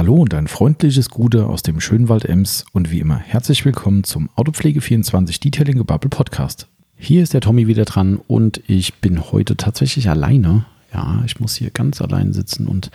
[0.00, 4.02] Hallo und ein freundliches Gute aus dem schönen Wald Ems und wie immer herzlich willkommen
[4.02, 6.68] zum Autopflege24 Detailing Gebubble Podcast.
[6.96, 10.64] Hier ist der Tommy wieder dran und ich bin heute tatsächlich alleine.
[10.94, 12.90] Ja, ich muss hier ganz allein sitzen und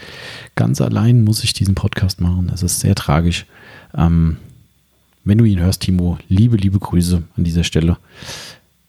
[0.55, 2.47] ganz allein muss ich diesen Podcast machen.
[2.47, 3.46] Das ist sehr tragisch.
[3.96, 4.37] Ähm,
[5.24, 7.97] wenn du ihn hörst, Timo, liebe, liebe Grüße an dieser Stelle.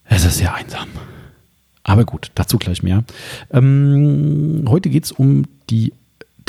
[0.06, 0.88] Es ist sehr einsam.
[1.82, 3.04] Aber gut, dazu gleich mehr.
[3.50, 5.92] Ähm, heute geht es um die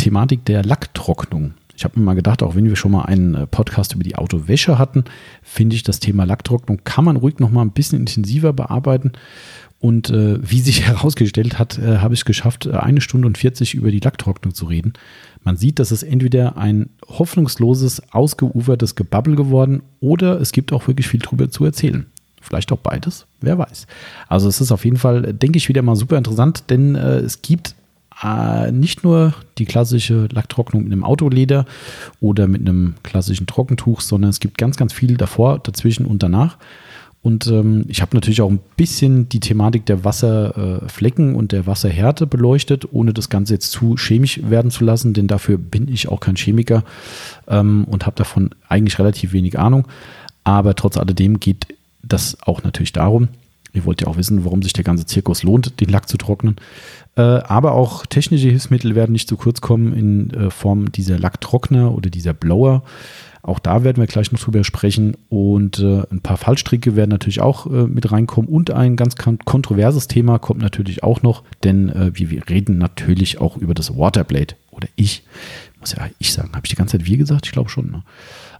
[0.08, 1.56] Thematik der Lacktrocknung.
[1.76, 4.16] Ich habe mir mal gedacht, auch wenn wir schon mal einen äh, Podcast über die
[4.16, 5.04] Autowäsche hatten,
[5.44, 9.12] finde ich das Thema Lacktrocknung kann man ruhig noch mal ein bisschen intensiver bearbeiten.
[9.82, 13.38] Und äh, wie sich herausgestellt hat, äh, habe ich es geschafft, äh, eine Stunde und
[13.38, 14.94] 40 über die Lacktrocknung zu reden.
[15.44, 21.10] Man sieht, dass es entweder ein hoffnungsloses, ausgeufertes Gebabbel geworden oder es gibt auch wirklich
[21.10, 22.06] viel drüber zu erzählen.
[22.40, 23.88] Vielleicht auch beides, wer weiß.
[24.30, 27.42] Also es ist auf jeden Fall, denke ich, wieder mal super interessant, denn äh, es
[27.42, 27.76] gibt
[28.24, 31.66] äh, nicht nur die klassische Lacktrocknung mit einem Autoleder
[32.20, 36.58] oder mit einem klassischen Trockentuch, sondern es gibt ganz, ganz viel davor, dazwischen und danach.
[37.22, 41.68] Und ähm, ich habe natürlich auch ein bisschen die Thematik der Wasserflecken äh, und der
[41.68, 46.08] Wasserhärte beleuchtet, ohne das Ganze jetzt zu chemisch werden zu lassen, denn dafür bin ich
[46.08, 46.84] auch kein Chemiker
[47.48, 49.88] ähm, und habe davon eigentlich relativ wenig Ahnung.
[50.44, 51.68] Aber trotz alledem geht
[52.02, 53.28] das auch natürlich darum,
[53.74, 56.56] ihr wollt ja auch wissen, warum sich der ganze Zirkus lohnt, den Lack zu trocknen.
[57.18, 61.94] Äh, aber auch technische Hilfsmittel werden nicht zu kurz kommen in äh, Form dieser Lacktrockner
[61.94, 62.84] oder dieser Blower.
[63.42, 65.18] Auch da werden wir gleich noch drüber sprechen.
[65.30, 68.50] Und äh, ein paar Fallstricke werden natürlich auch mit reinkommen.
[68.50, 73.74] Und ein ganz kontroverses Thema kommt natürlich auch noch, denn wir, reden natürlich auch über
[73.74, 74.56] das Waterblade.
[74.72, 75.24] Oder ich,
[75.80, 77.46] muss ja ich sagen, habe ich die ganze Zeit wir gesagt?
[77.46, 77.90] Ich glaube schon.
[77.90, 78.04] Ne?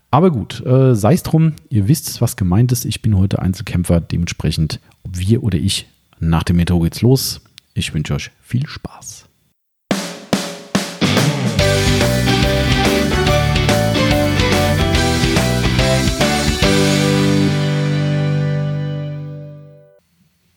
[0.10, 2.86] Aber gut, sei es drum, ihr wisst, was gemeint ist.
[2.86, 5.88] Ich bin heute Einzelkämpfer, dementsprechend, ob wir oder ich,
[6.22, 7.42] nach dem Metro geht's los.
[7.78, 9.30] Ich wünsche euch viel Spaß.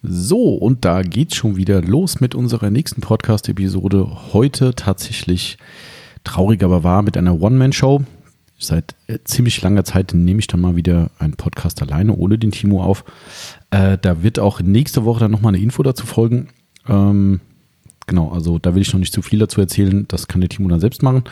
[0.03, 4.33] So, und da geht's schon wieder los mit unserer nächsten Podcast-Episode.
[4.33, 5.59] Heute tatsächlich
[6.25, 8.03] traurig, aber wahr mit einer One-Man-Show.
[8.59, 12.51] Seit äh, ziemlich langer Zeit nehme ich dann mal wieder einen Podcast alleine ohne den
[12.51, 13.05] Timo auf.
[13.71, 16.49] Äh, da wird auch nächste Woche dann nochmal eine Info dazu folgen.
[16.91, 17.41] Ähm,
[18.07, 20.05] genau, also da will ich noch nicht zu viel dazu erzählen.
[20.09, 21.25] Das kann der Timo dann selbst machen.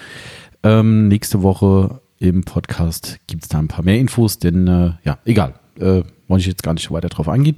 [0.62, 5.18] Ähm, nächste Woche im Podcast gibt es da ein paar mehr Infos, denn äh, ja,
[5.24, 5.54] egal.
[5.78, 7.56] Äh, wollte ich jetzt gar nicht weiter drauf eingehen.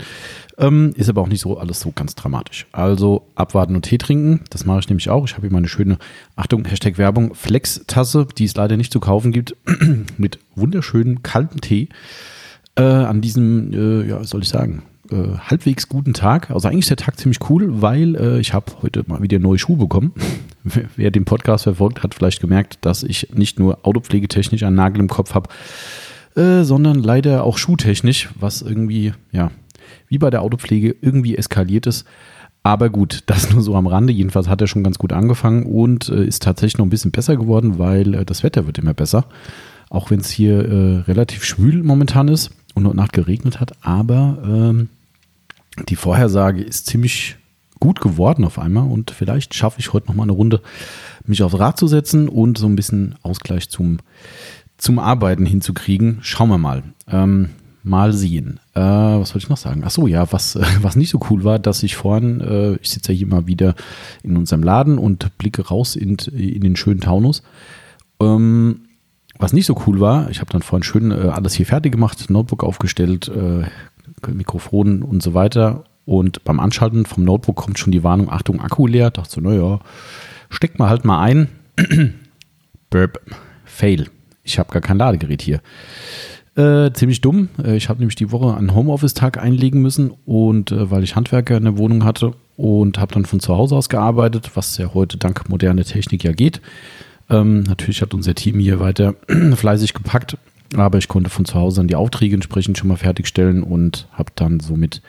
[0.56, 2.66] Ähm, ist aber auch nicht so alles so ganz dramatisch.
[2.72, 4.42] Also abwarten und Tee trinken.
[4.50, 5.26] Das mache ich nämlich auch.
[5.26, 5.98] Ich habe hier meine schöne,
[6.36, 9.56] Achtung, Hashtag Werbung, Flex-Tasse, die es leider nicht zu kaufen gibt,
[10.16, 11.88] mit wunderschönem kaltem Tee.
[12.76, 16.50] Äh, an diesem, äh, ja, was soll ich sagen, äh, halbwegs guten Tag.
[16.50, 19.58] Also eigentlich ist der Tag ziemlich cool, weil äh, ich habe heute mal wieder neue
[19.58, 20.12] Schuhe bekommen.
[20.96, 25.08] Wer den Podcast verfolgt, hat vielleicht gemerkt, dass ich nicht nur autopflegetechnisch einen Nagel im
[25.08, 25.48] Kopf habe,
[26.36, 29.50] äh, sondern leider auch schuhtechnisch, was irgendwie, ja,
[30.08, 32.06] wie bei der Autopflege irgendwie eskaliert ist.
[32.62, 34.12] Aber gut, das nur so am Rande.
[34.12, 37.36] Jedenfalls hat er schon ganz gut angefangen und äh, ist tatsächlich noch ein bisschen besser
[37.36, 39.26] geworden, weil äh, das Wetter wird immer besser.
[39.88, 43.72] Auch wenn es hier äh, relativ schwül momentan ist und heute Nacht geregnet hat.
[43.82, 44.88] Aber ähm,
[45.88, 47.36] die Vorhersage ist ziemlich
[47.78, 50.60] gut geworden auf einmal und vielleicht schaffe ich heute noch mal eine Runde,
[51.24, 53.98] mich aufs Rad zu setzen und so ein bisschen Ausgleich zum,
[54.76, 56.18] zum Arbeiten hinzukriegen.
[56.20, 56.82] Schauen wir mal.
[57.08, 57.50] Ähm,
[57.82, 58.60] mal sehen.
[58.74, 59.82] Äh, was wollte ich noch sagen?
[59.84, 62.90] Ach so, ja, was, äh, was nicht so cool war, dass ich vorhin, äh, ich
[62.90, 63.74] sitze ja hier mal wieder
[64.22, 67.42] in unserem Laden und blicke raus in, in den schönen Taunus.
[68.20, 68.82] Ähm,
[69.38, 72.28] was nicht so cool war, ich habe dann vorhin schön äh, alles hier fertig gemacht,
[72.28, 73.30] Notebook aufgestellt,
[74.26, 75.84] äh, Mikrofon und so weiter.
[76.04, 79.10] Und beim Anschalten vom Notebook kommt schon die Warnung, Achtung, Akku leer.
[79.10, 79.80] Dachte so, naja,
[80.48, 81.48] steckt mal halt mal ein.
[82.90, 83.20] Burp,
[83.64, 84.08] fail.
[84.42, 85.60] Ich habe gar kein Ladegerät hier.
[86.56, 87.48] Äh, ziemlich dumm.
[87.62, 91.56] Äh, ich habe nämlich die Woche einen Homeoffice-Tag einlegen müssen und äh, weil ich Handwerker
[91.56, 95.16] in der Wohnung hatte und habe dann von zu Hause aus gearbeitet, was ja heute
[95.16, 96.60] dank moderner Technik ja geht.
[97.30, 99.14] Ähm, natürlich hat unser Team hier weiter
[99.54, 100.36] fleißig gepackt
[100.76, 104.32] aber ich konnte von zu Hause dann die Aufträge entsprechend schon mal fertigstellen und habe
[104.36, 105.02] dann somit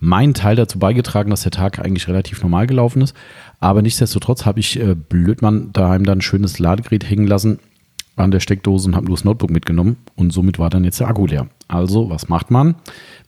[0.00, 3.16] meinen Teil dazu beigetragen, dass der Tag eigentlich relativ normal gelaufen ist.
[3.60, 7.58] Aber nichtsdestotrotz habe ich äh, Blödmann daheim dann ein schönes Ladegerät hängen lassen
[8.16, 11.08] an der Steckdose und habe nur das Notebook mitgenommen und somit war dann jetzt der
[11.08, 11.48] Akku leer.
[11.68, 12.74] Also, was macht man,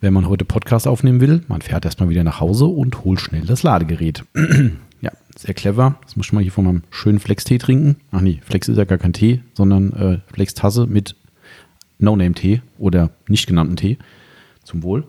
[0.00, 1.42] wenn man heute Podcast aufnehmen will?
[1.48, 4.24] Man fährt erstmal wieder nach Hause und holt schnell das Ladegerät.
[5.00, 5.96] ja, sehr clever.
[6.02, 7.96] Das muss ich mal hier von meinem schönen Flex-Tee trinken.
[8.10, 11.16] Ach nee, Flex ist ja gar kein Tee, sondern äh, Flex-Tasse mit
[12.00, 13.98] No-Name-Tee oder nicht genannten Tee.
[14.64, 15.04] Zum Wohl.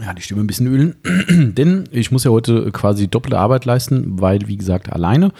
[0.00, 0.96] Ja, die Stimme ein bisschen ölen.
[1.54, 5.32] Denn ich muss ja heute quasi doppelte Arbeit leisten, weil, wie gesagt, alleine.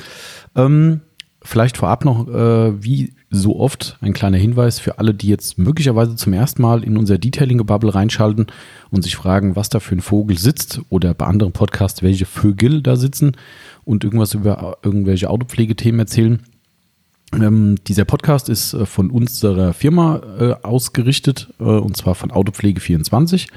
[0.55, 1.01] Ähm,
[1.43, 6.15] vielleicht vorab noch, äh, wie so oft, ein kleiner Hinweis für alle, die jetzt möglicherweise
[6.17, 8.47] zum ersten Mal in unser Detailing-Bubble reinschalten
[8.91, 12.81] und sich fragen, was da für ein Vogel sitzt oder bei anderen Podcasts, welche Vögel
[12.81, 13.33] da sitzen
[13.85, 16.41] und irgendwas über irgendwelche Autopflegethemen erzählen.
[17.43, 23.49] Ähm, dieser Podcast ist äh, von unserer Firma äh, ausgerichtet äh, und zwar von Autopflege24.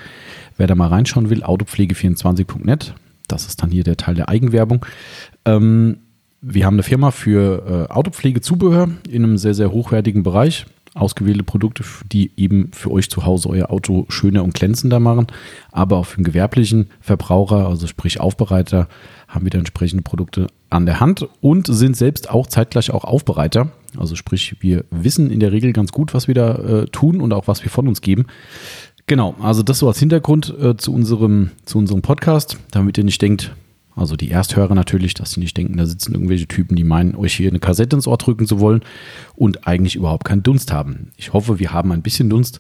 [0.57, 2.95] Wer da mal reinschauen will, autopflege24.net.
[3.27, 4.85] Das ist dann hier der Teil der Eigenwerbung.
[5.45, 5.97] Ähm,
[6.41, 10.65] wir haben eine Firma für äh, Autopflegezubehör in einem sehr, sehr hochwertigen Bereich.
[10.93, 15.27] Ausgewählte Produkte, die eben für euch zu Hause euer Auto schöner und glänzender machen,
[15.71, 18.87] aber auch für den gewerblichen Verbraucher, also sprich Aufbereiter,
[19.27, 23.71] haben wir da entsprechende Produkte an der Hand und sind selbst auch zeitgleich auch Aufbereiter.
[23.97, 27.33] Also sprich, wir wissen in der Regel ganz gut, was wir da äh, tun und
[27.33, 28.25] auch was wir von uns geben.
[29.05, 33.21] Genau, also das so als Hintergrund äh, zu, unserem, zu unserem Podcast, damit ihr nicht
[33.21, 33.55] denkt,
[33.95, 37.33] also die Ersthörer natürlich, dass sie nicht denken, da sitzen irgendwelche Typen, die meinen, euch
[37.33, 38.81] hier eine Kassette ins Ohr drücken zu wollen
[39.35, 41.11] und eigentlich überhaupt keinen Dunst haben.
[41.15, 42.59] Ich hoffe, wir haben ein bisschen Dunst.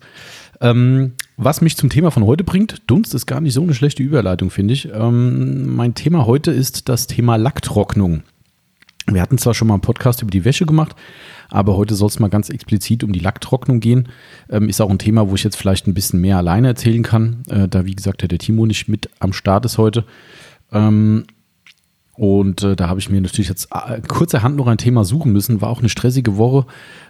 [0.61, 4.01] Ähm, was mich zum Thema von heute bringt, Dunst ist gar nicht so eine schlechte
[4.01, 4.89] Überleitung, finde ich.
[4.91, 8.23] Ähm, mein Thema heute ist das Thema Lacktrocknung.
[9.05, 10.95] Wir hatten zwar schon mal einen Podcast über die Wäsche gemacht,
[11.49, 14.09] aber heute soll es mal ganz explizit um die Lacktrocknung gehen.
[14.49, 17.43] Ähm, ist auch ein Thema, wo ich jetzt vielleicht ein bisschen mehr alleine erzählen kann,
[17.49, 20.05] äh, da wie gesagt der Timo nicht mit am Start ist heute.
[20.73, 21.25] Ähm,
[22.17, 25.61] und äh, da habe ich mir natürlich jetzt äh, kurzerhand noch ein Thema suchen müssen.
[25.61, 26.65] War auch eine stressige Woche.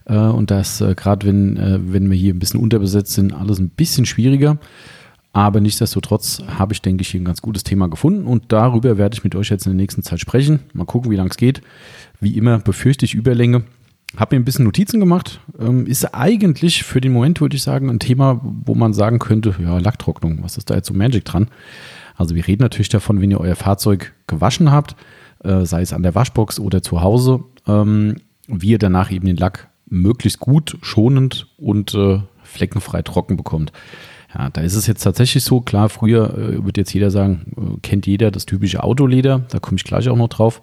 [0.06, 3.58] Äh, und das, äh, gerade wenn, äh, wenn wir hier ein bisschen unterbesetzt sind, alles
[3.58, 4.58] ein bisschen schwieriger.
[5.32, 8.26] Aber nichtsdestotrotz habe ich, denke ich, hier ein ganz gutes Thema gefunden.
[8.26, 10.60] Und darüber werde ich mit euch jetzt in der nächsten Zeit sprechen.
[10.74, 11.62] Mal gucken, wie lange es geht.
[12.20, 13.64] Wie immer befürchte ich Überlänge.
[14.18, 15.40] Habe mir ein bisschen Notizen gemacht.
[15.58, 19.56] Ähm, ist eigentlich für den Moment, würde ich sagen, ein Thema, wo man sagen könnte,
[19.62, 21.48] ja, Lacktrocknung, was ist da jetzt so Magic dran?
[22.18, 24.96] Also wir reden natürlich davon, wenn ihr euer Fahrzeug gewaschen habt,
[25.44, 28.16] äh, sei es an der Waschbox oder zu Hause, ähm,
[28.48, 33.72] wie ihr danach eben den Lack möglichst gut, schonend und äh, fleckenfrei trocken bekommt.
[34.36, 37.80] Ja, da ist es jetzt tatsächlich so, klar, früher äh, wird jetzt jeder sagen, äh,
[37.82, 40.62] kennt jeder das typische Autoleder, da komme ich gleich auch noch drauf.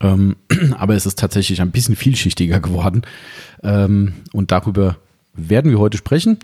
[0.00, 0.36] Ähm,
[0.76, 3.02] aber es ist tatsächlich ein bisschen vielschichtiger geworden.
[3.62, 4.96] Ähm, und darüber
[5.38, 6.38] werden wir heute sprechen.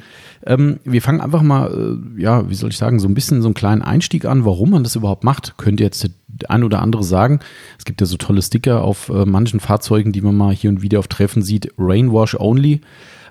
[0.46, 3.48] Ähm, wir fangen einfach mal, äh, ja, wie soll ich sagen, so ein bisschen so
[3.48, 5.56] einen kleinen Einstieg an, warum man das überhaupt macht.
[5.56, 7.40] Könnte jetzt der ein oder andere sagen.
[7.78, 10.82] Es gibt ja so tolle Sticker auf äh, manchen Fahrzeugen, die man mal hier und
[10.82, 11.72] wieder auf Treffen sieht.
[11.78, 12.80] Rainwash only.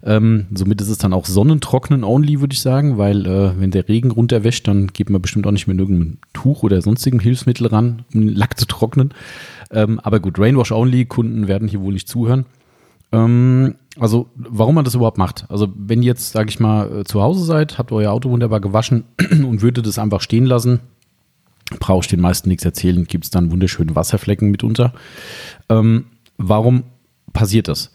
[0.06, 3.88] Ähm, somit ist es dann auch Sonnentrocknen only, würde ich sagen, weil äh, wenn der
[3.88, 8.04] Regen runterwäscht, dann geht man bestimmt auch nicht mit irgendeinem Tuch oder sonstigen Hilfsmittel ran,
[8.14, 9.14] um den Lack zu trocknen.
[9.72, 12.46] Ähm, aber gut, Rainwash only, Kunden werden hier wohl nicht zuhören.
[13.14, 15.46] Ähm, also, warum man das überhaupt macht.
[15.50, 18.60] Also, wenn ihr jetzt, sage ich mal, äh, zu Hause seid, habt euer Auto wunderbar
[18.60, 20.80] gewaschen und würdet es einfach stehen lassen,
[21.80, 24.94] brauche ich den meisten nichts erzählen, gibt es dann wunderschöne Wasserflecken mitunter.
[25.70, 26.06] Ähm,
[26.38, 26.84] warum
[27.32, 27.93] passiert das?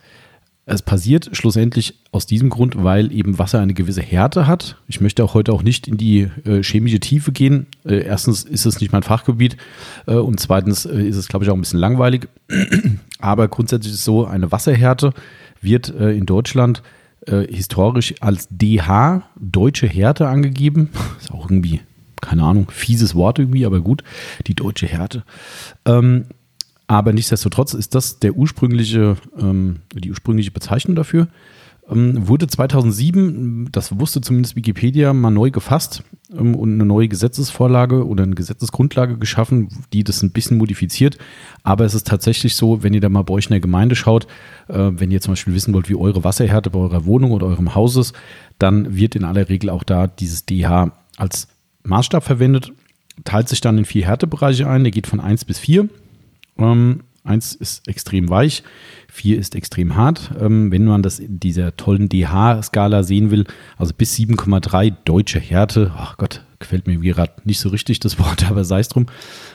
[0.71, 4.77] Es passiert schlussendlich aus diesem Grund, weil eben Wasser eine gewisse Härte hat.
[4.87, 7.69] Ich möchte auch heute auch nicht in die äh, chemische Tiefe gehen.
[7.87, 9.57] Äh, erstens ist es nicht mein Fachgebiet
[10.07, 12.29] äh, und zweitens äh, ist es, glaube ich, auch ein bisschen langweilig.
[13.19, 15.15] Aber grundsätzlich ist es so, eine Wasserhärte
[15.63, 16.83] wird äh, in Deutschland
[17.27, 20.91] äh, historisch als DH, deutsche Härte, angegeben.
[21.19, 21.81] Ist auch irgendwie,
[22.21, 24.05] keine Ahnung, fieses Wort irgendwie, aber gut,
[24.47, 25.25] die deutsche Härte.
[25.87, 26.27] Ähm,
[26.89, 31.29] aber nichtsdestotrotz ist das der ursprüngliche, ähm, die ursprüngliche Bezeichnung dafür.
[31.91, 38.07] Ähm, wurde 2007, das wusste zumindest Wikipedia, mal neu gefasst ähm, und eine neue Gesetzesvorlage
[38.07, 41.19] oder eine Gesetzesgrundlage geschaffen, die das ein bisschen modifiziert.
[41.63, 44.27] Aber es ist tatsächlich so, wenn ihr da mal bei euch in der Gemeinde schaut,
[44.69, 47.75] äh, wenn ihr zum Beispiel wissen wollt, wie eure Wasserhärte bei eurer Wohnung oder eurem
[47.75, 48.15] Haus ist,
[48.59, 51.49] dann wird in aller Regel auch da dieses DH als
[51.85, 52.73] Maßstab verwendet,
[53.25, 54.85] teilt sich dann in vier Härtebereiche ein.
[54.85, 55.89] Der geht von 1 bis 4.
[56.59, 58.63] Ähm, 1 ist extrem weich,
[59.09, 60.31] 4 ist extrem hart.
[60.41, 63.45] Ähm, wenn man das in dieser tollen DH-Skala sehen will,
[63.77, 68.45] also bis 7,3 deutsche Härte, ach Gott, gefällt mir gerade nicht so richtig das Wort,
[68.51, 69.07] aber sei es drum.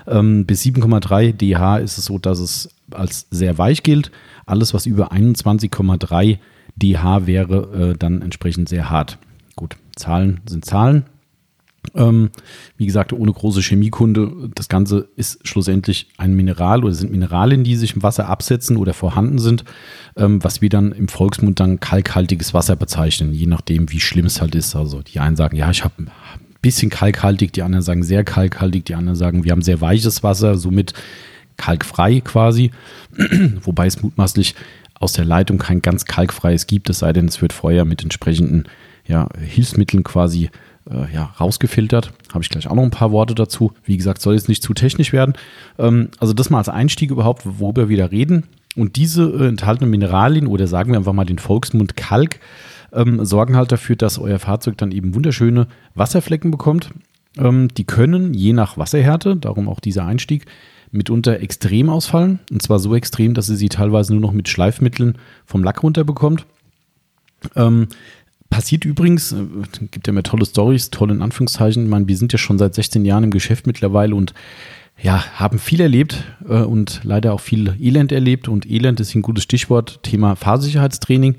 [0.08, 4.12] Ähm, bis 7,3 DH ist es so, dass es als sehr weich gilt.
[4.46, 6.38] Alles, was über 21,3
[6.76, 9.18] DH wäre, äh, dann entsprechend sehr hart.
[9.56, 11.06] Gut, Zahlen sind Zahlen.
[11.96, 12.30] Ähm,
[12.78, 14.50] wie gesagt, ohne große Chemiekunde.
[14.56, 18.94] Das Ganze ist schlussendlich ein Mineral oder sind Mineralien, die sich im Wasser absetzen oder
[18.94, 19.64] vorhanden sind,
[20.16, 24.42] ähm, was wir dann im Volksmund dann kalkhaltiges Wasser bezeichnen, je nachdem, wie schlimm es
[24.42, 24.76] halt ist.
[24.76, 26.12] Also die einen sagen, ja, ich habe ein
[26.62, 30.58] bisschen kalkhaltig, die anderen sagen sehr kalkhaltig, die anderen sagen, wir haben sehr weiches Wasser,
[30.58, 30.94] somit
[31.58, 32.72] kalkfrei quasi,
[33.62, 34.56] wobei es mutmaßlich
[34.96, 38.64] aus der Leitung kein ganz kalkfreies gibt, es sei denn, es wird vorher mit entsprechenden
[39.06, 40.50] ja, Hilfsmitteln quasi
[40.90, 42.12] äh, ja, rausgefiltert.
[42.34, 43.74] Habe ich gleich auch noch ein paar Worte dazu.
[43.84, 45.34] Wie gesagt, soll jetzt nicht zu technisch werden.
[45.78, 48.44] Ähm, also das mal als Einstieg überhaupt, worüber wir da reden.
[48.76, 52.40] Und diese äh, enthaltenen Mineralien oder sagen wir einfach mal den Volksmund Kalk
[52.92, 56.92] ähm, sorgen halt dafür, dass euer Fahrzeug dann eben wunderschöne Wasserflecken bekommt.
[57.38, 60.46] Ähm, die können je nach Wasserhärte, darum auch dieser Einstieg,
[60.92, 62.40] mitunter extrem ausfallen.
[62.52, 66.46] Und zwar so extrem, dass ihr sie teilweise nur noch mit Schleifmitteln vom Lack runterbekommt.
[67.56, 67.88] Ähm,
[68.54, 69.46] passiert übrigens, äh,
[69.90, 71.86] gibt ja mehr tolle Stories, tolle in Anführungszeichen.
[71.86, 74.36] Ich meine, wir sind ja schon seit 16 Jahren im Geschäft mittlerweile und
[75.02, 78.48] ja, haben viel erlebt äh, und leider auch viel Elend erlebt.
[78.48, 81.38] Und Elend ist ein gutes Stichwort, Thema Fahrsicherheitstraining.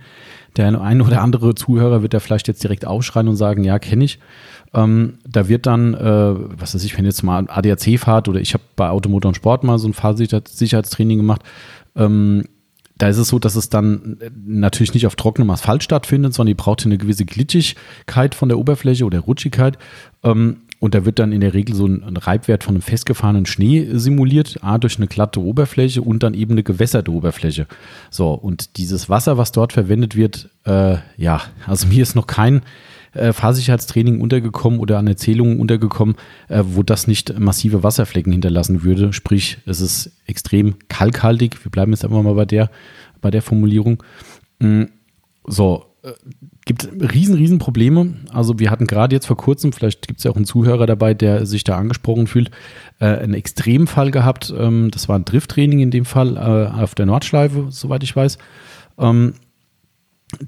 [0.56, 4.04] Der ein oder andere Zuhörer wird da vielleicht jetzt direkt aufschreien und sagen, ja, kenne
[4.04, 4.18] ich.
[4.73, 8.54] Ähm, da wird dann, äh, was weiß ich, wenn jetzt mal ADAC fahrt oder ich
[8.54, 11.42] habe bei Automotor und Sport mal so ein Fahrsicherheitstraining gemacht,
[11.94, 12.44] ähm,
[12.97, 16.63] da ist es so, dass es dann natürlich nicht auf trockenem Asphalt stattfindet, sondern die
[16.63, 19.79] braucht eine gewisse Glitschigkeit von der Oberfläche oder Rutschigkeit.
[20.23, 23.89] Ähm, und da wird dann in der Regel so ein Reibwert von einem festgefahrenen Schnee
[23.93, 27.67] simuliert, A, durch eine glatte Oberfläche und dann eben eine gewässerte Oberfläche.
[28.11, 32.61] So, und dieses Wasser, was dort verwendet wird, äh, ja, also mir ist noch kein
[33.14, 36.16] äh, Fahrsicherheitstraining untergekommen oder an Erzählungen untergekommen,
[36.49, 39.12] äh, wo das nicht massive Wasserflecken hinterlassen würde.
[39.12, 41.64] Sprich, es ist extrem kalkhaltig.
[41.64, 42.71] Wir bleiben jetzt einfach mal bei der,
[43.21, 44.02] bei der Formulierung.
[44.59, 44.85] Mm,
[45.47, 46.12] so, äh,
[46.64, 48.14] gibt riesen, riesen Probleme.
[48.33, 51.14] Also wir hatten gerade jetzt vor kurzem, vielleicht gibt es ja auch einen Zuhörer dabei,
[51.14, 52.50] der sich da angesprochen fühlt,
[53.00, 54.52] äh, einen Extremfall gehabt.
[54.56, 58.38] Ähm, das war ein Drifttraining in dem Fall äh, auf der Nordschleife, soweit ich weiß.
[58.99, 59.35] Ähm,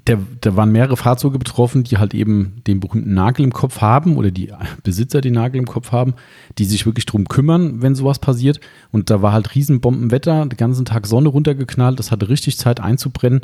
[0.07, 4.17] der, da waren mehrere Fahrzeuge betroffen, die halt eben den berühmten Nagel im Kopf haben
[4.17, 4.51] oder die
[4.83, 6.15] Besitzer den Nagel im Kopf haben,
[6.57, 8.59] die sich wirklich drum kümmern, wenn sowas passiert.
[8.91, 13.41] Und da war halt Riesenbombenwetter, den ganzen Tag Sonne runtergeknallt, das hatte richtig Zeit einzubrennen.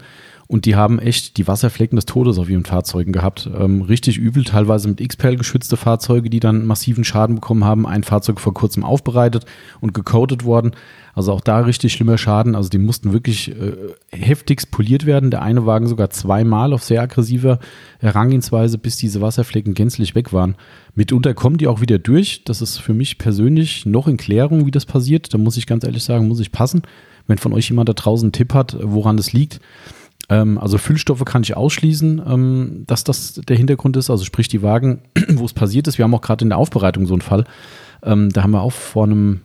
[0.47, 3.49] Und die haben echt die Wasserflecken des Todes auf ihren Fahrzeugen gehabt.
[3.57, 7.87] Ähm, richtig übel, teilweise mit XPEL geschützte Fahrzeuge, die dann massiven Schaden bekommen haben.
[7.87, 9.45] Ein Fahrzeug vor kurzem aufbereitet
[9.79, 10.71] und gecoatet worden.
[11.13, 12.55] Also auch da richtig schlimmer Schaden.
[12.55, 13.73] Also die mussten wirklich äh,
[14.11, 15.31] heftigst poliert werden.
[15.31, 17.59] Der eine Wagen sogar zweimal auf sehr aggressiver
[17.99, 20.55] Herangehensweise, bis diese Wasserflecken gänzlich weg waren.
[20.95, 22.43] Mitunter kommen die auch wieder durch.
[22.45, 25.33] Das ist für mich persönlich noch in Klärung, wie das passiert.
[25.33, 26.81] Da muss ich ganz ehrlich sagen, muss ich passen.
[27.27, 29.61] Wenn von euch jemand da draußen einen Tipp hat, woran das liegt,
[30.29, 34.09] ähm, also Füllstoffe kann ich ausschließen, ähm, dass das der Hintergrund ist.
[34.09, 35.97] Also sprich die Wagen, wo es passiert ist.
[35.97, 37.45] Wir haben auch gerade in der Aufbereitung so einen Fall.
[38.03, 39.41] Ähm, da haben wir auch vor einem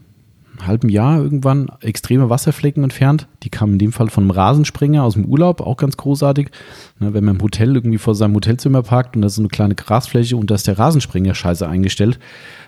[0.67, 3.27] halben Jahr irgendwann extreme Wasserflecken entfernt.
[3.43, 6.51] Die kamen in dem Fall von einem Rasenspringer aus dem Urlaub, auch ganz großartig.
[6.99, 9.49] Ne, wenn man im Hotel irgendwie vor seinem Hotelzimmer parkt und da ist so eine
[9.49, 12.19] kleine Grasfläche und da ist der Rasenspringer scheiße eingestellt,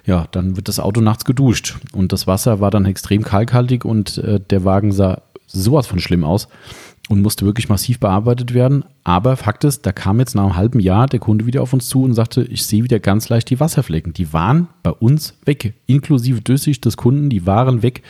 [0.07, 1.79] ja, dann wird das Auto nachts geduscht.
[1.93, 6.25] Und das Wasser war dann extrem kalkhaltig und äh, der Wagen sah sowas von schlimm
[6.25, 6.49] aus
[7.11, 8.85] und musste wirklich massiv bearbeitet werden.
[9.03, 11.89] Aber Fakt ist, da kam jetzt nach einem halben Jahr der Kunde wieder auf uns
[11.89, 14.13] zu und sagte, ich sehe wieder ganz leicht die Wasserflecken.
[14.13, 18.05] Die waren bei uns weg, inklusive Durchsicht des Kunden, die waren weg.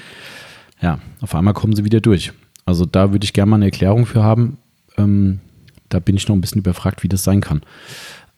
[0.83, 2.35] Ja, auf einmal kommen sie wieder durch.
[2.67, 4.59] Also da würde ich gerne mal eine Erklärung für haben.
[4.99, 5.41] Ähm,
[5.89, 7.63] da bin ich noch ein bisschen überfragt, wie das sein kann.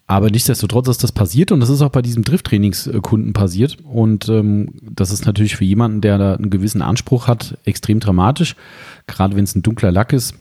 [0.07, 3.79] Aber nichtsdestotrotz ist das passiert und das ist auch bei diesem Drifttrainingskunden passiert.
[3.83, 8.55] Und ähm, das ist natürlich für jemanden, der da einen gewissen Anspruch hat, extrem dramatisch.
[9.07, 10.35] Gerade wenn es ein dunkler Lack ist,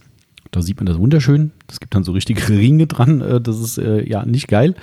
[0.53, 1.51] da sieht man das wunderschön.
[1.67, 3.21] Das gibt dann so richtige Ringe dran.
[3.21, 4.75] Äh, das ist äh, ja nicht geil.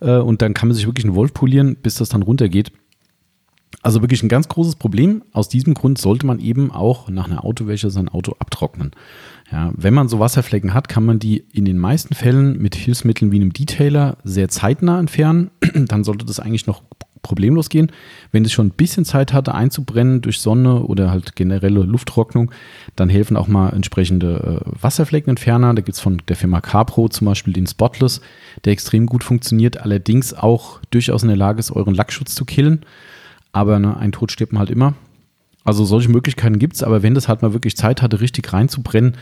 [0.00, 2.70] Äh, und dann kann man sich wirklich einen Wolf polieren, bis das dann runtergeht.
[3.82, 5.22] Also wirklich ein ganz großes Problem.
[5.32, 8.90] Aus diesem Grund sollte man eben auch nach einer Autowäsche sein Auto abtrocknen.
[9.50, 13.30] Ja, wenn man so Wasserflecken hat, kann man die in den meisten Fällen mit Hilfsmitteln
[13.30, 15.50] wie einem Detailer sehr zeitnah entfernen.
[15.74, 16.82] Dann sollte das eigentlich noch
[17.26, 17.90] problemlos gehen.
[18.30, 22.52] Wenn es schon ein bisschen Zeit hatte einzubrennen durch Sonne oder halt generelle Lufttrocknung,
[22.94, 25.74] dann helfen auch mal entsprechende äh, Wasserfleckenentferner.
[25.74, 28.20] Da gibt es von der Firma Capro zum Beispiel den Spotless,
[28.64, 32.86] der extrem gut funktioniert, allerdings auch durchaus in der Lage ist, euren Lackschutz zu killen.
[33.52, 34.94] Aber ne, ein Tod stirbt man halt immer.
[35.64, 39.16] Also solche Möglichkeiten gibt es, aber wenn das halt mal wirklich Zeit hatte, richtig reinzubrennen,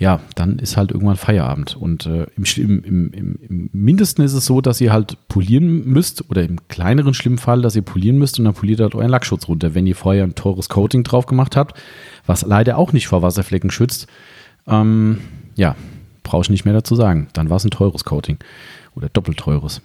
[0.00, 1.76] ja, dann ist halt irgendwann Feierabend.
[1.76, 6.30] Und äh, im, im, im, im, Mindesten ist es so, dass ihr halt polieren müsst
[6.30, 9.46] oder im kleineren schlimmen Fall, dass ihr polieren müsst und dann poliert halt euren Lackschutz
[9.46, 11.78] runter, wenn ihr vorher ein teures Coating drauf gemacht habt,
[12.24, 14.06] was leider auch nicht vor Wasserflecken schützt.
[14.66, 15.18] Ähm,
[15.54, 15.76] ja,
[16.22, 17.28] brauche ich nicht mehr dazu sagen.
[17.34, 18.38] Dann war es ein teures Coating
[18.94, 19.82] oder doppelt teures.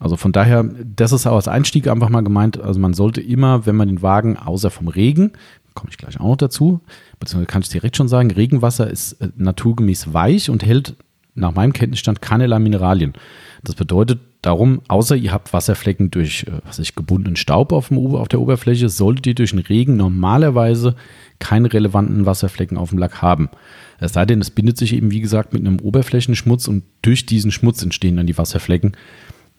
[0.00, 2.60] Also von daher, das ist auch als Einstieg einfach mal gemeint.
[2.60, 5.30] Also man sollte immer, wenn man den Wagen, außer vom Regen,
[5.74, 6.80] komme ich gleich auch noch dazu,
[7.22, 10.96] beziehungsweise kann ich direkt schon sagen, Regenwasser ist äh, naturgemäß weich und hält
[11.34, 13.14] nach meinem Kenntnisstand keinerlei Mineralien.
[13.62, 17.98] Das bedeutet darum, außer ihr habt Wasserflecken durch äh, was ich, gebundenen Staub auf, dem,
[17.98, 20.96] auf der Oberfläche, solltet ihr durch den Regen normalerweise
[21.38, 23.48] keine relevanten Wasserflecken auf dem Lack haben.
[24.00, 27.52] Es sei denn, es bindet sich eben, wie gesagt, mit einem Oberflächenschmutz und durch diesen
[27.52, 28.96] Schmutz entstehen dann die Wasserflecken.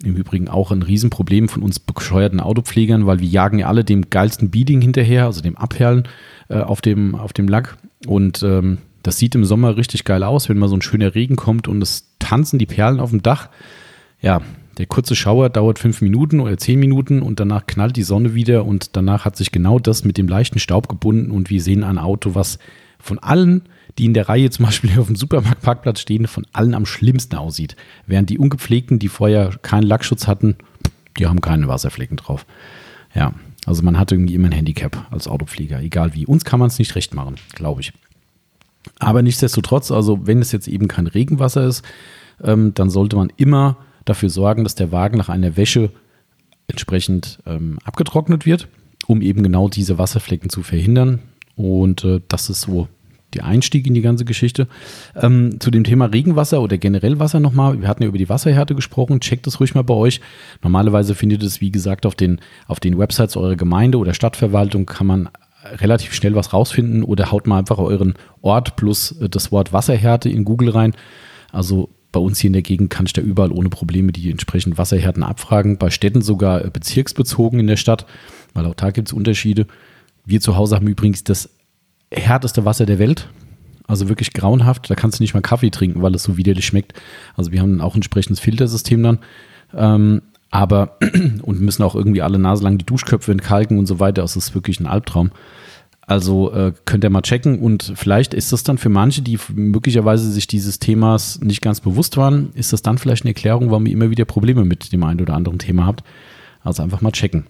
[0.03, 4.09] Im Übrigen auch ein Riesenproblem von uns bescheuerten Autopflegern, weil wir jagen ja alle dem
[4.09, 6.09] geilsten Beading hinterher, also dem Abperlen
[6.49, 7.77] äh, auf, dem, auf dem Lack.
[8.05, 11.35] Und ähm, Das sieht im Sommer richtig geil aus, wenn mal so ein schöner Regen
[11.35, 13.49] kommt und es tanzen die Perlen auf dem Dach.
[14.21, 14.41] Ja,
[14.77, 18.65] der kurze Schauer dauert fünf Minuten oder zehn Minuten und danach knallt die Sonne wieder
[18.65, 21.99] und danach hat sich genau das mit dem leichten Staub gebunden und wir sehen ein
[21.99, 22.59] Auto, was
[22.97, 23.63] von allen,
[23.97, 27.75] die in der Reihe zum Beispiel auf dem Supermarktparkplatz stehen, von allen am schlimmsten aussieht.
[28.07, 30.55] Während die ungepflegten, die vorher keinen Lackschutz hatten,
[31.19, 32.45] die haben keine Wasserflecken drauf.
[33.13, 33.33] Ja,
[33.65, 36.25] also man hat irgendwie immer ein Handicap als Autopfleger, egal wie.
[36.25, 37.93] Uns kann man es nicht recht machen, glaube ich.
[38.99, 41.83] Aber nichtsdestotrotz, also wenn es jetzt eben kein Regenwasser ist,
[42.43, 45.91] ähm, dann sollte man immer dafür sorgen, dass der Wagen nach einer Wäsche
[46.67, 48.67] entsprechend ähm, abgetrocknet wird,
[49.07, 51.19] um eben genau diese Wasserflecken zu verhindern.
[51.55, 52.87] Und äh, das ist so
[53.35, 54.67] der Einstieg in die ganze Geschichte.
[55.15, 57.81] Ähm, zu dem Thema Regenwasser oder generell Wasser nochmal.
[57.81, 59.19] Wir hatten ja über die Wasserhärte gesprochen.
[59.19, 60.21] Checkt das ruhig mal bei euch.
[60.61, 65.07] Normalerweise findet es, wie gesagt, auf den, auf den Websites eurer Gemeinde oder Stadtverwaltung kann
[65.07, 65.29] man
[65.63, 70.29] relativ schnell was rausfinden oder haut mal einfach euren Ort plus äh, das Wort Wasserhärte
[70.29, 70.93] in Google rein.
[71.51, 74.77] Also bei uns hier in der Gegend kann ich da überall ohne Probleme die entsprechenden
[74.77, 75.77] Wasserhärten abfragen.
[75.77, 78.05] Bei Städten sogar äh, bezirksbezogen in der Stadt,
[78.53, 79.67] weil auch da gibt es Unterschiede.
[80.25, 81.52] Wir zu Hause haben übrigens das
[82.15, 83.29] härteste Wasser der Welt.
[83.87, 84.89] Also wirklich grauenhaft.
[84.89, 86.93] Da kannst du nicht mal Kaffee trinken, weil es so widerlich schmeckt.
[87.35, 89.19] Also wir haben auch ein entsprechendes Filtersystem dann.
[89.75, 90.97] Ähm, aber
[91.41, 94.21] und müssen auch irgendwie alle Nase lang die Duschköpfe entkalken und so weiter.
[94.21, 95.31] Das ist wirklich ein Albtraum.
[96.05, 100.29] Also äh, könnt ihr mal checken und vielleicht ist das dann für manche, die möglicherweise
[100.29, 103.93] sich dieses Themas nicht ganz bewusst waren, ist das dann vielleicht eine Erklärung, warum ihr
[103.93, 106.03] immer wieder Probleme mit dem einen oder anderen Thema habt.
[106.61, 107.45] Also einfach mal checken.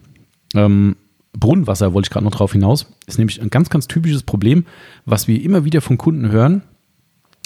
[0.53, 0.96] Ähm,
[1.38, 2.88] Brunnenwasser wollte ich gerade noch drauf hinaus.
[3.08, 4.66] Ist nämlich ein ganz, ganz typisches Problem,
[5.06, 6.62] was wir immer wieder von Kunden hören.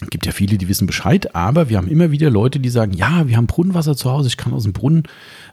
[0.02, 2.94] Es gibt ja viele, die wissen Bescheid, aber wir haben immer wieder Leute, die sagen,
[2.94, 5.04] ja, wir haben Brunnenwasser zu Hause, ich kann aus dem Brunnen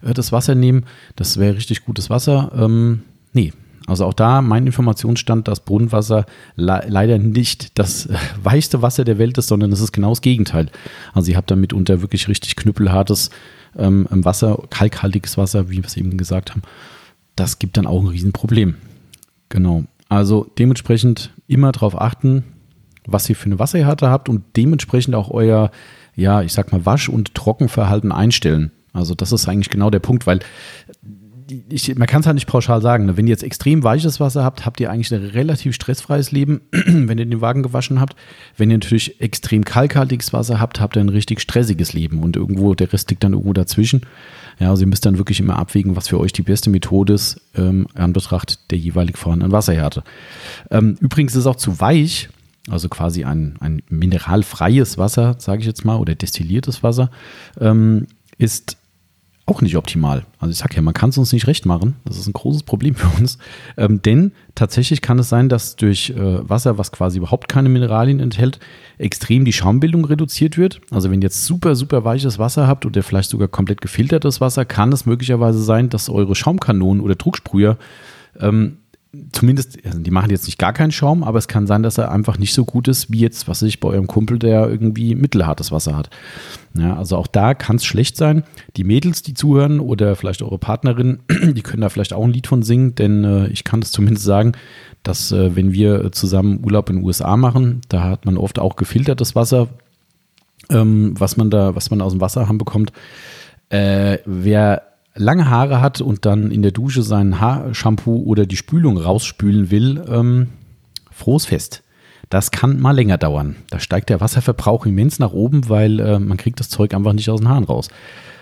[0.03, 0.85] äh, das Wasser nehmen,
[1.17, 2.53] das wäre richtig gutes Wasser.
[2.55, 3.55] Ähm, nee,
[3.87, 6.27] also auch da mein Informationsstand, dass Brunnenwasser
[6.57, 10.21] le leider nicht das äh, weichste Wasser der Welt ist, sondern es ist genau das
[10.21, 10.71] Gegenteil.
[11.15, 13.31] Also ihr habt damit unter wirklich richtig knüppelhartes
[13.79, 16.63] ähm, Wasser, kalkhaltiges Wasser, wie wir es eben gesagt haben
[17.37, 18.77] das gibt dann auch ein Riesenproblem.
[19.49, 19.85] Genau.
[20.09, 22.45] Also dementsprechend immer darauf achten,
[23.07, 25.71] was ihr für eine Wasserhärte habt und dementsprechend auch euer,
[26.15, 28.71] ja, ich sag mal, Wasch- und Trockenverhalten einstellen.
[28.93, 30.41] Also das ist eigentlich genau der Punkt, weil
[31.69, 33.07] ich, man kann es halt nicht pauschal sagen.
[33.07, 33.17] Ne?
[33.17, 37.19] Wenn ihr jetzt extrem weiches Wasser habt, habt ihr eigentlich ein relativ stressfreies Leben, wenn
[37.19, 38.17] ihr den Wagen gewaschen habt.
[38.57, 42.75] Wenn ihr natürlich extrem kalkhaltiges Wasser habt, habt ihr ein richtig stressiges Leben und irgendwo,
[42.75, 44.03] der Rest liegt dann irgendwo dazwischen.
[44.59, 47.41] Ja, also ihr müsst dann wirklich immer abwägen, was für euch die beste Methode ist,
[47.55, 50.05] ähm, an Betracht der jeweilig vorhandenen Wasserhärte.
[50.71, 52.29] Ähm, übrigens ist auch zu weich,
[52.71, 57.11] also quasi ein, ein mineralfreies Wasser, sage ich jetzt mal, oder destilliertes Wasser,
[57.61, 58.07] ähm,
[58.39, 58.77] ist
[59.47, 60.25] auch nicht optimal.
[60.39, 61.97] Also ich sage ja, man kann es uns nicht recht machen.
[62.07, 63.39] Das ist ein großes Problem für uns.
[63.77, 68.21] Ähm, denn tatsächlich kann es sein, dass durch äh, Wasser, was quasi überhaupt keine Mineralien
[68.21, 68.59] enthält,
[68.97, 70.81] extrem die Schaumbildung reduziert wird.
[70.91, 74.65] Also wenn ihr jetzt super, super weiches Wasser habt oder vielleicht sogar komplett gefiltertes Wasser,
[74.65, 77.77] kann es möglicherweise sein, dass eure Schaumkanonen oder Drucksprüher
[78.41, 78.79] ähm,
[79.33, 82.11] zumindest, also die machen jetzt nicht gar keinen Schaum, aber es kann sein, dass er
[82.11, 85.73] einfach nicht so gut ist wie jetzt, was ich bei eurem Kumpel, der irgendwie mittelhartes
[85.73, 86.11] Wasser hat.
[86.77, 88.45] Ja, also auch da kann es schlecht sein.
[88.77, 92.47] Die Mädels, die zuhören oder vielleicht eure Partnerin, die können da vielleicht auch ein Lied
[92.47, 94.53] von singen, denn äh, ich kann das zumindest sagen,
[95.03, 98.77] dass äh, wenn wir zusammen Urlaub in den USA machen, da hat man oft auch
[98.77, 99.69] gefiltertes Wasser,
[100.71, 102.93] ähm, was man da, was man aus dem Wasserhahn bekommt.
[103.69, 108.99] Äh, wer lange Haare hat und dann in der Dusche sein Haarshampoo oder die Spülung
[108.99, 110.49] rausspülen will, ähm,
[111.11, 111.83] frohes Fest.
[112.31, 113.57] Das kann mal länger dauern.
[113.71, 117.31] Da steigt der Wasserverbrauch immens nach oben, weil äh, man kriegt das Zeug einfach nicht
[117.31, 117.89] aus den Haaren raus.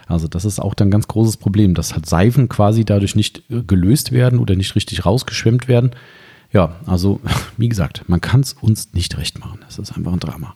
[0.06, 3.42] Also das ist auch dann ein ganz großes Problem, dass halt Seifen quasi dadurch nicht
[3.50, 5.90] äh, gelöst werden oder nicht richtig rausgeschwemmt werden.
[6.52, 7.20] Ja, also
[7.56, 9.60] wie gesagt, man kann es uns nicht recht machen.
[9.66, 10.54] Das ist einfach ein Drama.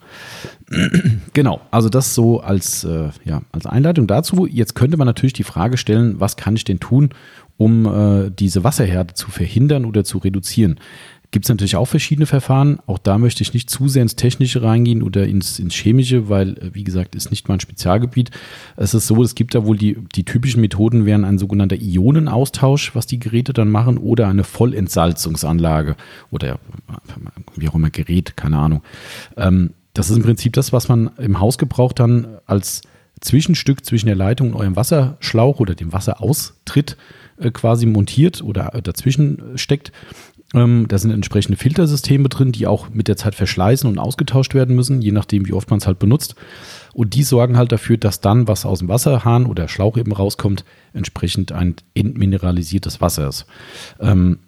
[1.33, 4.47] genau, also das so als, äh, ja, als Einleitung dazu.
[4.47, 7.11] Jetzt könnte man natürlich die Frage stellen, was kann ich denn tun,
[7.57, 10.79] um äh, diese Wasserhärte zu verhindern oder zu reduzieren?
[11.31, 12.79] Gibt es natürlich auch verschiedene Verfahren.
[12.87, 16.57] Auch da möchte ich nicht zu sehr ins Technische reingehen oder ins, ins Chemische, weil,
[16.59, 18.31] äh, wie gesagt, ist nicht mein Spezialgebiet.
[18.77, 22.95] Es ist so, es gibt da wohl die, die typischen Methoden wären ein sogenannter Ionenaustausch,
[22.95, 25.97] was die Geräte dann machen, oder eine Vollentsalzungsanlage
[26.31, 26.59] oder
[27.57, 28.83] wie auch immer Gerät, keine Ahnung.
[29.37, 32.83] Ähm, das ist im Prinzip das, was man im Haus gebraucht dann als
[33.21, 36.97] Zwischenstück zwischen der Leitung und eurem Wasserschlauch oder dem Wasseraustritt
[37.39, 39.93] äh, quasi montiert oder äh, dazwischen steckt.
[40.55, 44.77] Ähm, da sind entsprechende Filtersysteme drin, die auch mit der Zeit verschleißen und ausgetauscht werden
[44.77, 46.37] müssen, je nachdem, wie oft man es halt benutzt.
[46.95, 50.65] Und die sorgen halt dafür, dass dann, was aus dem Wasserhahn oder Schlauch eben rauskommt,
[50.93, 53.47] entsprechend ein entmineralisiertes Wasser ist.
[54.01, 54.39] Ähm,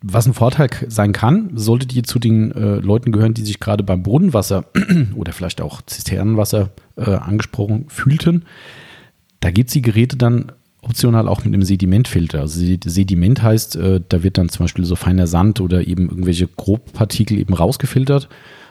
[0.00, 3.82] was ein Vorteil sein kann, solltet ihr zu den äh, Leuten gehören, die sich gerade
[3.82, 4.64] beim Brunnenwasser
[5.16, 8.44] oder vielleicht auch Zisternenwasser äh, angesprochen fühlten,
[9.40, 12.40] da gibt es die Geräte dann optional auch mit einem Sedimentfilter.
[12.40, 16.46] Also Sediment heißt, äh, da wird dann zum Beispiel so feiner Sand oder eben irgendwelche
[16.46, 18.28] Grobpartikel eben rausgefiltert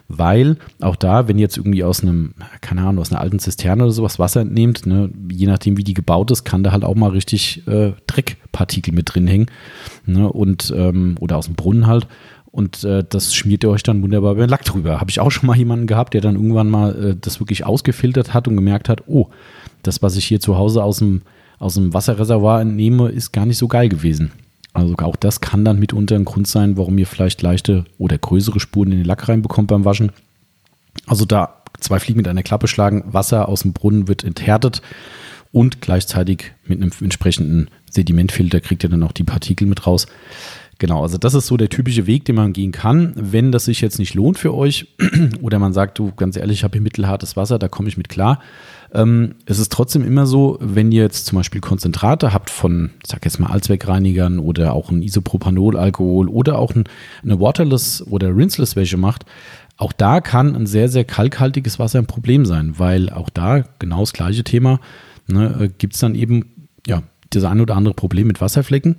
[0.09, 3.83] weil auch da, wenn ihr jetzt irgendwie aus einem, keine Ahnung, aus einer alten Zisterne
[3.83, 6.95] oder sowas Wasser entnehmt, ne, je nachdem wie die gebaut ist, kann da halt auch
[6.95, 9.47] mal richtig äh, Dreckpartikel mit drin hängen
[10.05, 12.07] ne, und ähm, oder aus dem Brunnen halt
[12.51, 14.99] und äh, das schmiert ihr euch dann wunderbar beim Lack drüber.
[14.99, 18.33] Habe ich auch schon mal jemanden gehabt, der dann irgendwann mal äh, das wirklich ausgefiltert
[18.33, 19.27] hat und gemerkt hat, oh,
[19.83, 21.21] das, was ich hier zu Hause aus dem,
[21.59, 24.31] aus dem Wasserreservoir entnehme, ist gar nicht so geil gewesen.
[24.73, 28.59] Also auch das kann dann mitunter ein Grund sein, warum ihr vielleicht leichte oder größere
[28.59, 30.11] Spuren in den Lack reinbekommt beim Waschen.
[31.07, 34.81] Also da zwei Fliegen mit einer Klappe schlagen, Wasser aus dem Brunnen wird enthärtet
[35.51, 40.05] und gleichzeitig mit einem entsprechenden Sedimentfilter kriegt ihr dann auch die Partikel mit raus.
[40.79, 43.13] Genau, also das ist so der typische Weg, den man gehen kann.
[43.15, 44.87] Wenn das sich jetzt nicht lohnt für euch
[45.41, 48.09] oder man sagt, du ganz ehrlich, ich habe hier mittelhartes Wasser, da komme ich mit
[48.09, 48.39] klar,
[48.93, 53.09] ähm, es ist trotzdem immer so, wenn ihr jetzt zum Beispiel Konzentrate habt von, ich
[53.09, 56.85] sag jetzt mal, Allzweckreinigern oder auch ein Isopropanolalkohol oder auch ein,
[57.23, 59.25] eine Waterless oder Rinseless Wäsche macht,
[59.77, 63.99] auch da kann ein sehr, sehr kalkhaltiges Wasser ein Problem sein, weil auch da genau
[63.99, 64.79] das gleiche Thema
[65.27, 68.97] ne, äh, gibt es dann eben ja das ein oder andere Problem mit Wasserflecken.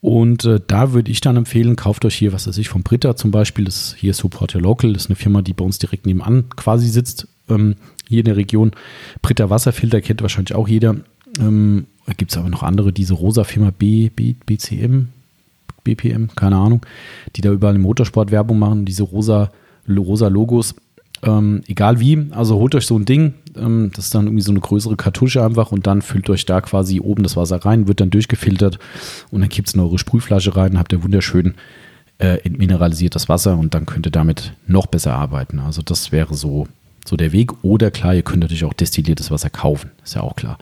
[0.00, 3.14] Und äh, da würde ich dann empfehlen, kauft euch hier, was weiß ich, von Britta
[3.14, 5.78] zum Beispiel, das ist hier Support Your Local, das ist eine Firma, die bei uns
[5.78, 7.76] direkt nebenan quasi sitzt, ähm,
[8.08, 8.72] hier in der Region.
[9.20, 10.96] Britta Wasserfilter kennt wahrscheinlich auch jeder.
[11.38, 11.86] Ähm,
[12.16, 15.08] Gibt es aber noch andere, diese rosa Firma B, B, BCM,
[15.84, 16.84] BPM, keine Ahnung,
[17.36, 19.50] die da überall im Motorsport Werbung machen, diese rosa,
[19.88, 20.74] rosa Logos.
[21.22, 24.50] Ähm, egal wie, also holt euch so ein Ding, ähm, das ist dann irgendwie so
[24.50, 28.00] eine größere Kartusche einfach und dann füllt euch da quasi oben das Wasser rein, wird
[28.00, 28.80] dann durchgefiltert
[29.30, 31.54] und dann kippt es in eure Sprühflasche rein, habt ihr wunderschön
[32.18, 35.60] äh, entmineralisiertes Wasser und dann könnt ihr damit noch besser arbeiten.
[35.60, 36.66] Also das wäre so
[37.06, 37.64] so der Weg.
[37.64, 40.58] Oder klar, ihr könnt natürlich auch destilliertes Wasser kaufen, ist ja auch klar.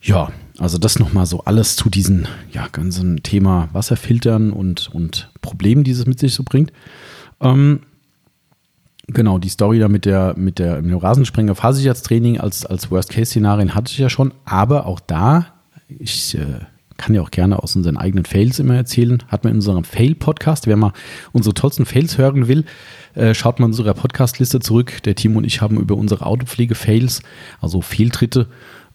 [0.00, 5.84] Ja, also das nochmal so alles zu diesem ja, ganzen Thema Wasserfiltern und, und Problemen,
[5.84, 6.72] die es mit sich so bringt.
[7.40, 7.80] Ähm,
[9.08, 13.74] genau, die Story da mit der, mit der mit dem Rasensprenger Fahrsicherheitstraining als, als Worst-Case-Szenarien
[13.74, 15.46] hatte ich ja schon, aber auch da,
[15.88, 16.60] ich äh,
[16.96, 20.66] kann ja auch gerne aus unseren eigenen Fails immer erzählen, hat man in unserem Fail-Podcast,
[20.66, 20.92] wer mal
[21.32, 22.64] unsere tollsten Fails hören will,
[23.16, 25.02] äh, schaut mal in unserer Podcast-Liste zurück.
[25.04, 27.22] Der Timo und ich haben über unsere Autopflege-Fails,
[27.60, 28.46] also Fehltritte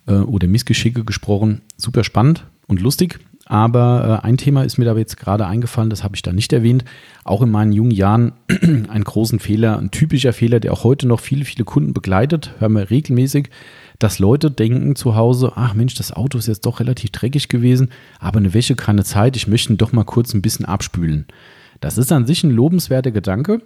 [0.08, 1.62] äh, oder Missgeschicke gesprochen.
[1.78, 3.20] Super spannend und lustig.
[3.46, 6.54] Aber äh, ein Thema ist mir da jetzt gerade eingefallen, das habe ich da nicht
[6.54, 6.86] erwähnt.
[7.24, 8.32] Auch in meinen jungen Jahren
[8.88, 12.74] einen großen Fehler, ein typischer Fehler, der auch heute noch viele, viele Kunden begleitet, hören
[12.74, 13.50] wir regelmäßig,
[14.00, 17.90] dass Leute denken zu Hause, ach Mensch, das Auto ist jetzt doch relativ dreckig gewesen,
[18.20, 21.26] aber eine Wäsche keine Zeit, ich möchte ihn doch mal kurz ein bisschen abspülen.
[21.82, 23.62] Das ist an sich ein lobenswerter Gedanke,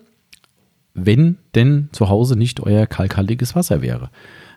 [0.95, 4.09] wenn denn zu Hause nicht euer kalkhaltiges Wasser wäre.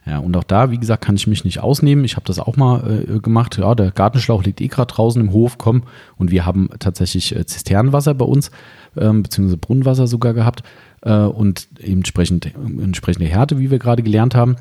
[0.06, 2.04] Ja, und auch da, wie gesagt, kann ich mich nicht ausnehmen.
[2.04, 3.58] Ich habe das auch mal äh, gemacht.
[3.58, 5.82] Ja, der Gartenschlauch liegt eh gerade draußen im Hof, komm.
[6.16, 8.50] Und wir haben tatsächlich äh, Zisternenwasser bei uns,
[8.96, 10.62] ähm, beziehungsweise Brunnenwasser sogar gehabt
[11.02, 14.56] äh, und entsprechend, entsprechende Härte, wie wir gerade gelernt haben.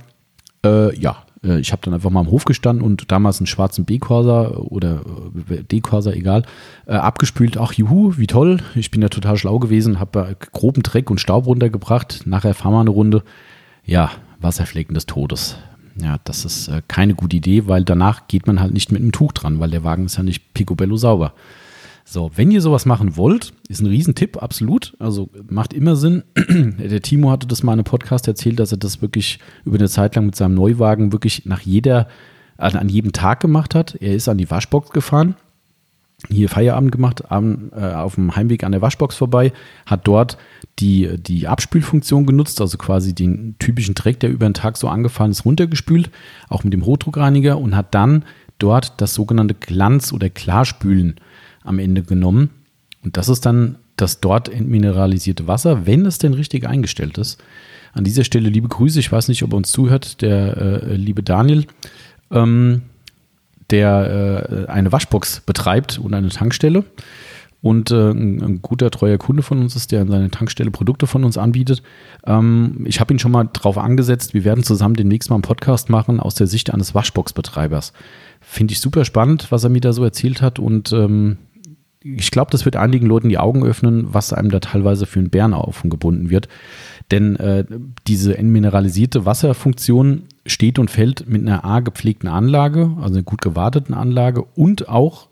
[0.67, 3.85] Äh, ja, äh, ich habe dann einfach mal am Hof gestanden und damals einen schwarzen
[3.85, 5.01] B-Corsa oder
[5.49, 6.43] äh, D-Corsa, egal,
[6.85, 7.57] äh, abgespült.
[7.57, 8.59] Ach, juhu, wie toll.
[8.75, 12.23] Ich bin ja total schlau gewesen, habe groben Dreck und Staub runtergebracht.
[12.25, 13.23] Nachher fahren wir eine Runde.
[13.85, 15.57] Ja, Wasserflecken des Todes.
[15.99, 19.31] Ja, das ist keine gute Idee, weil danach geht man halt nicht mit einem Tuch
[19.31, 21.33] dran, weil der Wagen ist ja nicht picobello sauber.
[22.09, 24.95] So, wenn ihr sowas machen wollt, ist ein Riesentipp, absolut.
[24.97, 26.23] Also macht immer Sinn.
[26.37, 29.89] Der Timo hatte das mal in einem Podcast erzählt, dass er das wirklich über eine
[29.89, 32.07] Zeit lang mit seinem Neuwagen wirklich nach jeder,
[32.55, 33.95] an, an jedem Tag gemacht hat.
[33.99, 35.35] Er ist an die Waschbox gefahren,
[36.29, 39.51] hier Feierabend gemacht, am, äh, auf dem Heimweg an der Waschbox vorbei,
[39.85, 40.37] hat dort
[40.79, 45.31] die, die Abspülfunktion genutzt, also quasi den typischen Dreck, der über den Tag so angefallen
[45.31, 46.09] ist, runtergespült,
[46.47, 48.23] auch mit dem Hochdruckreiniger und hat dann
[48.59, 51.19] dort das sogenannte Glanz- oder Klarspülen
[51.67, 52.49] am Ende genommen.
[53.03, 57.41] Und das ist dann das dort entmineralisierte Wasser, wenn es denn richtig eingestellt ist.
[57.93, 58.99] An dieser Stelle liebe Grüße.
[58.99, 61.65] Ich weiß nicht, ob er uns zuhört, der äh, liebe Daniel,
[62.31, 62.83] ähm,
[63.69, 66.85] der äh, eine Waschbox betreibt und eine Tankstelle
[67.61, 71.23] und äh, ein, guter, treuer Kunde von uns ist, der an seiner Tankstelle Produkte von
[71.23, 71.81] uns anbietet.
[72.25, 74.33] Ähm, ich habe ihn schon mal drauf angesetzt.
[74.33, 77.93] Wir werden zusammen demnächst mal einen Podcast machen aus der Sicht eines Waschbox-Betreibers.
[78.41, 81.37] Finde ich super spannend, was er mir da so erzählt hat und ähm,
[82.15, 85.29] ich glaube, das wird einigen Leuten die Augen öffnen, was einem da teilweise für einen
[85.29, 86.47] Bärenaufen gebunden wird.
[87.11, 87.65] Denn äh,
[88.07, 93.93] diese entmineralisierte Wasserfunktion steht und fällt mit einer A gepflegten Anlage, also einer gut gewarteten
[93.93, 95.29] Anlage und auch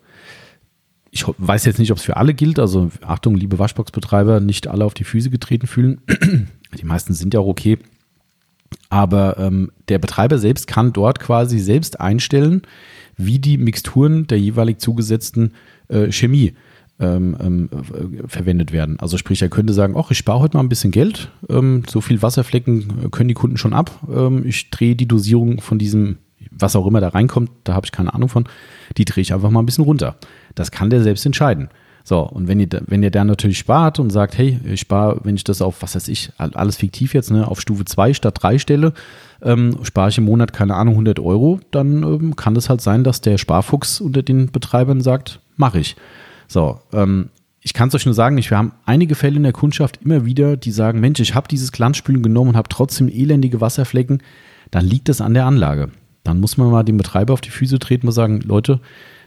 [1.11, 2.59] ich weiß jetzt nicht, ob es für alle gilt.
[2.59, 6.01] Also Achtung, liebe Waschboxbetreiber, nicht alle auf die Füße getreten fühlen.
[6.77, 7.79] die meisten sind ja auch okay.
[8.89, 12.63] Aber ähm, der Betreiber selbst kann dort quasi selbst einstellen,
[13.15, 15.53] wie die Mixturen der jeweilig zugesetzten
[15.87, 16.53] äh, Chemie
[16.99, 17.69] ähm, ähm,
[18.27, 18.99] verwendet werden.
[18.99, 22.01] Also sprich, er könnte sagen, ach, ich spare heute mal ein bisschen Geld, ähm, so
[22.01, 23.91] viel Wasserflecken können die Kunden schon ab.
[24.09, 26.17] Ähm, ich drehe die Dosierung von diesem,
[26.51, 28.45] was auch immer da reinkommt, da habe ich keine Ahnung von,
[28.97, 30.15] die drehe ich einfach mal ein bisschen runter.
[30.55, 31.69] Das kann der selbst entscheiden.
[32.07, 35.35] So, und wenn ihr, wenn ihr dann natürlich spart und sagt, hey, ich spare, wenn
[35.35, 38.59] ich das auf, was weiß ich, alles fiktiv jetzt, ne, auf Stufe 2 statt 3
[38.59, 38.93] stelle,
[39.41, 43.03] ähm, spare ich im Monat, keine Ahnung, 100 Euro, dann ähm, kann es halt sein,
[43.03, 45.95] dass der Sparfuchs unter den Betreibern sagt, mache ich.
[46.47, 47.29] So, ähm,
[47.61, 50.25] ich kann es euch nur sagen, ich, wir haben einige Fälle in der Kundschaft immer
[50.25, 54.21] wieder, die sagen, Mensch, ich habe dieses Glanzspülen genommen und habe trotzdem elendige Wasserflecken,
[54.71, 55.89] dann liegt es an der Anlage.
[56.23, 58.81] Dann muss man mal dem Betreiber auf die Füße treten und sagen, Leute,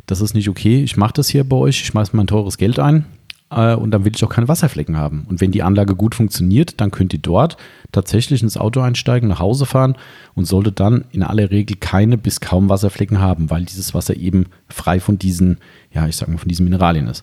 [0.06, 2.78] das ist nicht okay, ich mache das hier bei euch, ich schmeiße mein teures Geld
[2.78, 3.04] ein
[3.50, 5.26] äh, und dann will ich auch keine Wasserflecken haben.
[5.28, 7.56] Und wenn die Anlage gut funktioniert, dann könnt ihr dort
[7.92, 9.96] tatsächlich ins Auto einsteigen, nach Hause fahren
[10.34, 14.46] und solltet dann in aller Regel keine bis kaum Wasserflecken haben, weil dieses Wasser eben
[14.68, 15.58] frei von diesen,
[15.92, 17.22] ja, ich sag mal, von diesen Mineralien ist.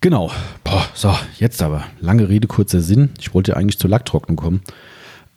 [0.00, 0.30] Genau.
[0.64, 1.84] Boah, so, jetzt aber.
[2.00, 3.10] Lange Rede, kurzer Sinn.
[3.18, 4.62] Ich wollte ja eigentlich zur Lacktrocknung kommen.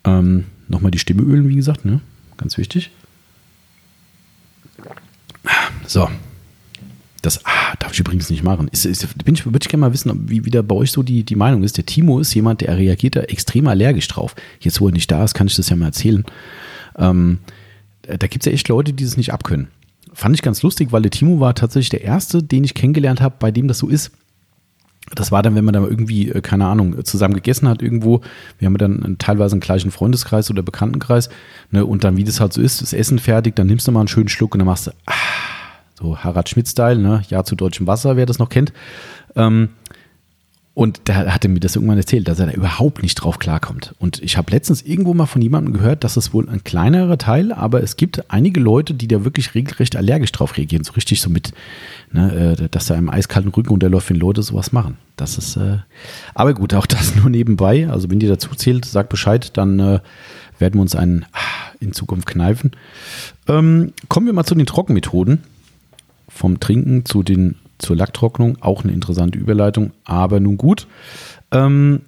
[0.03, 1.99] Ähm, Nochmal die Stimme ölen, wie gesagt, ne?
[2.37, 2.91] Ganz wichtig.
[5.85, 6.07] So,
[7.21, 8.67] das ah, darf ich übrigens nicht machen.
[8.67, 11.23] Ist, ist, bin ich, würde ich gerne mal wissen, wie wieder bei euch so die,
[11.23, 11.77] die Meinung ist.
[11.77, 14.35] Der Timo ist jemand, der reagiert da extrem allergisch drauf.
[14.59, 16.25] Jetzt, wo er nicht da ist, kann ich das ja mal erzählen.
[16.97, 17.39] Ähm,
[18.01, 19.67] da gibt es ja echt Leute, die das nicht abkönnen.
[20.13, 23.35] Fand ich ganz lustig, weil der Timo war tatsächlich der Erste, den ich kennengelernt habe,
[23.39, 24.11] bei dem das so ist.
[25.15, 28.21] Das war dann, wenn man da irgendwie, äh, keine Ahnung, zusammen gegessen hat irgendwo.
[28.57, 31.29] Wir haben dann teilweise einen gleichen Freundeskreis oder Bekanntenkreis.
[31.69, 33.99] Ne, und dann, wie das halt so ist, das Essen fertig, dann nimmst du mal
[33.99, 35.13] einen schönen Schluck und dann machst du, ah,
[36.01, 37.23] so Harald Schmidt-Style, ne?
[37.29, 38.73] Ja zu deutschem Wasser, wer das noch kennt.
[39.35, 39.69] Ähm,
[40.73, 43.93] und der hatte mir das irgendwann erzählt, dass er da überhaupt nicht drauf klarkommt.
[43.99, 47.51] Und ich habe letztens irgendwo mal von jemandem gehört, dass es wohl ein kleinerer Teil,
[47.51, 50.85] aber es gibt einige Leute, die da wirklich regelrecht allergisch drauf reagieren.
[50.85, 51.51] So richtig so mit,
[52.13, 54.97] ne, äh, dass da im eiskalten Rücken unterläuft, wenn Leute sowas machen.
[55.17, 55.79] Das ist, äh,
[56.33, 57.89] aber gut, auch das nur nebenbei.
[57.89, 59.99] Also wenn die dazu zählt, sagt Bescheid, dann äh,
[60.57, 62.71] werden wir uns einen ah, in Zukunft kneifen.
[63.47, 65.39] Ähm, kommen wir mal zu den Trockenmethoden
[66.41, 68.57] vom Trinken zu den, zur Lacktrocknung.
[68.61, 70.87] Auch eine interessante Überleitung, aber nun gut.
[71.51, 72.01] Ähm,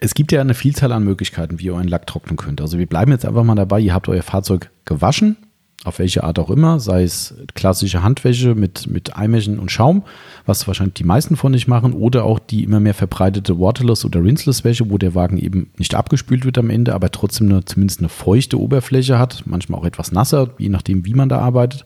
[0.00, 2.60] es gibt ja eine Vielzahl an Möglichkeiten, wie ihr euren Lack trocknen könnt.
[2.60, 3.80] Also wir bleiben jetzt einfach mal dabei.
[3.80, 5.36] Ihr habt euer Fahrzeug gewaschen,
[5.84, 10.04] auf welche Art auch immer, sei es klassische Handwäsche mit, mit Eimechen und Schaum,
[10.46, 14.22] was wahrscheinlich die meisten von euch machen, oder auch die immer mehr verbreitete Waterless oder
[14.22, 17.98] Rinseless Wäsche, wo der Wagen eben nicht abgespült wird am Ende, aber trotzdem eine, zumindest
[17.98, 21.84] eine feuchte Oberfläche hat, manchmal auch etwas nasser, je nachdem, wie man da arbeitet.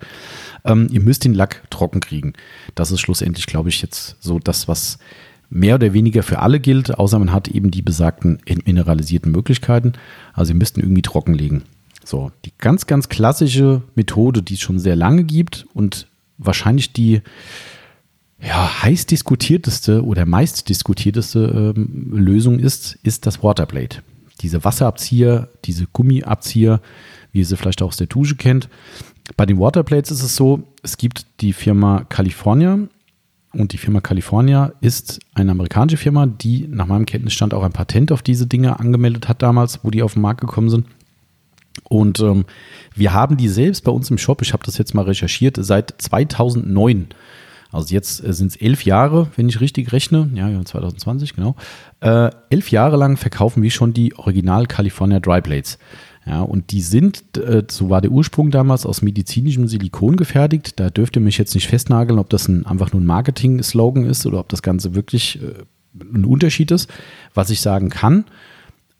[0.67, 2.35] Ähm, ihr müsst den Lack trocken kriegen.
[2.75, 4.99] Das ist schlussendlich, glaube ich, jetzt so das, was
[5.49, 9.93] mehr oder weniger für alle gilt, außer man hat eben die besagten mineralisierten Möglichkeiten.
[10.33, 11.63] Also ihr müsst ihn irgendwie trocken legen.
[12.05, 17.23] So, die ganz, ganz klassische Methode, die es schon sehr lange gibt und wahrscheinlich die
[18.41, 24.03] ja, heiß diskutierteste oder meist diskutierteste ähm, Lösung ist, ist das Waterblade.
[24.43, 26.81] Diese Wasserabzieher, diese Gummiabzieher,
[27.33, 28.69] wie ihr sie vielleicht auch aus der Dusche kennt.
[29.37, 32.79] Bei den Waterplates ist es so, es gibt die Firma California
[33.53, 38.13] und die Firma California ist eine amerikanische Firma, die nach meinem Kenntnisstand auch ein Patent
[38.13, 40.87] auf diese Dinge angemeldet hat damals, wo die auf den Markt gekommen sind.
[41.85, 42.45] Und ähm,
[42.95, 45.95] wir haben die selbst bei uns im Shop, ich habe das jetzt mal recherchiert, seit
[45.99, 47.09] 2009.
[47.73, 50.31] Also jetzt äh, sind es elf Jahre, wenn ich richtig rechne.
[50.35, 51.57] Ja, 2020, genau.
[52.01, 55.79] Äh, elf Jahre lang verkaufen wir schon die Original California Dry Blades.
[56.27, 60.79] Ja, und die sind, äh, so war der Ursprung damals, aus medizinischem Silikon gefertigt.
[60.81, 64.27] Da dürft ihr mich jetzt nicht festnageln, ob das ein, einfach nur ein Marketing-Slogan ist
[64.27, 65.63] oder ob das Ganze wirklich äh,
[65.95, 66.91] ein Unterschied ist.
[67.33, 68.25] Was ich sagen kann,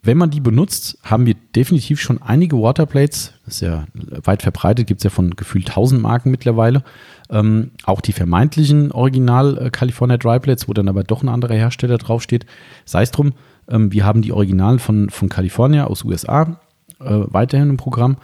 [0.03, 3.87] wenn man die benutzt, haben wir definitiv schon einige Waterplates, das ist ja
[4.23, 6.85] weit verbreitet, gibt es ja von gefühlt 1000 Marken mittlerweile.
[7.29, 11.55] Ähm, auch die vermeintlichen Original äh, California Dry Plates, wo dann aber doch ein anderer
[11.55, 12.47] Hersteller draufsteht.
[12.85, 13.33] Sei es drum,
[13.69, 16.61] ähm, wir haben die Originalen von, von California aus USA
[17.01, 18.17] äh, weiterhin im Programm.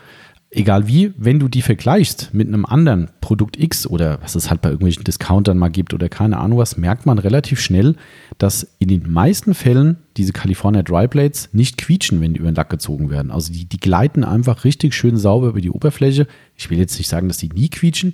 [0.55, 4.61] Egal wie, wenn du die vergleichst mit einem anderen Produkt X oder was es halt
[4.61, 7.97] bei irgendwelchen Discountern mal gibt oder keine Ahnung was, merkt man relativ schnell,
[8.37, 12.55] dass in den meisten Fällen diese California Dry Blades nicht quietschen, wenn die über den
[12.55, 13.31] Lack gezogen werden.
[13.31, 16.27] Also die, die gleiten einfach richtig schön sauber über die Oberfläche.
[16.55, 18.13] Ich will jetzt nicht sagen, dass die nie quietschen,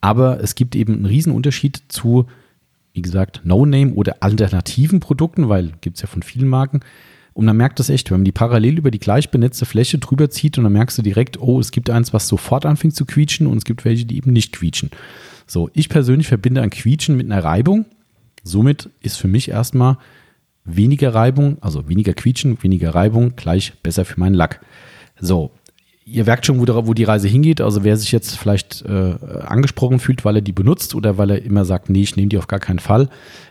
[0.00, 2.26] aber es gibt eben einen riesen Unterschied zu,
[2.94, 6.80] wie gesagt, No-Name oder alternativen Produkten, weil gibt es ja von vielen Marken,
[7.34, 10.30] und man merkt das echt, wenn man die parallel über die gleich benetzte Fläche drüber
[10.30, 13.48] zieht und dann merkst du direkt, oh, es gibt eins, was sofort anfängt zu quietschen
[13.48, 14.90] und es gibt welche, die eben nicht quietschen.
[15.46, 17.86] So, ich persönlich verbinde ein Quietschen mit einer Reibung.
[18.44, 19.98] Somit ist für mich erstmal
[20.64, 24.60] weniger Reibung, also weniger Quietschen, weniger Reibung, gleich besser für meinen Lack.
[25.20, 25.50] So,
[26.06, 27.60] ihr merkt schon, wo, wo die Reise hingeht.
[27.60, 29.14] Also wer sich jetzt vielleicht äh,
[29.46, 32.38] angesprochen fühlt, weil er die benutzt oder weil er immer sagt, nee, ich nehme die
[32.38, 33.08] auf gar keinen Fall,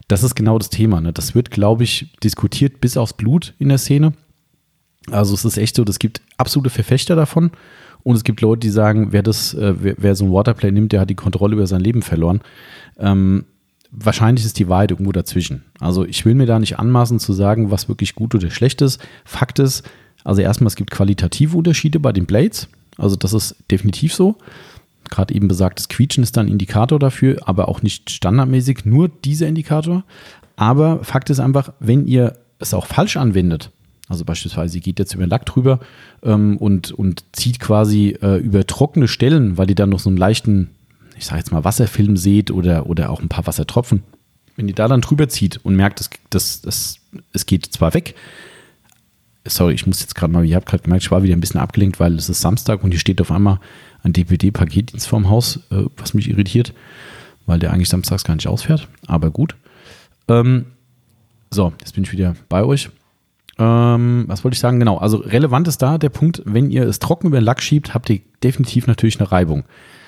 [0.07, 1.01] das ist genau das Thema.
[1.01, 1.13] Ne?
[1.13, 4.13] Das wird, glaube ich, diskutiert bis aufs Blut in der Szene.
[5.11, 7.51] Also es ist echt so, es gibt absolute Verfechter davon
[8.03, 10.91] und es gibt Leute, die sagen, wer das, äh, wer, wer, so ein Waterplay nimmt,
[10.91, 12.41] der hat die Kontrolle über sein Leben verloren.
[12.97, 13.45] Ähm,
[13.91, 15.63] wahrscheinlich ist die Wahrheit irgendwo dazwischen.
[15.79, 19.01] Also ich will mir da nicht anmaßen zu sagen, was wirklich gut oder schlecht ist.
[19.25, 19.83] Fakt ist,
[20.23, 22.69] also erstmal, es gibt qualitative Unterschiede bei den Blades.
[22.97, 24.37] Also das ist definitiv so.
[25.09, 30.03] Gerade eben besagtes Quietschen ist dann Indikator dafür, aber auch nicht standardmäßig nur dieser Indikator.
[30.55, 33.71] Aber Fakt ist einfach, wenn ihr es auch falsch anwendet,
[34.09, 35.79] also beispielsweise, ihr geht jetzt über den Lack drüber
[36.23, 40.17] ähm, und, und zieht quasi äh, über trockene Stellen, weil ihr dann noch so einen
[40.17, 40.69] leichten,
[41.17, 44.03] ich sage jetzt mal, Wasserfilm seht oder, oder auch ein paar Wassertropfen.
[44.55, 46.99] Wenn ihr da dann drüber zieht und merkt, das, das, das,
[47.31, 48.13] es geht zwar weg,
[49.45, 51.59] sorry, ich muss jetzt gerade mal, ihr habt gerade gemerkt, ich war wieder ein bisschen
[51.59, 53.59] abgelenkt, weil es ist Samstag und hier steht auf einmal
[54.03, 56.73] ein DPD-Paketdienst vorm Haus, äh, was mich irritiert,
[57.45, 59.55] weil der eigentlich samstags gar nicht ausfährt, aber gut.
[60.27, 60.65] Ähm,
[61.49, 62.89] so, jetzt bin ich wieder bei euch.
[63.59, 64.79] Ähm, was wollte ich sagen?
[64.79, 67.93] Genau, also relevant ist da der Punkt, wenn ihr es trocken über den Lack schiebt,
[67.93, 69.63] habt ihr definitiv natürlich eine Reibung.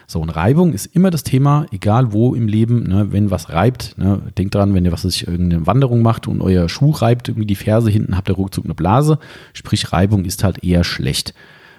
[0.08, 3.98] So, und Reibung ist immer das Thema, egal wo im Leben, ne, wenn was reibt,
[3.98, 7.48] ne, denkt dran, wenn ihr was sich irgendeine Wanderung macht und euer Schuh reibt, irgendwie
[7.48, 9.18] die Ferse hinten, habt ihr ruckzuck eine Blase,
[9.54, 11.34] sprich Reibung ist halt eher schlecht.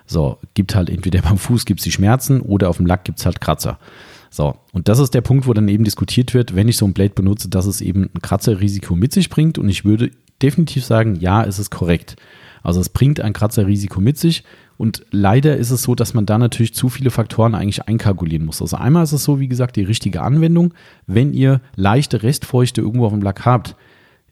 [0.06, 3.18] So, gibt halt entweder beim Fuß gibt es die Schmerzen oder auf dem Lack gibt
[3.18, 3.78] es halt Kratzer.
[4.30, 6.92] So, und das ist der Punkt, wo dann eben diskutiert wird, wenn ich so ein
[6.92, 10.10] Blade benutze, dass es eben ein Kratzerrisiko mit sich bringt und ich würde
[10.42, 12.16] definitiv sagen, ja, es ist korrekt.
[12.62, 14.44] Also es bringt ein Kratzerrisiko mit sich
[14.76, 18.60] und leider ist es so, dass man da natürlich zu viele Faktoren eigentlich einkalkulieren muss.
[18.60, 20.74] Also einmal ist es so, wie gesagt, die richtige Anwendung.
[21.06, 23.76] Wenn ihr leichte Restfeuchte irgendwo auf dem Lack habt,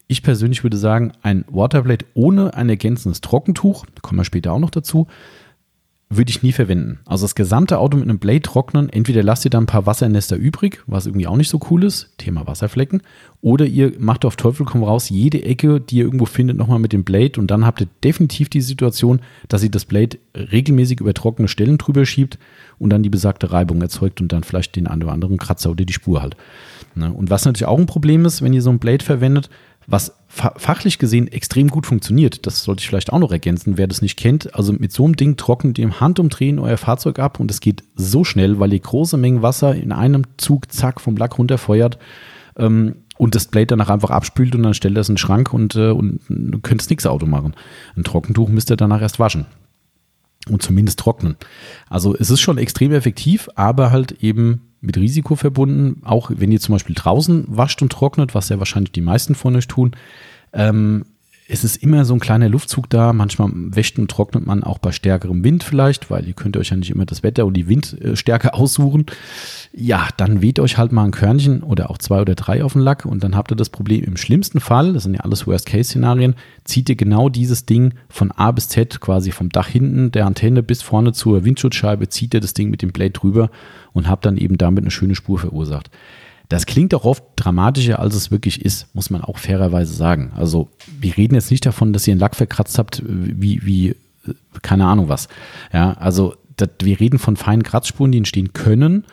[0.06, 4.70] ich persönlich würde sagen, ein Waterblade ohne ein ergänzendes Trockentuch, kommen wir später auch noch
[4.70, 5.06] dazu,
[6.10, 7.00] würde ich nie verwenden.
[7.06, 10.36] Also das gesamte Auto mit einem Blade trocknen, entweder lasst ihr da ein paar Wassernester
[10.36, 13.02] übrig, was irgendwie auch nicht so cool ist, Thema Wasserflecken,
[13.40, 16.92] oder ihr macht auf Teufel komm raus jede Ecke, die ihr irgendwo findet, nochmal mit
[16.92, 21.14] dem Blade und dann habt ihr definitiv die Situation, dass ihr das Blade regelmäßig über
[21.14, 22.38] trockene Stellen drüber schiebt
[22.78, 25.84] und dann die besagte Reibung erzeugt und dann vielleicht den einen oder anderen Kratzer oder
[25.84, 26.36] die Spur halt.
[26.94, 27.12] Ne?
[27.12, 29.50] Und was natürlich auch ein Problem ist, wenn ihr so ein Blade verwendet,
[29.86, 32.46] was fachlich gesehen extrem gut funktioniert.
[32.46, 34.54] Das sollte ich vielleicht auch noch ergänzen, wer das nicht kennt.
[34.54, 37.84] Also mit so einem Ding trocknet ihr im Handumdrehen euer Fahrzeug ab und es geht
[37.94, 41.98] so schnell, weil ihr große Mengen Wasser in einem Zug, zack, vom Lack runterfeuert
[42.56, 45.76] ähm, und das Blade danach einfach abspült und dann stellt es in den Schrank und,
[45.76, 47.54] äh, und du könntest nichts Auto machen.
[47.96, 49.46] Ein Trockentuch müsst ihr danach erst waschen
[50.50, 51.36] und zumindest trocknen.
[51.88, 56.02] Also es ist schon extrem effektiv, aber halt eben mit Risiko verbunden.
[56.04, 59.56] Auch wenn ihr zum Beispiel draußen wascht und trocknet, was ja wahrscheinlich die meisten von
[59.56, 59.92] euch tun,
[60.52, 61.04] ähm,
[61.46, 63.12] es ist immer so ein kleiner Luftzug da.
[63.12, 66.76] Manchmal wäscht und trocknet man auch bei stärkerem Wind vielleicht, weil ihr könnt euch ja
[66.76, 69.04] nicht immer das Wetter und die Windstärke aussuchen.
[69.72, 72.80] Ja, dann weht euch halt mal ein Körnchen oder auch zwei oder drei auf den
[72.80, 76.34] Lack und dann habt ihr das Problem im schlimmsten Fall, das sind ja alles Worst-Case-Szenarien,
[76.64, 80.62] zieht ihr genau dieses Ding von A bis Z quasi vom Dach hinten der Antenne
[80.62, 83.50] bis vorne zur Windschutzscheibe, zieht ihr das Ding mit dem Blade drüber
[83.92, 85.90] und habt dann eben damit eine schöne Spur verursacht.
[86.54, 90.30] Das klingt auch oft dramatischer, als es wirklich ist, muss man auch fairerweise sagen.
[90.36, 90.68] Also
[91.00, 93.96] wir reden jetzt nicht davon, dass ihr einen Lack verkratzt habt, wie, wie
[94.62, 95.26] keine Ahnung was.
[95.72, 99.04] Ja, also das, wir reden von feinen Kratzspuren, die entstehen können.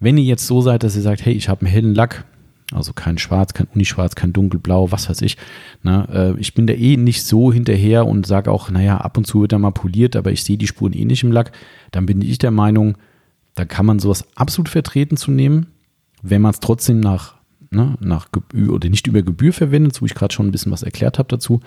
[0.00, 2.24] Wenn ihr jetzt so seid, dass ihr sagt, hey, ich habe einen hellen Lack,
[2.72, 5.36] also kein Schwarz, kein Unischwarz, kein Dunkelblau, was weiß ich.
[5.82, 6.08] Ne?
[6.10, 9.42] Äh, ich bin da eh nicht so hinterher und sage auch, naja, ab und zu
[9.42, 11.52] wird er mal poliert, aber ich sehe die Spuren eh nicht im Lack.
[11.90, 12.96] Dann bin ich der Meinung,
[13.56, 15.66] da kann man sowas absolut vertreten zu nehmen
[16.22, 17.34] wenn man es trotzdem nach,
[17.70, 20.72] ne, nach Gebühr oder nicht über Gebühr verwendet, so wie ich gerade schon ein bisschen
[20.72, 21.60] was erklärt habe dazu,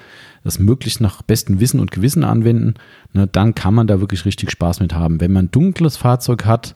[0.44, 2.76] das möglichst nach bestem Wissen und Gewissen anwenden,
[3.14, 5.22] ne, dann kann man da wirklich richtig Spaß mit haben.
[5.22, 6.76] Wenn man ein dunkles Fahrzeug hat,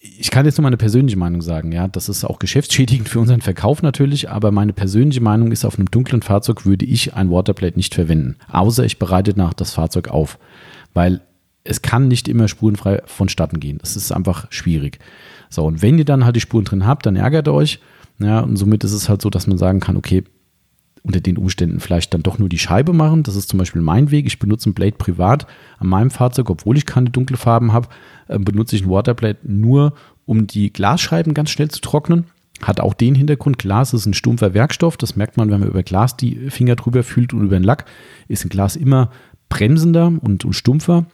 [0.00, 3.42] ich kann jetzt nur meine persönliche Meinung sagen, ja, das ist auch geschäftsschädigend für unseren
[3.42, 7.76] Verkauf natürlich, aber meine persönliche Meinung ist, auf einem dunklen Fahrzeug würde ich ein Waterplate
[7.76, 10.38] nicht verwenden, außer ich bereite nach das Fahrzeug auf,
[10.94, 11.20] weil
[11.64, 13.78] es kann nicht immer spurenfrei vonstatten gehen.
[13.78, 14.98] Das ist einfach schwierig.
[15.48, 17.80] So, und wenn ihr dann halt die Spuren drin habt, dann ärgert euch.
[18.18, 20.24] Ja, und somit ist es halt so, dass man sagen kann, okay,
[21.02, 23.22] unter den Umständen vielleicht dann doch nur die Scheibe machen.
[23.22, 24.26] Das ist zum Beispiel mein Weg.
[24.26, 25.46] Ich benutze ein Blade privat
[25.78, 27.88] an meinem Fahrzeug, obwohl ich keine dunkle Farben habe,
[28.28, 29.94] äh, benutze ich ein Waterblade nur,
[30.26, 32.26] um die Glasscheiben ganz schnell zu trocknen.
[32.62, 34.98] Hat auch den Hintergrund, Glas ist ein stumpfer Werkstoff.
[34.98, 37.86] Das merkt man, wenn man über Glas die Finger drüber fühlt und über den Lack,
[38.28, 39.10] ist ein Glas immer
[39.48, 41.06] bremsender und, und stumpfer.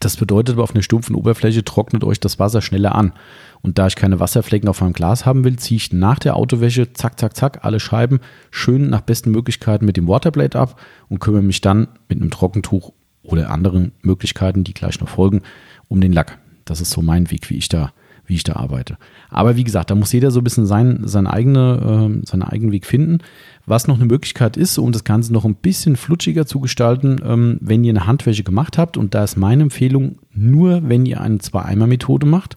[0.00, 3.12] Das bedeutet aber, auf einer stumpfen Oberfläche trocknet euch das Wasser schneller an.
[3.60, 6.92] Und da ich keine Wasserflecken auf meinem Glas haben will, ziehe ich nach der Autowäsche,
[6.92, 8.20] zack, zack, zack, alle Scheiben
[8.50, 12.92] schön nach besten Möglichkeiten mit dem Waterblade ab und kümmere mich dann mit einem Trockentuch
[13.22, 15.42] oder anderen Möglichkeiten, die gleich noch folgen,
[15.88, 16.38] um den Lack.
[16.64, 17.92] Das ist so mein Weg, wie ich da,
[18.32, 18.96] wie ich da arbeite.
[19.28, 22.72] Aber wie gesagt, da muss jeder so ein bisschen sein, sein eigene, äh, seinen eigenen
[22.72, 23.18] Weg finden.
[23.66, 27.58] Was noch eine Möglichkeit ist, um das Ganze noch ein bisschen flutschiger zu gestalten, ähm,
[27.60, 31.38] wenn ihr eine Handwäsche gemacht habt, und da ist meine Empfehlung, nur wenn ihr eine
[31.38, 32.56] Zwei-Eimer-Methode macht,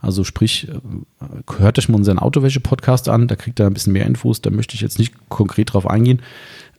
[0.00, 4.06] also sprich, äh, hört euch mal unseren Autowäsche-Podcast an, da kriegt ihr ein bisschen mehr
[4.06, 6.22] Infos, da möchte ich jetzt nicht konkret drauf eingehen.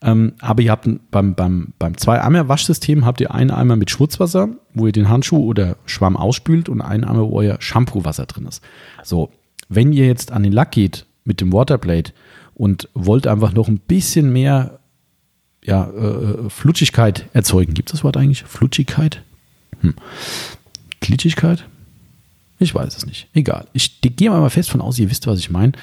[0.04, 4.86] Ähm, aber ihr habt beim, beim, beim Zwei-Eimer-Waschsystem habt ihr einen Eimer mit Schmutzwasser, wo
[4.86, 8.62] ihr den Handschuh oder Schwamm ausspült und einen Eimer, wo euer Shampoo-Wasser drin ist.
[9.04, 9.32] So,
[9.70, 12.12] wenn ihr jetzt an den Lack geht mit dem Waterblade
[12.54, 14.80] und wollt einfach noch ein bisschen mehr
[15.64, 17.74] ja, äh, Flutschigkeit erzeugen.
[17.74, 18.44] Gibt es das Wort eigentlich?
[18.44, 19.24] Flutschigkeit?
[19.80, 19.96] Hm.
[21.00, 21.66] Glitschigkeit?
[22.60, 23.28] Ich weiß es nicht.
[23.34, 23.68] Egal.
[23.74, 25.74] Ich gehe mal fest von aus, ihr wisst, was ich meine.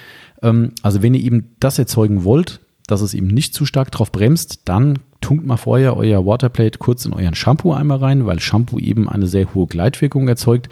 [0.43, 2.61] Ähm, also wenn ihr eben das erzeugen wollt,
[2.91, 7.05] dass es eben nicht zu stark drauf bremst, dann tunkt mal vorher euer Waterplate kurz
[7.05, 10.69] in euren Shampoo-Eimer rein, weil Shampoo eben eine sehr hohe Gleitwirkung erzeugt.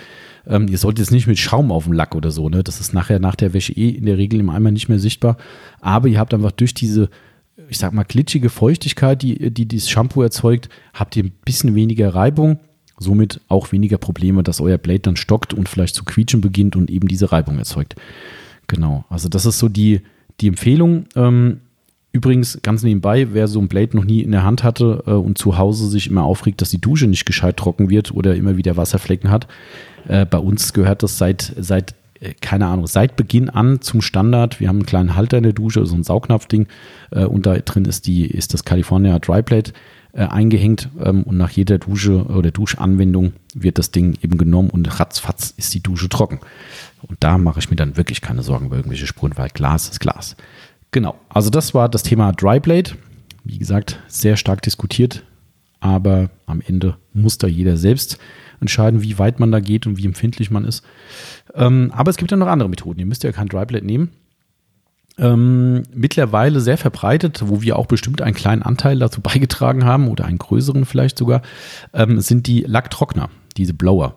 [0.46, 2.64] Ähm, ihr solltet jetzt nicht mit Schaum auf dem Lack oder so, ne?
[2.64, 5.36] Das ist nachher nach der Wäsche eh in der Regel im Eimer nicht mehr sichtbar.
[5.80, 7.10] Aber ihr habt einfach durch diese,
[7.68, 12.14] ich sag mal, glitschige Feuchtigkeit, die, die dieses Shampoo erzeugt, habt ihr ein bisschen weniger
[12.14, 12.58] Reibung
[12.98, 16.90] somit auch weniger Probleme, dass euer Blade dann stockt und vielleicht zu quietschen beginnt und
[16.90, 17.94] eben diese Reibung erzeugt.
[18.66, 20.02] Genau, also das ist so die,
[20.40, 21.06] die Empfehlung.
[21.14, 21.60] Ähm,
[22.12, 25.38] übrigens, ganz nebenbei, wer so ein Blade noch nie in der Hand hatte äh, und
[25.38, 28.76] zu Hause sich immer aufregt, dass die Dusche nicht gescheit trocken wird oder immer wieder
[28.76, 29.46] Wasserflecken hat,
[30.06, 34.61] äh, bei uns gehört das seit, seit äh, keine Ahnung, seit Beginn an zum Standard.
[34.61, 36.66] Wir haben einen kleinen Halter in der Dusche, so ein Saugnapfding
[37.11, 39.72] äh, und da drin ist, die, ist das California Dry Blade
[40.12, 44.98] äh, eingehängt ähm, und nach jeder Dusche oder Duschanwendung wird das Ding eben genommen und
[44.98, 46.40] ratzfatz ist die Dusche trocken.
[47.02, 50.00] Und da mache ich mir dann wirklich keine Sorgen über irgendwelche Spuren, weil Glas ist
[50.00, 50.36] Glas.
[50.91, 52.93] Genau, also das war das Thema Dry Blade.
[53.45, 55.24] Wie gesagt, sehr stark diskutiert,
[55.80, 58.18] aber am Ende muss da jeder selbst
[58.61, 60.84] entscheiden, wie weit man da geht und wie empfindlich man ist.
[61.55, 63.01] Ähm, aber es gibt ja noch andere Methoden.
[63.01, 64.11] Ihr müsst ja kein Dry Blade nehmen
[65.18, 70.24] ähm, mittlerweile sehr verbreitet, wo wir auch bestimmt einen kleinen Anteil dazu beigetragen haben oder
[70.24, 71.43] einen größeren vielleicht sogar,
[71.93, 74.16] ähm, sind die Lacktrockner, diese Blower.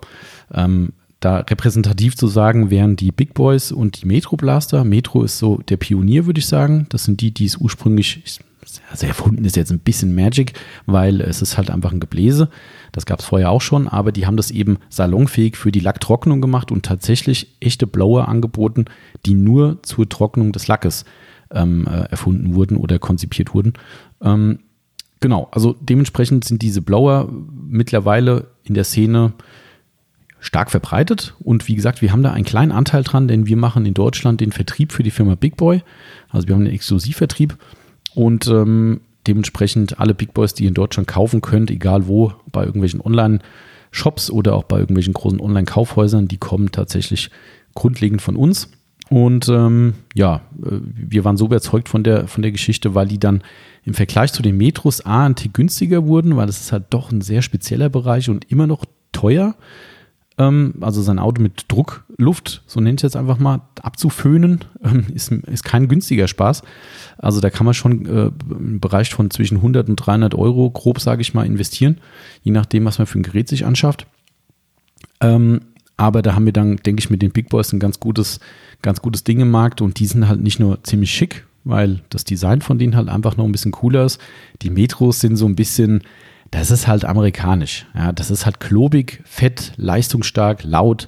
[0.54, 4.84] Ähm, da repräsentativ zu sagen wären die Big Boys und die Metro Blaster.
[4.84, 6.88] Metro ist so der Pionier, würde ich sagen.
[6.90, 8.42] Das sind die, die es ursprünglich,
[8.90, 10.54] also erfunden ist jetzt ein bisschen Magic,
[10.88, 12.50] weil es ist halt einfach ein Gebläse.
[12.92, 16.42] Das gab es vorher auch schon, aber die haben das eben salonfähig für die Lacktrocknung
[16.42, 18.86] gemacht und tatsächlich echte Blower angeboten,
[19.28, 21.06] die nur zur Trocknung des Lackes
[21.52, 23.74] ähm, äh, erfunden wurden oder konzipiert wurden.
[24.24, 24.58] Ähm,
[25.20, 29.34] genau, also dementsprechend sind diese Blower mittlerweile in der Szene
[30.42, 31.36] stark verbreitet.
[31.39, 34.42] Und wie gesagt, wir haben da einen kleinen Anteil dran, denn wir machen in Deutschland
[34.42, 35.84] den Vertrieb für die Firma Big Boy.
[36.30, 37.58] Also wir haben einen Exklusivvertrieb.
[38.14, 42.66] Und ähm, dementsprechend alle Big Boys, die ihr in Deutschland kaufen könnt, egal wo, bei
[42.66, 47.30] irgendwelchen Online-Shops oder auch bei irgendwelchen großen Online-Kaufhäusern, die kommen tatsächlich
[47.76, 48.70] grundlegend von uns.
[49.10, 53.20] Und ähm, ja, äh, wir waren so überzeugt von der, von der Geschichte, weil die
[53.20, 53.44] dann
[53.84, 57.12] im Vergleich zu den Metros A ein Tick günstiger wurden, weil es ist halt doch
[57.12, 59.56] ein sehr spezieller Bereich und immer noch teuer.
[60.42, 65.32] Ähm, also sein Auto mit Druckluft, so nennt ich jetzt einfach mal, abzuföhnen, ähm, ist,
[65.32, 66.64] ist kein günstiger Spaß.
[67.18, 71.00] Also da kann man schon äh, im Bereich von zwischen 100 und 300 Euro grob,
[71.00, 72.00] sage ich mal, investieren,
[72.42, 74.08] je nachdem, was man für ein Gerät sich anschafft.
[75.20, 75.62] Ähm,
[75.98, 78.39] aber da haben wir dann, denke ich, mit den Big Boys ein ganz gutes,
[78.82, 82.24] ganz gutes Ding im Markt und die sind halt nicht nur ziemlich schick, weil das
[82.24, 84.20] Design von denen halt einfach noch ein bisschen cooler ist.
[84.64, 86.02] Die Metros sind so ein bisschen,
[86.52, 87.86] das ist halt amerikanisch.
[87.95, 91.08] Ja, das ist halt klobig, fett, leistungsstark, laut,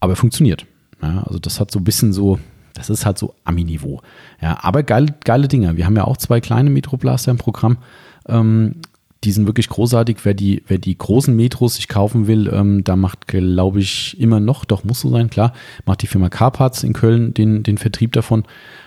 [0.00, 0.66] aber funktioniert.
[1.02, 2.38] Ja, also das hat so ein bisschen so,
[2.74, 4.00] das ist halt so Ami-Niveau.
[4.40, 5.76] Ja, aber geil, geile Dinger.
[5.76, 7.78] Wir haben ja auch zwei kleine Metroblaster im Programm.
[8.26, 8.76] Ähm,
[9.22, 10.18] die sind wirklich großartig.
[10.24, 14.40] Wer die, wer die großen Metros sich kaufen will, ähm, da macht, glaube ich, immer
[14.40, 15.52] noch, doch muss so sein, klar,
[15.84, 18.44] macht die Firma Carparts in Köln den, den Vertrieb davon.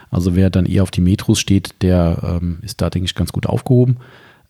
[0.09, 3.31] Also wer dann eher auf die Metros steht, der ähm, ist da, denke ich, ganz
[3.31, 3.97] gut aufgehoben.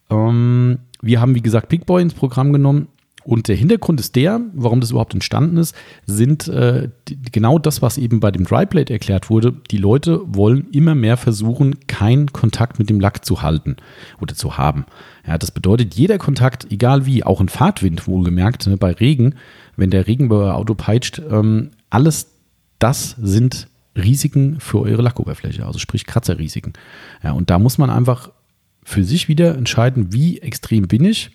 [0.10, 2.88] Ähm, wir haben, wie gesagt, Big Boy ins Programm genommen.
[3.26, 5.74] Und der Hintergrund ist der, warum das überhaupt entstanden ist,
[6.06, 9.54] sind äh, die, genau das, was eben bei dem Dryblade erklärt wurde.
[9.72, 13.78] Die Leute wollen immer mehr versuchen, keinen Kontakt mit dem Lack zu halten
[14.20, 14.86] oder zu haben.
[15.26, 19.36] Ja, das bedeutet, jeder Kontakt, egal wie, auch ein Fahrtwind wohlgemerkt, ne, bei Regen,
[19.78, 22.32] wenn der Regen bei euer Auto peitscht, ähm, alles
[22.80, 26.74] das sind Risiken für eure Lackoberfläche, also sprich Kratzerrisiken.
[27.24, 28.32] Ja, und da muss man einfach
[28.84, 31.32] für sich wieder entscheiden, wie extrem bin ich.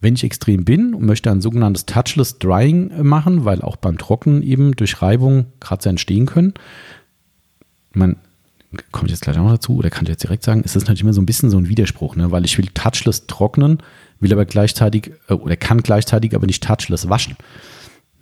[0.00, 4.42] Wenn ich extrem bin und möchte ein sogenanntes Touchless Drying machen, weil auch beim Trocknen
[4.42, 6.54] eben durch Reibung Kratzer entstehen können,
[7.92, 8.16] man
[8.92, 10.82] komme ich jetzt gleich auch noch dazu, oder kann ich jetzt direkt sagen, ist das
[10.82, 12.30] natürlich immer so ein bisschen so ein Widerspruch, ne?
[12.30, 13.78] weil ich will touchless trocknen,
[14.20, 17.36] will aber gleichzeitig, äh, oder kann gleichzeitig aber nicht touchless waschen.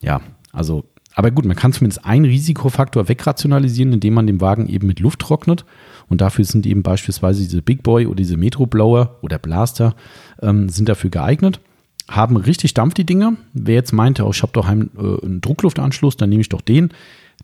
[0.00, 0.20] Ja,
[0.52, 0.84] also,
[1.16, 5.20] aber gut, man kann zumindest einen Risikofaktor wegrationalisieren, indem man den Wagen eben mit Luft
[5.20, 5.64] trocknet.
[6.10, 9.96] Und dafür sind eben beispielsweise diese Big Boy oder diese Metro Blower oder Blaster
[10.42, 11.58] ähm, sind dafür geeignet.
[12.06, 13.32] Haben richtig Dampf, die Dinger.
[13.54, 16.60] Wer jetzt meinte, oh, ich habe doch einen, äh, einen Druckluftanschluss, dann nehme ich doch
[16.60, 16.90] den.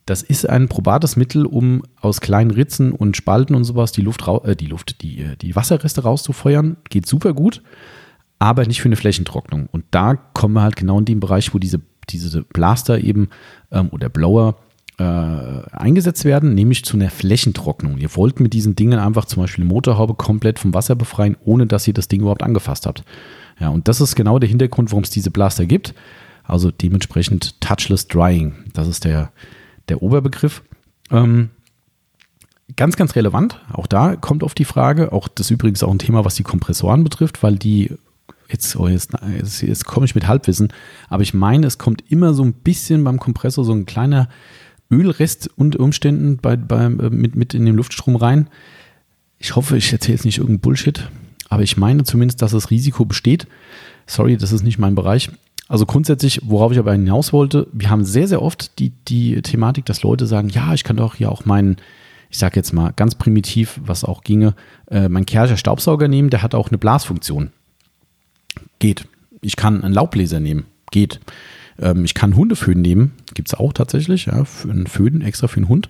[0.05, 4.23] Das ist ein probates Mittel, um aus kleinen Ritzen und Spalten und sowas die Luft,
[4.45, 6.77] äh, die Luft, die, äh, die Wasserreste rauszufeuern.
[6.91, 7.63] Geht super gut,
[8.39, 9.67] aber nicht für eine Flächentrocknung.
[9.73, 13.29] Und da kommen wir halt genau in den Bereich, wo diese, diese Blaster eben
[13.71, 14.57] ähm, oder Blower
[14.99, 15.03] äh,
[15.73, 17.99] eingesetzt werden, nämlich zu einer Flächentrocknung.
[17.99, 21.67] Ihr wollt mit diesen Dingen einfach zum Beispiel eine Motorhaube komplett vom Wasser befreien, ohne
[21.67, 23.05] dass ihr das Ding überhaupt angefasst habt.
[23.59, 25.95] Ja, und das ist genau der Hintergrund, warum es diese Blaster gibt.
[26.45, 28.55] Also dementsprechend Touchless Drying.
[28.75, 29.33] Das ist der,
[29.89, 30.63] der Oberbegriff.
[31.11, 31.51] Ähm,
[32.77, 33.61] ganz, ganz relevant.
[33.73, 35.13] Auch da kommt auf die Frage.
[35.13, 37.97] Auch das ist übrigens auch ein Thema, was die Kompressoren betrifft, weil die
[38.53, 40.69] Jetzt, oh, jetzt, jetzt, jetzt komme ich mit Halbwissen,
[41.09, 44.29] aber ich meine, es kommt immer so ein bisschen beim Kompressor so ein kleiner
[44.91, 48.51] Ölrest unter Umständen bei, bei, mit, mit in den Luftstrom rein.
[49.39, 51.09] Ich hoffe, ich erzähle jetzt nicht irgendeinen Bullshit,
[51.49, 53.47] aber ich meine zumindest, dass das Risiko besteht.
[54.07, 55.31] Sorry, das ist nicht mein Bereich.
[55.67, 59.87] Also grundsätzlich, worauf ich aber hinaus wollte, wir haben sehr, sehr oft die, die Thematik,
[59.87, 61.77] dass Leute sagen, ja, ich kann doch hier auch meinen,
[62.29, 64.55] ich sage jetzt mal ganz primitiv, was auch ginge,
[64.91, 67.51] äh, mein Kercher Staubsauger nehmen, der hat auch eine Blasfunktion.
[68.83, 69.07] Geht.
[69.43, 70.65] Ich kann einen Laubbläser nehmen.
[70.91, 71.21] Geht.
[71.79, 73.13] Ähm, ich kann Hundeföhn nehmen.
[73.33, 74.27] Gibt es auch tatsächlich.
[74.27, 75.89] Ja, einen Föhn extra für einen Hund.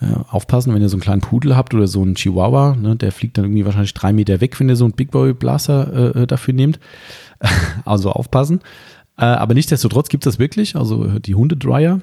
[0.00, 3.12] Äh, aufpassen, wenn ihr so einen kleinen Pudel habt oder so einen Chihuahua, ne, der
[3.12, 6.22] fliegt dann irgendwie wahrscheinlich drei Meter weg, wenn ihr so einen Big Boy Blaster äh,
[6.22, 6.80] äh dafür nehmt.
[7.84, 8.60] also aufpassen.
[9.18, 12.00] Äh, aber nichtsdestotrotz gibt es das wirklich, also die Hundedryer.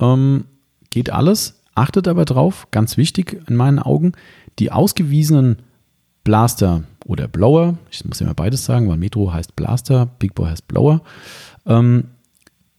[0.00, 0.44] Ähm,
[0.90, 1.60] geht alles.
[1.76, 4.10] Achtet aber drauf, ganz wichtig in meinen Augen,
[4.58, 5.58] die ausgewiesenen
[6.24, 10.50] Blaster oder Blower, ich muss ja mal beides sagen, weil Metro heißt Blaster, Big Boy
[10.50, 11.02] heißt Blower.
[11.66, 12.04] Ähm,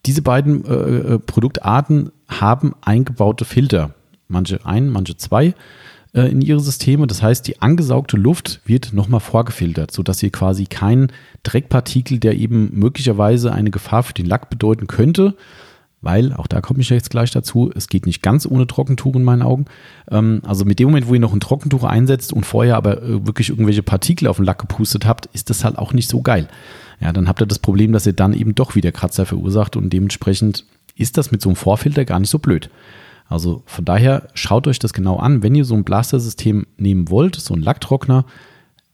[0.05, 3.93] diese beiden äh, äh Produktarten haben eingebaute Filter.
[4.27, 5.53] Manche ein, manche zwei
[6.13, 7.07] äh, in ihre Systeme.
[7.07, 11.11] Das heißt, die angesaugte Luft wird nochmal vorgefiltert, sodass ihr quasi keinen
[11.43, 15.35] Dreckpartikel, der eben möglicherweise eine Gefahr für den Lack bedeuten könnte,
[16.03, 19.23] weil, auch da komme ich jetzt gleich dazu, es geht nicht ganz ohne Trockentuch in
[19.23, 19.65] meinen Augen.
[20.11, 23.25] Ähm, also mit dem Moment, wo ihr noch ein Trockentuch einsetzt und vorher aber äh,
[23.25, 26.47] wirklich irgendwelche Partikel auf den Lack gepustet habt, ist das halt auch nicht so geil.
[26.99, 29.91] Ja, dann habt ihr das Problem, dass ihr dann eben doch wieder Kratzer verursacht und
[29.91, 32.69] dementsprechend ist das mit so einem Vorfilter gar nicht so blöd.
[33.27, 35.41] Also von daher schaut euch das genau an.
[35.41, 38.25] Wenn ihr so ein Blaster-System nehmen wollt, so ein Lacktrockner,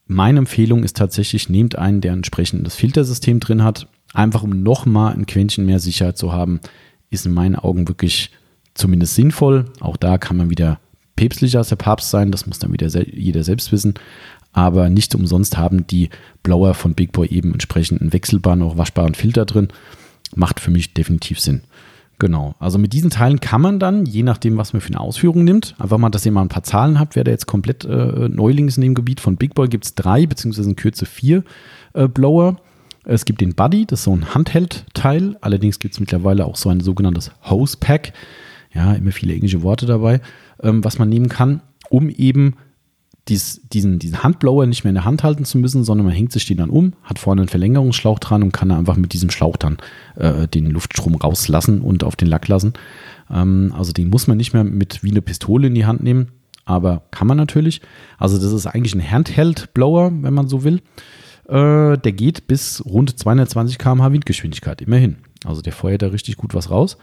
[0.07, 5.13] meine Empfehlung ist tatsächlich, nehmt einen, der ein entsprechendes Filtersystem drin hat, einfach um nochmal
[5.13, 6.61] ein Quäntchen mehr Sicherheit zu haben,
[7.09, 8.31] ist in meinen Augen wirklich
[8.73, 9.65] zumindest sinnvoll.
[9.79, 10.79] Auch da kann man wieder
[11.15, 13.95] päpstlicher als der Papst sein, das muss dann wieder jeder selbst wissen.
[14.51, 16.09] Aber nicht umsonst haben die
[16.43, 19.67] Blower von Big Boy eben entsprechend einen wechselbaren, auch waschbaren Filter drin.
[20.35, 21.61] Macht für mich definitiv Sinn.
[22.19, 22.55] Genau.
[22.59, 25.75] Also mit diesen Teilen kann man dann, je nachdem, was man für eine Ausführung nimmt,
[25.79, 28.67] einfach mal, dass ihr mal ein paar Zahlen habt, wer da jetzt komplett äh, Neuling
[28.67, 29.21] ist in dem Gebiet.
[29.21, 31.43] Von Big Boy gibt es drei, beziehungsweise in Kürze vier
[31.93, 32.57] äh, Blower.
[33.11, 35.35] Es gibt den Buddy, das ist so ein Handheld-Teil.
[35.41, 38.13] Allerdings gibt es mittlerweile auch so ein sogenanntes Hose-Pack.
[38.71, 40.21] Ja, immer viele englische Worte dabei,
[40.61, 42.53] ähm, was man nehmen kann, um eben
[43.27, 46.31] dies, diesen, diesen Handblower nicht mehr in der Hand halten zu müssen, sondern man hängt
[46.31, 49.57] sich den dann um, hat vorne einen Verlängerungsschlauch dran und kann einfach mit diesem Schlauch
[49.57, 49.77] dann
[50.15, 52.73] äh, den Luftstrom rauslassen und auf den Lack lassen.
[53.31, 56.27] Ähm, also den muss man nicht mehr mit wie eine Pistole in die Hand nehmen,
[56.63, 57.81] aber kann man natürlich.
[58.19, 60.81] Also das ist eigentlich ein Handheld-Blower, wenn man so will.
[61.49, 65.17] Äh, der geht bis rund 220 km/h Windgeschwindigkeit, immerhin.
[65.45, 66.97] Also der feuert da richtig gut was raus.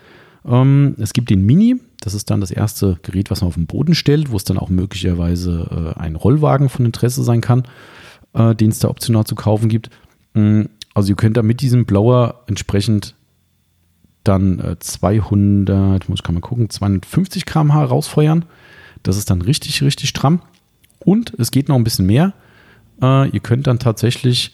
[0.47, 3.67] Ähm, es gibt den Mini, das ist dann das erste Gerät, was man auf den
[3.67, 7.65] Boden stellt, wo es dann auch möglicherweise äh, ein Rollwagen von Interesse sein kann,
[8.35, 9.91] äh, den es da optional zu kaufen gibt.
[10.37, 13.17] Ähm, also ihr könnt da mit diesem Blower entsprechend
[14.23, 18.45] dann äh, 200, muss ich mal gucken, 250 km/h rausfeuern.
[19.03, 20.41] Das ist dann richtig, richtig stramm.
[21.01, 22.33] Und es geht noch ein bisschen mehr.
[23.03, 24.53] Äh, ihr könnt dann tatsächlich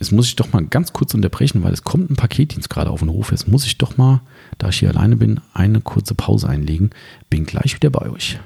[0.00, 3.00] Jetzt muss ich doch mal ganz kurz unterbrechen, weil es kommt ein Paketdienst gerade auf
[3.00, 3.30] den Hof.
[3.30, 4.20] Jetzt muss ich doch mal,
[4.58, 6.90] da ich hier alleine bin, eine kurze Pause einlegen.
[7.30, 8.38] Bin gleich wieder bei euch.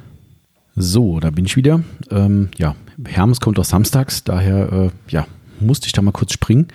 [0.76, 1.82] So, da bin ich wieder.
[2.10, 5.26] Ähm, ja, Hermes kommt auch samstags, daher äh, ja,
[5.58, 6.68] musste ich da mal kurz springen.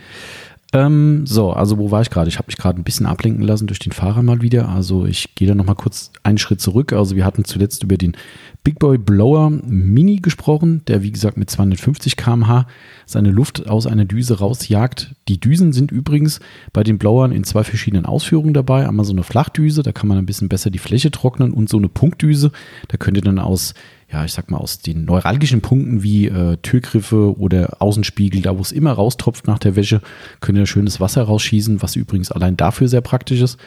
[0.73, 2.29] Ähm, so, also wo war ich gerade?
[2.29, 4.69] Ich habe mich gerade ein bisschen ablenken lassen durch den Fahrer mal wieder.
[4.69, 6.93] Also ich gehe da nochmal kurz einen Schritt zurück.
[6.93, 8.17] Also wir hatten zuletzt über den
[8.63, 12.65] Big Boy Blower Mini gesprochen, der wie gesagt mit 250 km/h
[13.05, 15.13] seine Luft aus einer Düse rausjagt.
[15.27, 16.39] Die Düsen sind übrigens
[16.71, 18.87] bei den Blowern in zwei verschiedenen Ausführungen dabei.
[18.87, 21.77] Einmal so eine Flachdüse, da kann man ein bisschen besser die Fläche trocknen und so
[21.77, 22.51] eine Punktdüse,
[22.87, 23.75] da könnt ihr dann aus
[24.13, 28.61] ja, ich sag mal, aus den neuralgischen Punkten wie äh, Türgriffe oder Außenspiegel, da wo
[28.61, 30.01] es immer raustropft nach der Wäsche,
[30.39, 33.57] könnt ihr schönes Wasser rausschießen, was übrigens allein dafür sehr praktisch ist.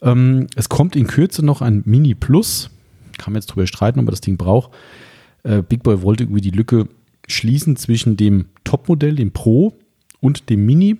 [0.00, 2.70] Ähm, es kommt in Kürze noch ein Mini Plus.
[3.18, 4.72] Kann man jetzt drüber streiten, ob man das Ding braucht.
[5.42, 6.88] Äh, Big Boy wollte irgendwie die Lücke
[7.28, 9.76] schließen zwischen dem Topmodell, dem Pro
[10.20, 10.98] und dem Mini.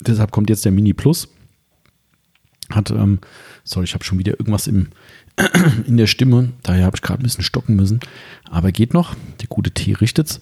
[0.00, 1.28] Deshalb kommt jetzt der Mini Plus.
[2.70, 3.18] Hat, ähm,
[3.64, 4.88] sorry, ich habe schon wieder irgendwas im,
[5.86, 6.50] in der Stimme.
[6.62, 8.00] Daher habe ich gerade ein bisschen stocken müssen.
[8.50, 9.14] Aber geht noch.
[9.40, 10.40] Der gute Tee richtet's.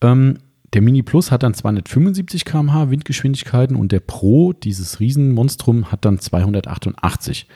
[0.00, 0.38] Ähm,
[0.74, 6.18] der Mini Plus hat dann 275 km/h Windgeschwindigkeiten und der Pro, dieses Riesenmonstrum, hat dann
[6.18, 7.46] 288.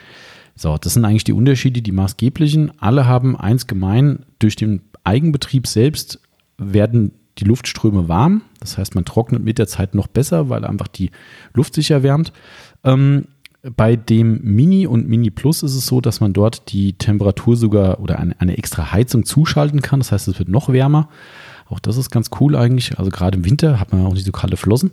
[0.57, 2.73] So, das sind eigentlich die Unterschiede, die maßgeblichen.
[2.81, 4.25] Alle haben eins gemein.
[4.39, 6.21] Durch den Eigenbetrieb selbst
[6.57, 8.43] werden die Luftströme warm.
[8.61, 11.11] Das heißt, man trocknet mit der Zeit noch besser, weil einfach die
[11.55, 12.33] Luft sich erwärmt.
[12.85, 13.27] Ähm,
[13.63, 18.01] bei dem Mini und Mini Plus ist es so, dass man dort die Temperatur sogar
[18.01, 20.01] oder eine, eine extra Heizung zuschalten kann.
[20.01, 21.09] Das heißt, es wird noch wärmer.
[21.69, 22.99] Auch das ist ganz cool eigentlich.
[22.99, 24.91] Also gerade im Winter hat man auch nicht so kalte Flossen.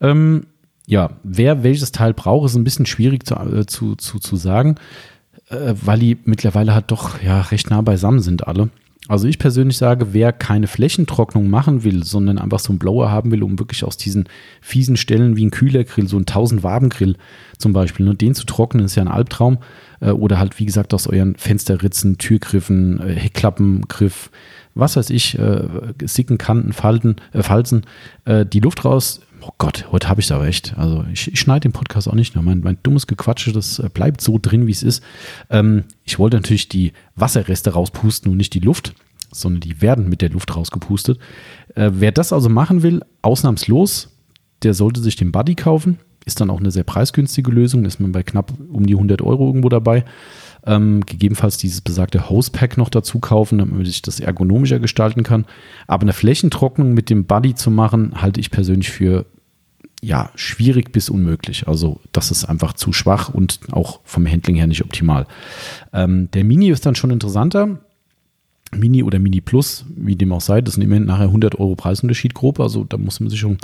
[0.00, 0.46] Ähm,
[0.86, 4.76] ja, wer welches Teil braucht, ist ein bisschen schwierig zu, äh, zu, zu, zu sagen,
[5.48, 8.70] äh, weil die mittlerweile halt doch ja recht nah beisammen sind alle.
[9.08, 13.30] Also ich persönlich sage, wer keine Flächentrocknung machen will, sondern einfach so einen Blower haben
[13.30, 14.28] will, um wirklich aus diesen
[14.60, 17.16] fiesen Stellen wie ein Kühlergrill, so ein 1000 Waben Grill
[17.58, 19.58] zum Beispiel, nur den zu trocknen, ist ja ein Albtraum.
[20.00, 24.30] Äh, oder halt, wie gesagt, aus euren Fensterritzen, Türgriffen, äh, Heckklappengriff,
[24.74, 25.64] was weiß ich, äh,
[26.04, 27.84] Sicken, Kanten, Falten, äh, Falzen,
[28.28, 29.20] die Luft raus.
[29.40, 30.76] Oh Gott, heute habe ich es aber echt.
[30.76, 32.42] Also ich, ich schneide den Podcast auch nicht nur.
[32.42, 35.02] Mein, mein dummes Gequatsche, das bleibt so drin, wie es ist.
[35.50, 38.94] Ähm, ich wollte natürlich die Wasserreste rauspusten und nicht die Luft,
[39.30, 41.18] sondern die werden mit der Luft rausgepustet.
[41.74, 44.16] Äh, wer das also machen will, ausnahmslos,
[44.62, 45.98] der sollte sich den Buddy kaufen.
[46.26, 47.86] Ist dann auch eine sehr preisgünstige Lösung.
[47.86, 50.04] Ist man bei knapp um die 100 Euro irgendwo dabei.
[50.66, 55.46] Ähm, gegebenenfalls dieses besagte Hosepack noch dazu kaufen, damit man sich das ergonomischer gestalten kann.
[55.86, 59.24] Aber eine Flächentrocknung mit dem Buddy zu machen, halte ich persönlich für
[60.02, 61.68] ja, schwierig bis unmöglich.
[61.68, 65.26] Also das ist einfach zu schwach und auch vom Handling her nicht optimal.
[65.92, 67.78] Ähm, der Mini ist dann schon interessanter.
[68.78, 72.34] Mini oder Mini Plus, wie dem auch sei, das sind immerhin nachher 100 Euro Preisunterschied
[72.34, 73.58] grob, also da muss man sich schon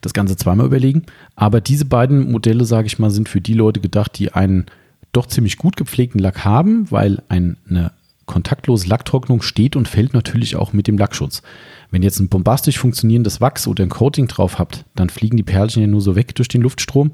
[0.00, 1.02] das Ganze zweimal überlegen.
[1.36, 4.66] Aber diese beiden Modelle, sage ich mal, sind für die Leute gedacht, die einen
[5.12, 7.92] doch ziemlich gut gepflegten Lack haben, weil eine
[8.26, 11.42] kontaktlose Lacktrocknung steht und fällt natürlich auch mit dem Lackschutz.
[11.90, 15.42] Wenn ihr jetzt ein bombastisch funktionierendes Wachs oder ein Coating drauf habt, dann fliegen die
[15.42, 17.12] Perlchen ja nur so weg durch den Luftstrom.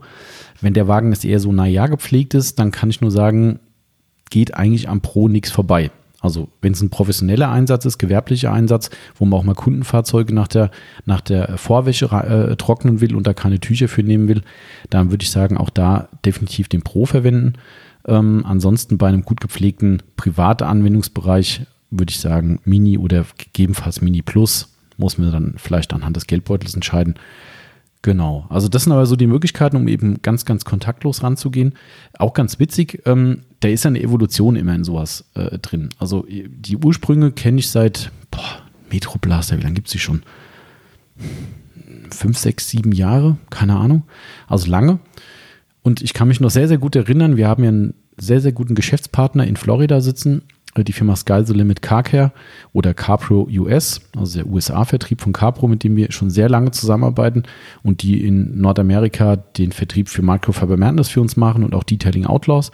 [0.60, 3.60] Wenn der Wagen jetzt eher so naja gepflegt ist, dann kann ich nur sagen,
[4.30, 5.90] geht eigentlich am Pro nichts vorbei.
[6.24, 10.48] Also wenn es ein professioneller Einsatz ist, gewerblicher Einsatz, wo man auch mal Kundenfahrzeuge nach
[10.48, 10.70] der,
[11.04, 14.40] nach der Vorwäsche äh, trocknen will und da keine Tücher für nehmen will,
[14.88, 17.58] dann würde ich sagen, auch da definitiv den Pro verwenden.
[18.06, 24.22] Ähm, ansonsten bei einem gut gepflegten privaten Anwendungsbereich würde ich sagen Mini oder gegebenenfalls Mini
[24.22, 24.74] Plus.
[24.96, 27.16] Muss man dann vielleicht anhand des Geldbeutels entscheiden.
[28.04, 31.72] Genau, also das sind aber so die Möglichkeiten, um eben ganz, ganz kontaktlos ranzugehen.
[32.18, 35.88] Auch ganz witzig, ähm, da ist ja eine Evolution immer in sowas äh, drin.
[35.98, 40.22] Also die Ursprünge kenne ich seit boah, Metro wie lange gibt es die schon?
[42.10, 44.02] Fünf, sechs, sieben Jahre, keine Ahnung.
[44.48, 44.98] Also lange.
[45.80, 48.52] Und ich kann mich noch sehr, sehr gut erinnern, wir haben ja einen sehr, sehr
[48.52, 52.32] guten Geschäftspartner in Florida sitzen, äh, die Firma Sky Limit Carcare
[52.72, 57.44] oder CarPro US, also der USA-Vertrieb von CarPro, mit dem wir schon sehr lange zusammenarbeiten
[57.82, 62.26] und die in Nordamerika den Vertrieb für Microfiber Madness für uns machen und auch Detailing
[62.26, 62.72] Outlaws.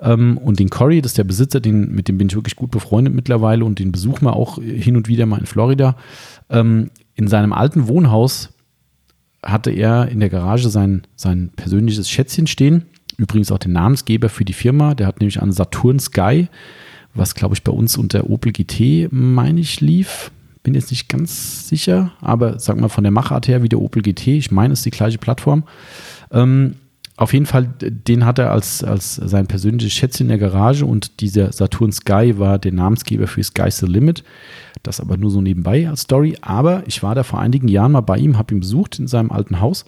[0.00, 2.70] Ähm, und den Corey, das ist der Besitzer, den, mit dem bin ich wirklich gut
[2.70, 5.96] befreundet mittlerweile und den besuchen wir auch hin und wieder mal in Florida.
[6.48, 8.50] Ähm, in seinem alten Wohnhaus
[9.42, 12.86] hatte er in der Garage sein, sein persönliches Schätzchen stehen.
[13.16, 14.94] Übrigens auch den Namensgeber für die Firma.
[14.94, 16.48] Der hat nämlich einen Saturn Sky,
[17.16, 20.30] was glaube ich bei uns unter Opel GT, meine ich, lief.
[20.62, 24.02] Bin jetzt nicht ganz sicher, aber sag mal von der Machart her wie der Opel
[24.02, 24.28] GT.
[24.28, 25.64] Ich meine, es ist die gleiche Plattform.
[26.32, 26.74] Ähm,
[27.18, 31.20] auf jeden Fall, den hat er als, als sein persönliches Schätzchen in der Garage und
[31.20, 34.22] dieser Saturn Sky war der Namensgeber für Sky's the Limit.
[34.82, 36.36] Das aber nur so nebenbei als Story.
[36.42, 39.30] Aber ich war da vor einigen Jahren mal bei ihm, habe ihn besucht in seinem
[39.30, 39.86] alten Haus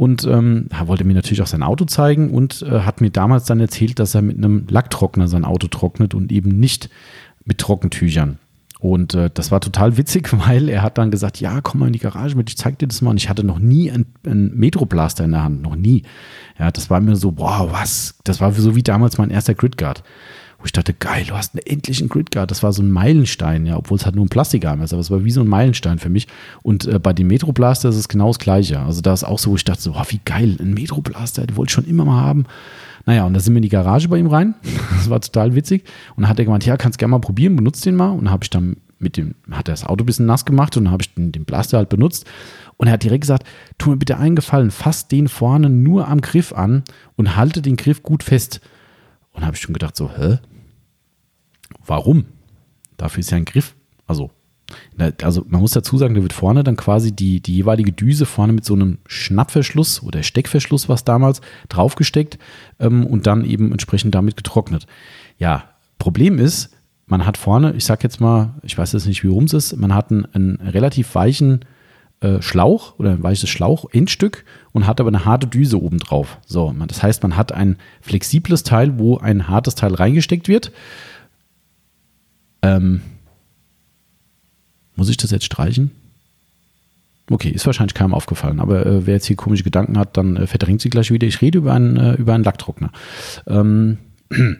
[0.00, 3.44] und ähm, er wollte mir natürlich auch sein Auto zeigen und äh, hat mir damals
[3.44, 6.88] dann erzählt, dass er mit einem Lacktrockner sein Auto trocknet und eben nicht
[7.44, 8.38] mit Trockentüchern.
[8.78, 11.92] Und äh, das war total witzig, weil er hat dann gesagt, ja, komm mal in
[11.92, 13.10] die Garage mit, ich zeig dir das mal.
[13.10, 16.04] Und ich hatte noch nie einen, einen Metro-Blaster in der Hand, noch nie.
[16.58, 18.14] Ja, das war mir so, wow, was?
[18.24, 20.02] Das war so wie damals mein erster Gridguard.
[20.60, 22.50] Wo ich dachte, geil, du hast einen endlichen Gridguard.
[22.50, 25.10] Das war so ein Meilenstein, ja, obwohl es halt nur ein Plastikarm ist, aber es
[25.10, 26.28] war wie so ein Meilenstein für mich.
[26.62, 28.80] Und äh, bei dem Metro Blaster ist es genau das Gleiche.
[28.80, 31.46] Also da ist auch so, wo ich dachte, so, wow, wie geil, ein Metro Blaster,
[31.46, 32.44] den wollte ich schon immer mal haben.
[33.06, 34.54] Naja, und da sind wir in die Garage bei ihm rein.
[34.96, 35.84] Das war total witzig.
[36.14, 38.10] Und dann hat er gemeint, ja, kannst gerne mal probieren, benutzt den mal.
[38.10, 40.76] Und dann habe ich dann mit dem, hat er das Auto ein bisschen nass gemacht
[40.76, 42.26] und dann habe ich den, den Blaster halt benutzt.
[42.76, 43.46] Und er hat direkt gesagt,
[43.78, 46.84] tu mir bitte einen Gefallen, fass den vorne nur am Griff an
[47.16, 48.60] und halte den Griff gut fest.
[49.32, 50.38] Und habe ich schon gedacht, so, hä?
[51.90, 52.26] Warum?
[52.98, 53.74] Dafür ist ja ein Griff.
[54.06, 54.30] Also,
[55.22, 58.52] also man muss dazu sagen, da wird vorne dann quasi die, die jeweilige Düse vorne
[58.52, 62.38] mit so einem Schnappverschluss oder Steckverschluss, was damals, draufgesteckt
[62.78, 64.86] ähm, und dann eben entsprechend damit getrocknet.
[65.36, 65.64] Ja,
[65.98, 66.70] Problem ist,
[67.06, 69.76] man hat vorne, ich sag jetzt mal, ich weiß jetzt nicht, wie rum es ist,
[69.76, 71.64] man hat einen, einen relativ weichen
[72.20, 76.38] äh, Schlauch oder ein weiches Schlauch-Endstück und hat aber eine harte Düse oben drauf.
[76.46, 80.70] So, man, das heißt, man hat ein flexibles Teil, wo ein hartes Teil reingesteckt wird.
[82.62, 83.00] Ähm,
[84.96, 85.90] muss ich das jetzt streichen?
[87.30, 90.46] Okay, ist wahrscheinlich keinem aufgefallen, aber äh, wer jetzt hier komische Gedanken hat, dann äh,
[90.46, 91.26] verdrängt sie gleich wieder.
[91.26, 92.90] Ich rede über einen, äh, über einen Lacktrockner.
[93.46, 93.98] Ähm,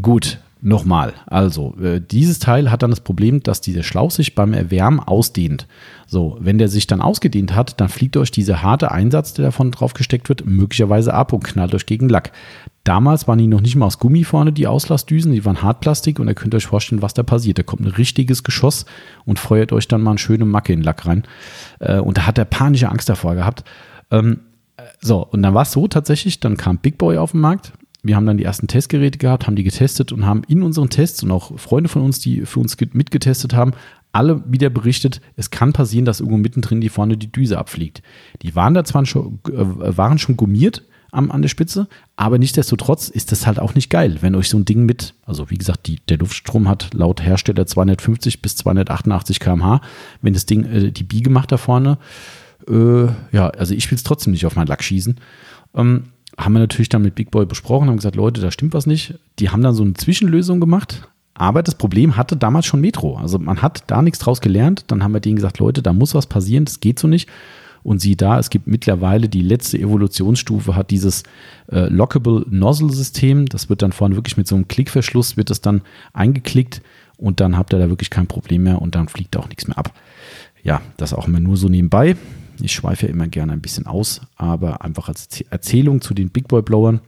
[0.00, 4.54] gut, Nochmal, also äh, dieses Teil hat dann das Problem, dass dieser Schlauch sich beim
[4.54, 5.66] Erwärmen ausdehnt.
[6.06, 9.70] So, wenn der sich dann ausgedehnt hat, dann fliegt euch dieser harte Einsatz, der davon
[9.70, 12.32] drauf gesteckt wird, möglicherweise ab und knallt euch gegen Lack.
[12.84, 16.28] Damals waren die noch nicht mal aus Gummi vorne, die Auslassdüsen, die waren Hartplastik und
[16.28, 17.58] ihr könnt euch vorstellen, was da passiert.
[17.58, 18.86] Da kommt ein richtiges Geschoss
[19.26, 21.24] und feuert euch dann mal eine schöne Macke in den Lack rein.
[21.80, 23.62] Äh, und da hat er panische Angst davor gehabt.
[24.10, 24.40] Ähm,
[24.78, 27.72] äh, so, und dann war es so tatsächlich, dann kam Big Boy auf den Markt
[28.06, 31.22] wir haben dann die ersten Testgeräte gehabt, haben die getestet und haben in unseren Tests
[31.22, 33.72] und auch Freunde von uns, die für uns mitgetestet haben,
[34.12, 38.02] alle wieder berichtet, es kann passieren, dass irgendwo mittendrin die vorne die Düse abfliegt.
[38.42, 40.82] Die waren da zwar schon, äh, waren schon gummiert
[41.12, 41.86] am, an der Spitze,
[42.16, 45.50] aber nichtsdestotrotz ist das halt auch nicht geil, wenn euch so ein Ding mit, also
[45.50, 49.82] wie gesagt, die, der Luftstrom hat laut Hersteller 250 bis 288 km/h,
[50.22, 51.98] wenn das Ding äh, die Biege macht da vorne,
[52.68, 55.20] äh, ja, also ich will es trotzdem nicht auf meinen Lack schießen.
[55.74, 56.04] Ähm,
[56.38, 59.14] haben wir natürlich dann mit Big Boy besprochen, haben gesagt, Leute, da stimmt was nicht.
[59.38, 61.08] Die haben dann so eine Zwischenlösung gemacht.
[61.34, 63.16] Aber das Problem hatte damals schon Metro.
[63.16, 64.84] Also man hat da nichts draus gelernt.
[64.88, 67.28] Dann haben wir denen gesagt, Leute, da muss was passieren, das geht so nicht.
[67.82, 71.22] Und sieh da, es gibt mittlerweile die letzte Evolutionsstufe, hat dieses
[71.70, 73.46] äh, Lockable Nozzle System.
[73.46, 75.82] Das wird dann vorne wirklich mit so einem Klickverschluss, wird das dann
[76.12, 76.82] eingeklickt
[77.16, 79.78] und dann habt ihr da wirklich kein Problem mehr und dann fliegt auch nichts mehr
[79.78, 79.92] ab.
[80.62, 82.16] Ja, das auch immer nur so nebenbei.
[82.60, 86.48] Ich schweife ja immer gerne ein bisschen aus, aber einfach als Erzählung zu den Big
[86.48, 87.00] Boy Blowern.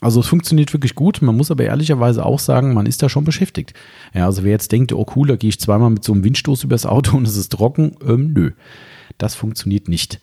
[0.00, 1.20] Also es funktioniert wirklich gut.
[1.20, 3.74] Man muss aber ehrlicherweise auch sagen, man ist da schon beschäftigt.
[4.14, 6.64] Ja, also wer jetzt denkt, oh cool, da gehe ich zweimal mit so einem Windstoß
[6.64, 8.52] übers Auto und es ist trocken, ähm, nö,
[9.18, 10.20] das funktioniert nicht.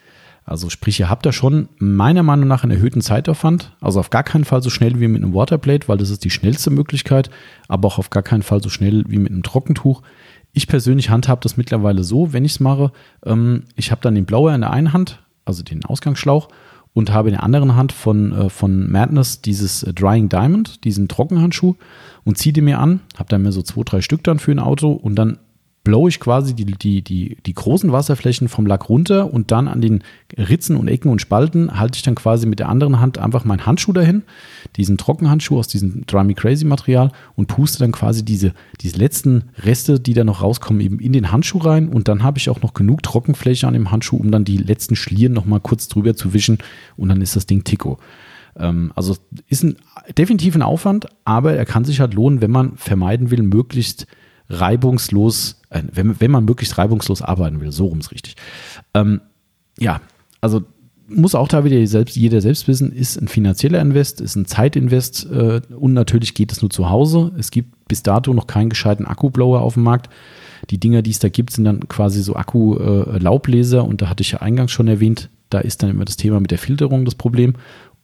[0.47, 3.75] Also sprich, ihr habt da schon meiner Meinung nach einen erhöhten Zeitaufwand.
[3.81, 6.29] Also auf gar keinen Fall so schnell wie mit einem Waterblade, weil das ist die
[6.29, 7.29] schnellste Möglichkeit,
[7.67, 10.03] aber auch auf gar keinen Fall so schnell wie mit einem Trockentuch.
[10.57, 12.91] Ich persönlich handhabe das mittlerweile so, wenn ich es mache,
[13.23, 16.47] ähm, ich habe dann den Blower in der einen Hand, also den Ausgangsschlauch,
[16.93, 21.07] und habe in der anderen Hand von, äh, von Madness dieses äh, Drying Diamond, diesen
[21.07, 21.75] Trockenhandschuh,
[22.23, 24.57] und ziehe den mir an, habe dann mir so zwei, drei Stück dann für ein
[24.57, 25.37] Auto und dann
[25.87, 29.79] blow ich quasi die, die, die, die großen Wasserflächen vom Lack runter und dann an
[29.79, 30.03] den
[30.37, 33.65] Ritzen und Ecken und Spalten halte ich dann quasi mit der anderen Hand einfach meinen
[33.65, 34.23] Handschuh dahin,
[34.75, 39.45] diesen Trockenhandschuh aus diesem Dry Me Crazy Material und puste dann quasi diese, diese letzten
[39.59, 41.87] Reste, die da noch rauskommen, eben in den Handschuh rein.
[41.87, 44.97] Und dann habe ich auch noch genug Trockenfläche an dem Handschuh, um dann die letzten
[44.97, 46.57] Schlieren nochmal kurz drüber zu wischen
[46.97, 47.97] und dann ist das Ding Tico.
[48.59, 49.15] Ähm, also
[49.47, 49.77] ist ein,
[50.17, 54.05] definitiv ein Aufwand, aber er kann sich halt lohnen, wenn man vermeiden will, möglichst
[54.49, 58.35] reibungslos, äh, wenn, wenn man möglichst reibungslos arbeiten will, so rum ist richtig.
[58.93, 59.21] Ähm,
[59.79, 60.01] ja,
[60.41, 60.63] also
[61.09, 65.25] muss auch da wieder selbst, jeder selbst wissen, ist ein finanzieller Invest, ist ein Zeitinvest
[65.31, 67.31] äh, und natürlich geht es nur zu Hause.
[67.37, 70.09] Es gibt bis dato noch keinen gescheiten Akkublower auf dem Markt.
[70.69, 74.21] Die Dinger, die es da gibt, sind dann quasi so Akku-Laubbläser äh, und da hatte
[74.21, 77.15] ich ja eingangs schon erwähnt, da ist dann immer das Thema mit der Filterung das
[77.15, 77.53] Problem.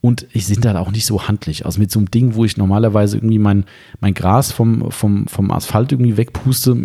[0.05, 1.65] Und ich sind da auch nicht so handlich.
[1.65, 3.63] Also mit so einem Ding, wo ich normalerweise irgendwie mein,
[4.01, 6.75] mein Gras vom, vom, vom Asphalt irgendwie wegpuste,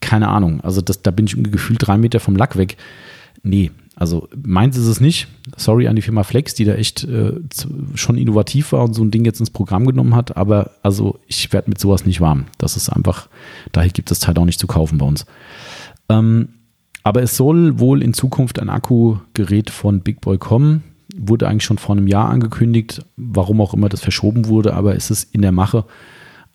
[0.00, 0.60] keine Ahnung.
[0.62, 2.76] Also das, da bin ich irgendwie gefühlt drei Meter vom Lack weg.
[3.44, 5.28] Nee, also meins ist es nicht.
[5.56, 7.34] Sorry an die Firma Flex, die da echt äh,
[7.94, 10.36] schon innovativ war und so ein Ding jetzt ins Programm genommen hat.
[10.36, 12.46] Aber also ich werde mit sowas nicht warm.
[12.58, 13.28] Das ist einfach,
[13.70, 15.24] daher gibt es Teil auch nicht zu kaufen bei uns.
[16.08, 16.48] Ähm,
[17.04, 20.82] aber es soll wohl in Zukunft ein Akkugerät von Big Boy kommen
[21.16, 25.10] wurde eigentlich schon vor einem Jahr angekündigt, warum auch immer das verschoben wurde, aber es
[25.10, 25.84] ist in der Mache.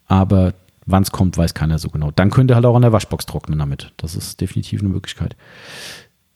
[0.08, 0.54] Aber
[0.86, 2.12] Wann es kommt, weiß keiner so genau.
[2.12, 3.92] Dann könnt ihr halt auch an der Waschbox trocknen damit.
[3.98, 5.36] Das ist definitiv eine Möglichkeit.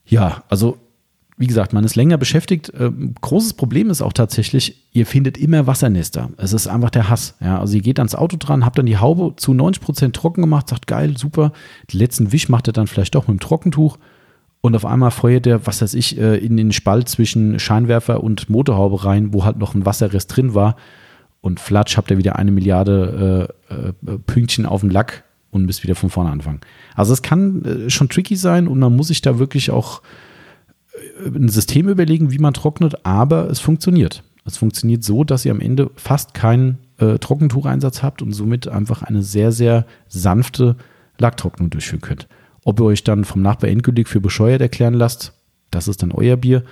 [0.05, 0.77] Ja, also
[1.37, 2.73] wie gesagt, man ist länger beschäftigt.
[2.77, 6.31] Ähm, großes Problem ist auch tatsächlich, ihr findet immer Wassernester.
[6.37, 7.35] Es ist einfach der Hass.
[7.39, 10.41] Ja, also ihr geht ans Auto dran, habt dann die Haube zu 90 Prozent trocken
[10.41, 11.53] gemacht, sagt geil, super.
[11.93, 13.97] Den letzten Wisch macht er dann vielleicht doch mit dem Trockentuch
[14.61, 18.49] und auf einmal feuert er, was weiß ich, äh, in den Spalt zwischen Scheinwerfer und
[18.49, 20.75] Motorhaube rein, wo halt noch ein Wasserrest drin war.
[21.41, 25.83] Und flatsch habt ihr wieder eine Milliarde äh, äh, Pünktchen auf dem Lack und müsst
[25.83, 26.59] wieder von vorne anfangen.
[26.95, 30.01] Also es kann äh, schon tricky sein und man muss sich da wirklich auch
[31.25, 34.23] ein System überlegen, wie man trocknet, aber es funktioniert.
[34.45, 39.03] Es funktioniert so, dass ihr am Ende fast keinen äh, Trockentucheinsatz habt und somit einfach
[39.03, 40.75] eine sehr, sehr sanfte
[41.17, 42.27] Lacktrocknung durchführen könnt.
[42.69, 45.33] Ob ihr euch dann vom Nachbar endgültig für bescheuert erklären lasst,
[45.71, 46.63] das ist dann euer Bier,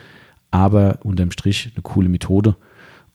[0.51, 2.55] aber unterm Strich eine coole Methode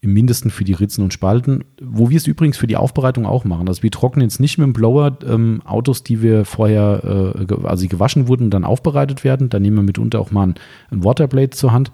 [0.01, 3.45] im Mindesten für die Ritzen und Spalten, wo wir es übrigens für die Aufbereitung auch
[3.45, 3.68] machen.
[3.68, 7.87] Also wir trocknen jetzt nicht mit dem Blower ähm, Autos, die wir vorher, äh, also
[7.87, 9.49] gewaschen wurden und dann aufbereitet werden.
[9.49, 10.55] Da nehmen wir mitunter auch mal ein,
[10.91, 11.93] ein Waterblade zur Hand,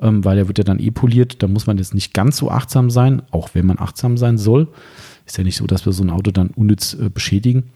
[0.00, 1.44] ähm, weil der wird ja dann eh poliert.
[1.44, 4.66] Da muss man jetzt nicht ganz so achtsam sein, auch wenn man achtsam sein soll.
[5.26, 7.70] Ist ja nicht so, dass wir so ein Auto dann unnütz äh, beschädigen.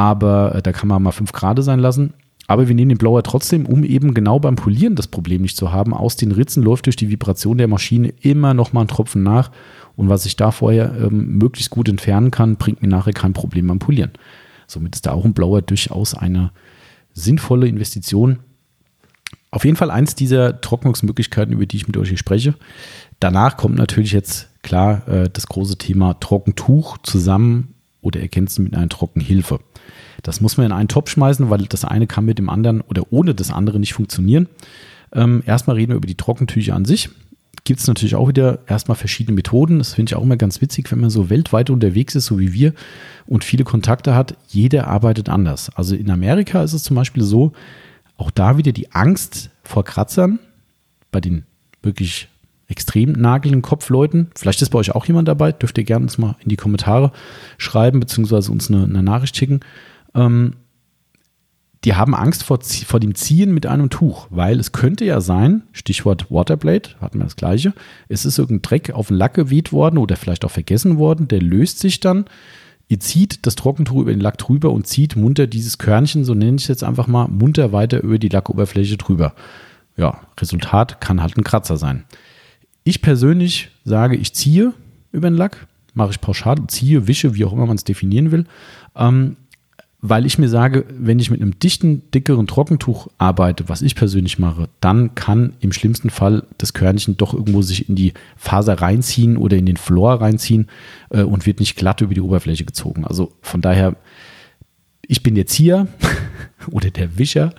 [0.00, 2.14] Aber äh, da kann man mal fünf Grad sein lassen.
[2.46, 5.72] Aber wir nehmen den Blower trotzdem, um eben genau beim Polieren das Problem nicht zu
[5.72, 5.92] haben.
[5.92, 9.50] Aus den Ritzen läuft durch die Vibration der Maschine immer noch mal ein Tropfen nach.
[9.96, 13.66] Und was ich da vorher ähm, möglichst gut entfernen kann, bringt mir nachher kein Problem
[13.66, 14.12] beim Polieren.
[14.66, 16.50] Somit ist da auch ein Blower durchaus eine
[17.12, 18.38] sinnvolle Investition.
[19.50, 22.54] Auf jeden Fall eins dieser Trocknungsmöglichkeiten, über die ich mit euch hier spreche.
[23.20, 28.88] Danach kommt natürlich jetzt klar äh, das große Thema Trockentuch zusammen oder ergänzen mit einer
[28.88, 29.60] Trockenhilfe.
[30.22, 33.04] Das muss man in einen Topf schmeißen, weil das eine kann mit dem anderen oder
[33.10, 34.48] ohne das andere nicht funktionieren.
[35.12, 37.10] Ähm, erstmal reden wir über die Trockentücher an sich.
[37.64, 39.78] Gibt es natürlich auch wieder erstmal verschiedene Methoden.
[39.78, 42.52] Das finde ich auch immer ganz witzig, wenn man so weltweit unterwegs ist, so wie
[42.52, 42.72] wir,
[43.26, 44.36] und viele Kontakte hat.
[44.48, 45.70] Jeder arbeitet anders.
[45.74, 47.52] Also in Amerika ist es zum Beispiel so,
[48.16, 50.38] auch da wieder die Angst vor Kratzern
[51.10, 51.44] bei den
[51.82, 52.28] wirklich
[52.70, 54.30] extrem nagelnden Kopfleuten.
[54.36, 55.52] Vielleicht ist bei euch auch jemand dabei.
[55.52, 57.12] Dürft ihr gerne uns mal in die Kommentare
[57.58, 59.60] schreiben, beziehungsweise uns eine, eine Nachricht schicken.
[60.14, 60.54] Ähm,
[61.84, 65.62] die haben Angst vor, vor dem Ziehen mit einem Tuch, weil es könnte ja sein,
[65.72, 67.72] Stichwort Waterblade, hatten wir das gleiche,
[68.08, 71.40] es ist irgendein Dreck auf den Lack geweht worden oder vielleicht auch vergessen worden, der
[71.40, 72.26] löst sich dann,
[72.88, 76.56] ihr zieht das Trockentuch über den Lack drüber und zieht munter dieses Körnchen, so nenne
[76.56, 79.32] ich es jetzt einfach mal, munter weiter über die Lackoberfläche drüber.
[79.96, 82.04] Ja, Resultat kann halt ein Kratzer sein.
[82.84, 84.72] Ich persönlich sage, ich ziehe
[85.12, 88.44] über den Lack, mache ich pauschal, ziehe, wische, wie auch immer man es definieren will.
[88.96, 89.36] Ähm,
[90.02, 94.38] weil ich mir sage, wenn ich mit einem dichten, dickeren Trockentuch arbeite, was ich persönlich
[94.38, 99.36] mache, dann kann im schlimmsten Fall das Körnchen doch irgendwo sich in die Faser reinziehen
[99.36, 100.68] oder in den Floor reinziehen
[101.10, 103.04] äh, und wird nicht glatt über die Oberfläche gezogen.
[103.04, 103.96] Also von daher,
[105.06, 105.86] ich bin der Zieher
[106.70, 107.52] oder der Wischer.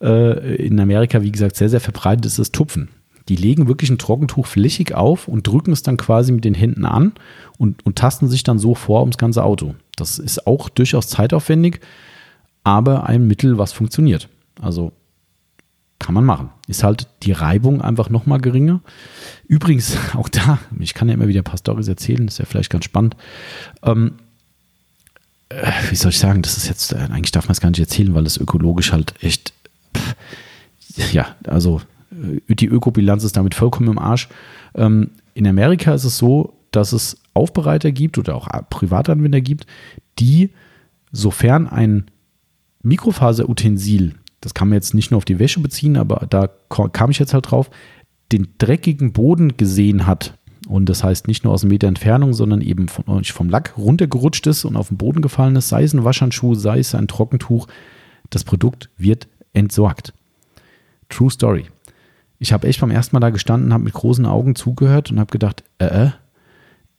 [0.00, 2.88] Äh, in Amerika, wie gesagt, sehr, sehr verbreitet ist das Tupfen.
[3.28, 6.84] Die legen wirklich ein Trockentuch flächig auf und drücken es dann quasi mit den Händen
[6.84, 7.12] an
[7.58, 9.74] und, und tasten sich dann so vor ums ganze Auto.
[9.96, 11.80] Das ist auch durchaus zeitaufwendig,
[12.64, 14.28] aber ein Mittel, was funktioniert.
[14.60, 14.92] Also
[16.02, 16.50] kann man machen.
[16.66, 18.80] Ist halt die Reibung einfach nochmal geringer.
[19.46, 22.70] Übrigens, auch da, ich kann ja immer wieder ein paar Storys erzählen, ist ja vielleicht
[22.70, 23.16] ganz spannend.
[23.82, 24.14] Ähm,
[25.48, 27.78] äh, wie soll ich sagen, das ist jetzt, äh, eigentlich darf man es gar nicht
[27.78, 29.52] erzählen, weil es ökologisch halt echt,
[29.96, 30.16] pff,
[31.12, 31.80] ja, also
[32.48, 34.28] die Ökobilanz ist damit vollkommen im Arsch.
[34.74, 39.66] Ähm, in Amerika ist es so, dass es Aufbereiter gibt oder auch Privatanwender gibt,
[40.18, 40.50] die,
[41.12, 42.10] sofern ein
[42.82, 47.18] Mikrofaserutensil, das kann man jetzt nicht nur auf die Wäsche beziehen, aber da kam ich
[47.18, 47.70] jetzt halt drauf,
[48.32, 50.38] den dreckigen Boden gesehen hat.
[50.68, 54.46] Und das heißt nicht nur aus einem Meter Entfernung, sondern eben von, vom Lack runtergerutscht
[54.46, 57.66] ist und auf den Boden gefallen ist, sei es ein Waschhandschuh, sei es ein Trockentuch.
[58.30, 60.14] Das Produkt wird entsorgt.
[61.08, 61.66] True Story.
[62.42, 65.30] Ich habe echt beim ersten Mal da gestanden, habe mit großen Augen zugehört und habe
[65.30, 66.10] gedacht, äh, äh,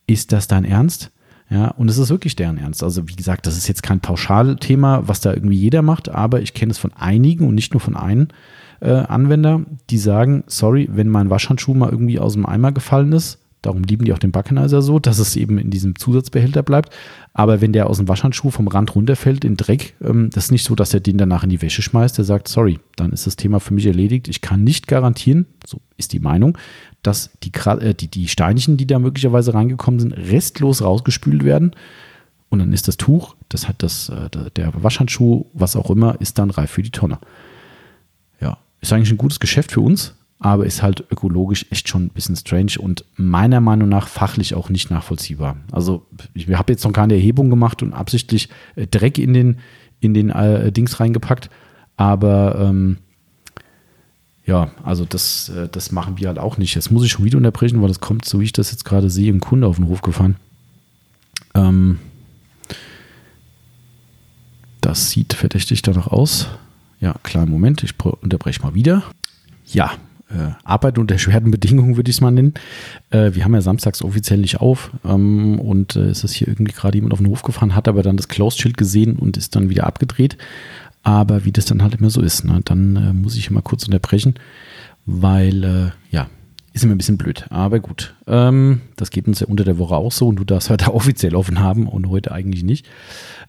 [0.08, 1.12] ist das dein Ernst?
[1.50, 2.82] Ja, und es ist wirklich deren Ernst.
[2.82, 6.54] Also, wie gesagt, das ist jetzt kein Pauschalthema, was da irgendwie jeder macht, aber ich
[6.54, 8.30] kenne es von einigen und nicht nur von einem
[8.80, 13.40] äh, Anwender, die sagen, sorry, wenn mein Waschhandschuh mal irgendwie aus dem Eimer gefallen ist,
[13.64, 16.94] Darum lieben die auch den Backenizer so, dass es eben in diesem Zusatzbehälter bleibt.
[17.34, 20.66] Aber wenn der aus dem Waschhandschuh vom Rand runterfällt in Dreck, ähm, das ist nicht
[20.66, 22.18] so, dass er den danach in die Wäsche schmeißt.
[22.18, 24.28] Der sagt, sorry, dann ist das Thema für mich erledigt.
[24.28, 26.58] Ich kann nicht garantieren, so ist die Meinung,
[27.04, 31.72] dass die, äh, die, die Steinchen, die da möglicherweise reingekommen sind, restlos rausgespült werden.
[32.50, 36.38] Und dann ist das Tuch, das hat das, äh, der Waschhandschuh, was auch immer, ist
[36.38, 37.18] dann reif für die Tonne.
[38.42, 42.10] Ja, ist eigentlich ein gutes Geschäft für uns, aber ist halt ökologisch echt schon ein
[42.10, 45.56] bisschen strange und meiner Meinung nach fachlich auch nicht nachvollziehbar.
[45.72, 49.60] Also ich habe jetzt noch keine Erhebung gemacht und absichtlich äh, Dreck in den,
[50.02, 51.50] in den äh, Dings reingepackt,
[51.96, 52.98] aber ähm,
[54.46, 56.76] ja, also das, äh, das machen wir halt auch nicht.
[56.76, 59.10] Jetzt muss ich schon wieder unterbrechen, weil das kommt, so wie ich das jetzt gerade
[59.10, 60.36] sehe, ein Kunde auf den Hof gefahren.
[61.56, 62.00] Ähm,
[64.82, 66.50] das sieht verdächtig danach aus.
[67.00, 69.04] Ja, klar, Moment, ich unterbreche mal wieder.
[69.68, 69.94] Ja,
[70.64, 72.54] Arbeit unter schweren Bedingungen würde ich es mal nennen.
[73.10, 76.74] Äh, wir haben ja samstags offiziell nicht auf ähm, und äh, ist das hier irgendwie
[76.74, 79.70] gerade jemand auf den Hof gefahren, hat aber dann das Closed-Schild gesehen und ist dann
[79.70, 80.38] wieder abgedreht.
[81.04, 83.86] Aber wie das dann halt immer so ist, ne, dann äh, muss ich immer kurz
[83.86, 84.36] unterbrechen,
[85.06, 86.28] weil, äh, ja,
[86.72, 87.46] ist immer ein bisschen blöd.
[87.50, 90.70] Aber gut, ähm, das geht uns ja unter der Woche auch so und du darfst
[90.70, 92.88] heute offiziell offen haben und heute eigentlich nicht.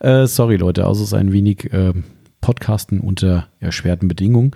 [0.01, 1.95] Äh, sorry Leute, also es ist ein wenig äh,
[2.41, 4.51] Podcasten unter erschwerten Bedingungen.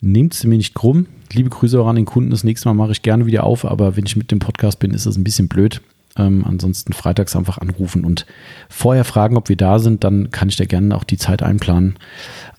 [0.00, 1.06] Nehmt es mir nicht krumm.
[1.32, 2.30] Liebe Grüße auch an den Kunden.
[2.30, 4.92] Das nächste Mal mache ich gerne wieder auf, aber wenn ich mit dem Podcast bin,
[4.92, 5.80] ist das ein bisschen blöd.
[6.16, 8.26] Ähm, ansonsten freitags einfach anrufen und
[8.68, 10.04] vorher fragen, ob wir da sind.
[10.04, 11.96] Dann kann ich da gerne auch die Zeit einplanen.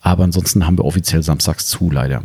[0.02, 2.24] Aber ansonsten haben wir offiziell samstags zu, leider.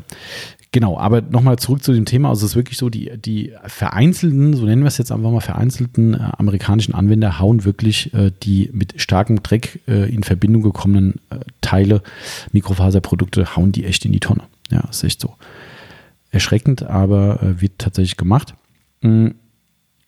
[0.75, 2.31] Genau, aber nochmal zurück zu dem Thema.
[2.31, 5.41] Also es ist wirklich so, die, die vereinzelten, so nennen wir es jetzt einfach mal,
[5.41, 11.21] vereinzelten äh, amerikanischen Anwender hauen wirklich äh, die mit starkem Dreck äh, in Verbindung gekommenen
[11.31, 12.03] äh, Teile,
[12.51, 14.43] Mikrofaserprodukte, hauen die echt in die Tonne.
[14.71, 15.37] Ja, ist echt so.
[16.31, 18.55] Erschreckend, aber äh, wird tatsächlich gemacht.
[19.03, 19.37] Mhm.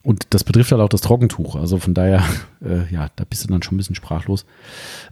[0.06, 1.56] Und das betrifft halt auch das Trockentuch.
[1.56, 2.22] Also von daher,
[2.64, 4.46] äh, ja, da bist du dann schon ein bisschen sprachlos.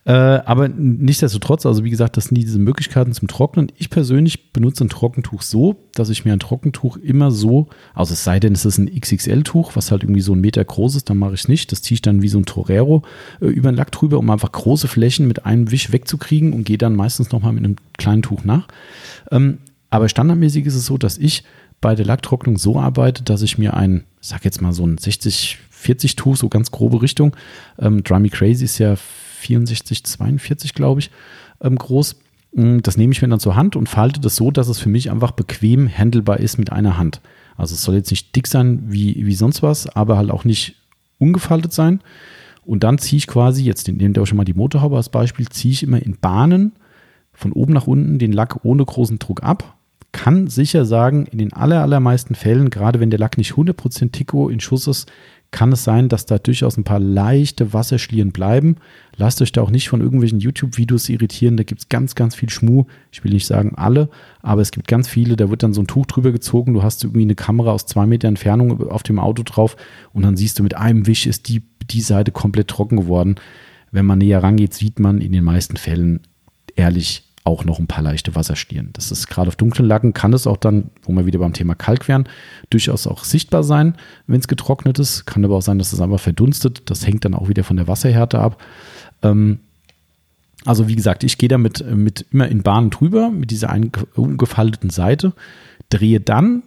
[0.04, 3.72] Äh, aber nichtsdestotrotz, also wie gesagt, das sind diese Möglichkeiten zum Trocknen.
[3.76, 8.22] Ich persönlich benutze ein Trockentuch so, dass ich mir ein Trockentuch immer so, also es
[8.22, 11.16] sei denn, es ist ein XXL-Tuch, was halt irgendwie so ein Meter groß ist, dann
[11.16, 11.72] mache ich es nicht.
[11.72, 13.02] Das ziehe ich dann wie so ein Torero
[13.40, 16.78] äh, über den Lack drüber, um einfach große Flächen mit einem Wisch wegzukriegen und gehe
[16.78, 18.68] dann meistens nochmal mit einem kleinen Tuch nach.
[19.32, 19.58] Ähm,
[19.90, 21.42] aber standardmäßig ist es so, dass ich
[21.84, 24.96] bei der Lacktrocknung so arbeite, dass ich mir ein, ich sag jetzt mal so ein
[24.96, 27.36] 60, 40 Tuch, so ganz grobe Richtung.
[27.78, 31.10] Ähm, Dry Crazy ist ja 64, 42, glaube ich,
[31.60, 32.16] ähm, groß.
[32.54, 34.88] Mm, das nehme ich mir dann zur Hand und falte das so, dass es für
[34.88, 37.20] mich einfach bequem handelbar ist mit einer Hand.
[37.58, 40.76] Also es soll jetzt nicht dick sein wie, wie sonst was, aber halt auch nicht
[41.18, 42.00] ungefaltet sein.
[42.64, 45.50] Und dann ziehe ich quasi, jetzt nehmt ihr auch schon mal die Motorhaube als Beispiel,
[45.50, 46.72] ziehe ich immer in Bahnen
[47.34, 49.76] von oben nach unten den Lack ohne großen Druck ab
[50.14, 54.48] kann sicher sagen, in den aller, allermeisten Fällen, gerade wenn der Lack nicht 100% Tico
[54.48, 55.10] in Schuss ist,
[55.50, 58.76] kann es sein, dass da durchaus ein paar leichte Wasserschlieren bleiben.
[59.16, 61.56] Lasst euch da auch nicht von irgendwelchen YouTube-Videos irritieren.
[61.56, 62.86] Da gibt es ganz, ganz viel Schmuh.
[63.12, 64.08] Ich will nicht sagen alle,
[64.40, 65.36] aber es gibt ganz viele.
[65.36, 66.74] Da wird dann so ein Tuch drüber gezogen.
[66.74, 69.76] Du hast irgendwie eine Kamera aus zwei Meter Entfernung auf dem Auto drauf
[70.12, 73.36] und dann siehst du, mit einem Wisch ist die, die Seite komplett trocken geworden.
[73.90, 76.20] Wenn man näher rangeht, sieht man in den meisten Fällen
[76.76, 78.90] ehrlich auch noch ein paar leichte Wasserstieren.
[78.94, 81.74] Das ist gerade auf dunklen Lacken, kann es auch dann, wo wir wieder beim Thema
[81.74, 82.26] Kalk wären,
[82.70, 85.26] durchaus auch sichtbar sein, wenn es getrocknet ist.
[85.26, 86.90] Kann aber auch sein, dass es einfach verdunstet.
[86.90, 88.62] Das hängt dann auch wieder von der Wasserhärte ab.
[89.22, 89.60] Ähm,
[90.64, 93.76] also wie gesagt, ich gehe damit mit immer in Bahnen drüber, mit dieser
[94.14, 95.34] umgefalteten Seite,
[95.90, 96.62] drehe dann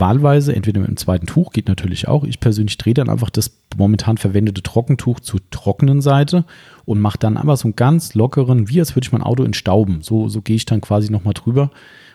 [0.00, 2.24] wahlweise, entweder mit einem zweiten Tuch, geht natürlich auch.
[2.24, 6.44] Ich persönlich drehe dann einfach das momentan verwendete Trockentuch zur trockenen Seite
[6.84, 10.02] und mache dann einfach so einen ganz lockeren, wie als würde ich mein Auto entstauben.
[10.02, 11.70] So, so gehe ich dann quasi nochmal drüber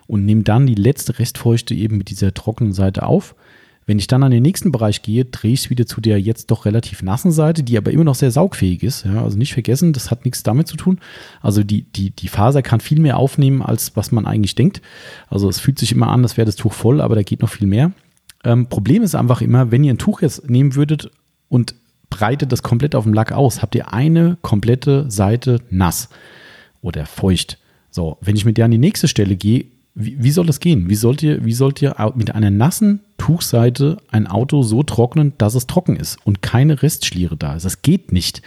[0.08, 3.36] und nehme dann die letzte Restfeuchte eben mit dieser trockenen Seite auf
[3.86, 6.52] wenn ich dann an den nächsten Bereich gehe, drehe ich es wieder zu der jetzt
[6.52, 9.06] doch relativ nassen Seite, die aber immer noch sehr saugfähig ist.
[9.06, 11.00] Ja, also nicht vergessen, das hat nichts damit zu tun.
[11.42, 14.82] Also die, die, die Faser kann viel mehr aufnehmen, als was man eigentlich denkt.
[15.30, 17.50] Also es fühlt sich immer an, als wäre das Tuch voll, aber da geht noch
[17.50, 17.92] viel mehr.
[18.44, 21.12] Ähm, Problem ist einfach immer, wenn ihr ein Tuch jetzt nehmen würdet
[21.50, 21.76] und
[22.10, 26.10] breitet das komplett auf dem Lack aus, habt ihr eine komplette Seite nass
[26.82, 27.58] oder feucht.
[27.90, 29.66] So, wenn ich mit der an die nächste Stelle gehe,
[29.96, 30.90] wie, wie soll das gehen?
[30.90, 35.56] Wie sollt, ihr, wie sollt ihr mit einer nassen Tuchseite ein Auto so trocknen, dass
[35.56, 37.64] es trocken ist und keine Restschliere da ist?
[37.64, 38.42] Das geht nicht.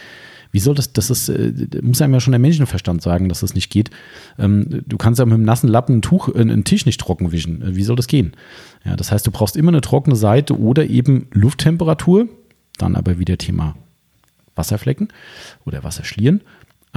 [0.50, 3.54] Wie soll das, das ist, äh, muss einem ja schon der Menschenverstand sagen, dass das
[3.54, 3.90] nicht geht.
[4.38, 7.30] Ähm, du kannst ja mit einem nassen Lappen ein Tuch, äh, einen Tisch nicht trocken
[7.30, 7.62] wischen.
[7.62, 8.32] Äh, wie soll das gehen?
[8.84, 12.28] Ja, das heißt, du brauchst immer eine trockene Seite oder eben Lufttemperatur.
[12.78, 13.76] Dann aber wieder Thema
[14.54, 15.08] Wasserflecken
[15.64, 16.40] oder Wasserschlieren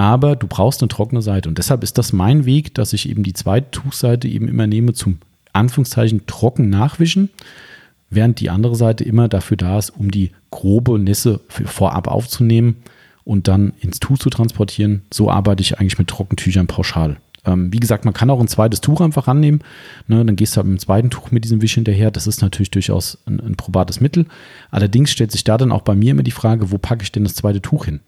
[0.00, 1.46] aber du brauchst eine trockene Seite.
[1.50, 4.94] Und deshalb ist das mein Weg, dass ich eben die zweite Tuchseite eben immer nehme
[4.94, 5.18] zum
[5.52, 7.28] Anführungszeichen trocken nachwischen,
[8.08, 12.76] während die andere Seite immer dafür da ist, um die grobe Nässe vorab aufzunehmen
[13.24, 15.02] und dann ins Tuch zu transportieren.
[15.12, 17.18] So arbeite ich eigentlich mit Trockentüchern pauschal.
[17.44, 19.62] Ähm, wie gesagt, man kann auch ein zweites Tuch einfach rannehmen.
[20.08, 22.10] Ne, dann gehst du halt mit dem zweiten Tuch mit diesem Wisch hinterher.
[22.10, 24.24] Das ist natürlich durchaus ein, ein probates Mittel.
[24.70, 27.24] Allerdings stellt sich da dann auch bei mir immer die Frage, wo packe ich denn
[27.24, 28.00] das zweite Tuch hin?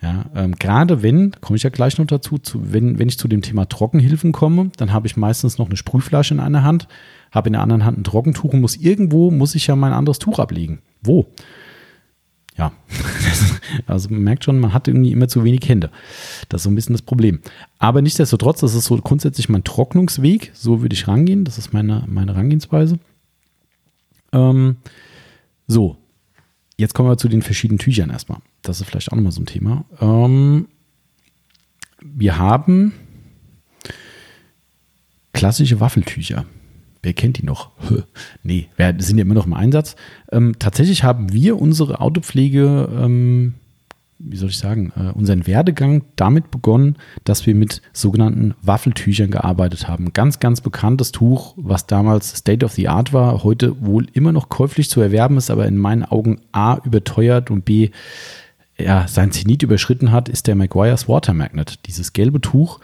[0.00, 3.26] Ja, ähm, gerade wenn, komme ich ja gleich noch dazu, zu, wenn, wenn ich zu
[3.26, 6.86] dem Thema Trockenhilfen komme, dann habe ich meistens noch eine Sprühflasche in einer Hand,
[7.32, 10.20] habe in der anderen Hand ein Trockentuch und muss irgendwo, muss ich ja mein anderes
[10.20, 10.78] Tuch ablegen.
[11.02, 11.26] Wo?
[12.56, 12.72] Ja,
[13.86, 15.90] also man merkt schon, man hat irgendwie immer zu wenig Hände.
[16.48, 17.40] Das ist so ein bisschen das Problem.
[17.78, 20.50] Aber nichtsdestotrotz, das ist so grundsätzlich mein Trocknungsweg.
[20.54, 21.44] So würde ich rangehen.
[21.44, 22.98] Das ist meine, meine Herangehensweise.
[24.32, 24.76] Ähm,
[25.68, 25.96] so,
[26.78, 28.38] jetzt kommen wir zu den verschiedenen Tüchern erstmal.
[28.62, 29.84] Das ist vielleicht auch nochmal so ein Thema.
[30.00, 30.68] Ähm,
[32.00, 32.92] wir haben
[35.32, 36.46] klassische Waffeltücher.
[37.02, 37.70] Wer kennt die noch?
[38.42, 39.96] nee, wir sind ja immer noch im Einsatz.
[40.32, 43.54] Ähm, tatsächlich haben wir unsere Autopflege ähm,
[44.18, 49.88] wie soll ich sagen, äh, unseren Werdegang damit begonnen, dass wir mit sogenannten Waffeltüchern gearbeitet
[49.88, 50.12] haben.
[50.12, 54.48] Ganz, ganz bekanntes Tuch, was damals State of the Art war, heute wohl immer noch
[54.48, 57.90] käuflich zu erwerben ist, aber in meinen Augen A überteuert und B
[58.78, 61.86] ja, sein Zenit überschritten hat, ist der Maguire's Water Magnet.
[61.86, 62.80] Dieses gelbe Tuch,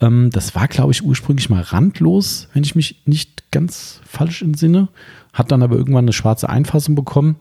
[0.00, 4.88] ähm, das war, glaube ich, ursprünglich mal randlos, wenn ich mich nicht ganz falsch entsinne,
[5.32, 7.36] hat dann aber irgendwann eine schwarze Einfassung bekommen.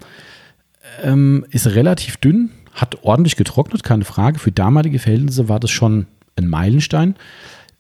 [1.03, 4.39] Ähm, ist relativ dünn, hat ordentlich getrocknet, keine Frage.
[4.39, 7.15] Für damalige Verhältnisse war das schon ein Meilenstein.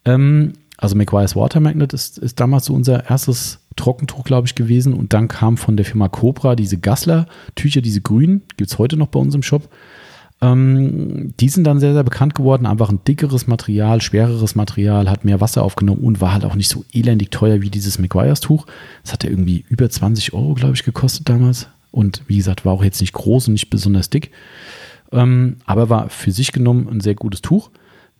[0.05, 4.93] Ähm, also McGuire's Water Magnet ist, ist damals so unser erstes Trockentuch, glaube ich, gewesen.
[4.93, 9.07] Und dann kam von der Firma Cobra diese Gassler-Tücher, diese grünen, gibt es heute noch
[9.07, 9.69] bei uns im Shop.
[10.41, 12.65] Ähm, die sind dann sehr, sehr bekannt geworden.
[12.65, 16.69] Einfach ein dickeres Material, schwereres Material, hat mehr Wasser aufgenommen und war halt auch nicht
[16.69, 18.65] so elendig teuer wie dieses McGuire's Tuch.
[19.03, 21.67] Das hat ja irgendwie über 20 Euro, glaube ich, gekostet damals.
[21.91, 24.31] Und wie gesagt, war auch jetzt nicht groß und nicht besonders dick.
[25.11, 27.69] Ähm, aber war für sich genommen ein sehr gutes Tuch.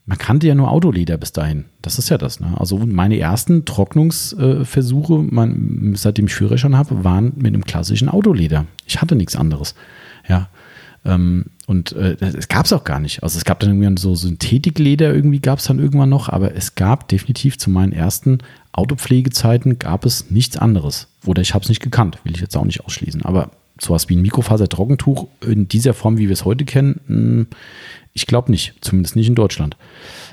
[0.06, 1.66] Man kannte ja nur Autoleder bis dahin.
[1.84, 2.40] Das ist ja das.
[2.40, 2.56] Ne?
[2.58, 8.66] Also meine ersten Trocknungsversuche, mein, seitdem ich Führerschein habe, waren mit einem klassischen Autoleder.
[8.88, 9.76] Ich hatte nichts anderes.
[10.28, 10.50] Ja.
[11.06, 13.22] Ähm, und äh, es gab es auch gar nicht.
[13.22, 16.74] Also es gab dann irgendwann so Synthetikleder, irgendwie gab es dann irgendwann noch, aber es
[16.74, 18.40] gab definitiv zu meinen ersten
[18.72, 21.08] Autopflegezeiten gab es nichts anderes.
[21.26, 23.24] Oder ich habe es nicht gekannt, will ich jetzt auch nicht ausschließen.
[23.24, 27.48] Aber sowas wie ein Mikrofaser-Trockentuch in dieser Form, wie wir es heute kennen, hm,
[28.14, 29.78] ich glaube nicht, zumindest nicht in Deutschland.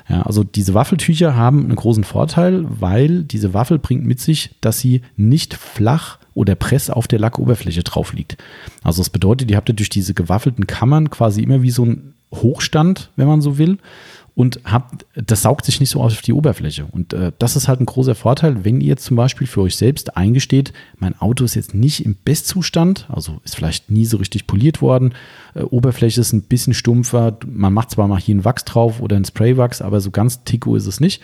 [0.08, 4.78] Ja, also diese Waffeltücher haben einen großen Vorteil, weil diese Waffel bringt mit sich, dass
[4.78, 8.36] sie nicht flach oder press auf der Lackoberfläche drauf liegt.
[8.82, 12.14] Also das bedeutet, ihr habt ja durch diese gewaffelten Kammern quasi immer wie so ein
[12.32, 13.78] Hochstand, wenn man so will
[14.36, 16.84] und habt, das saugt sich nicht so auf die Oberfläche.
[16.84, 20.18] Und äh, das ist halt ein großer Vorteil, wenn ihr zum Beispiel für euch selbst
[20.18, 24.82] eingesteht, mein Auto ist jetzt nicht im Bestzustand, also ist vielleicht nie so richtig poliert
[24.82, 25.14] worden,
[25.54, 29.16] äh, Oberfläche ist ein bisschen stumpfer, man macht zwar mal hier einen Wachs drauf oder
[29.16, 31.22] einen Spraywachs, aber so ganz ticko ist es nicht.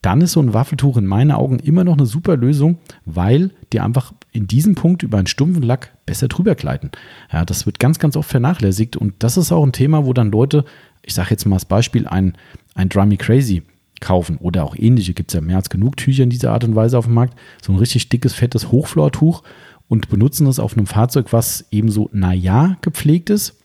[0.00, 3.80] Dann ist so ein Waffeltuch in meinen Augen immer noch eine super Lösung, weil die
[3.80, 6.90] einfach in diesem Punkt über einen stumpfen Lack besser drüber gleiten.
[7.32, 10.30] Ja, das wird ganz, ganz oft vernachlässigt und das ist auch ein Thema, wo dann
[10.30, 10.64] Leute
[11.06, 12.34] ich sage jetzt mal als Beispiel, ein,
[12.74, 13.62] ein Drummy Crazy
[14.00, 16.74] kaufen oder auch ähnliche, gibt es ja mehr als genug Tücher in dieser Art und
[16.74, 19.42] Weise auf dem Markt, so ein richtig dickes, fettes Hochflortuch
[19.88, 23.56] und benutzen es auf einem Fahrzeug, was eben so, naja, gepflegt ist.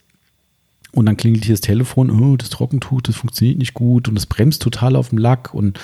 [0.92, 4.26] Und dann klingelt hier das Telefon, oh, das Trockentuch, das funktioniert nicht gut und es
[4.26, 5.80] bremst total auf dem Lack und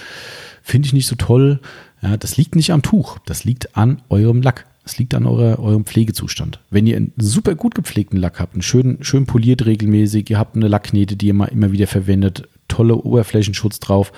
[0.63, 1.61] finde ich nicht so toll.
[2.03, 4.67] Ja, das liegt nicht am Tuch, das liegt an eurem Lack.
[4.89, 6.61] Es liegt an eurer, eurem Pflegezustand.
[6.70, 10.57] Wenn ihr einen super gut gepflegten Lack habt, einen schön, schön poliert regelmäßig, ihr habt
[10.57, 14.12] eine Lackknete, die ihr mal immer wieder verwendet, tolle Oberflächenschutz drauf,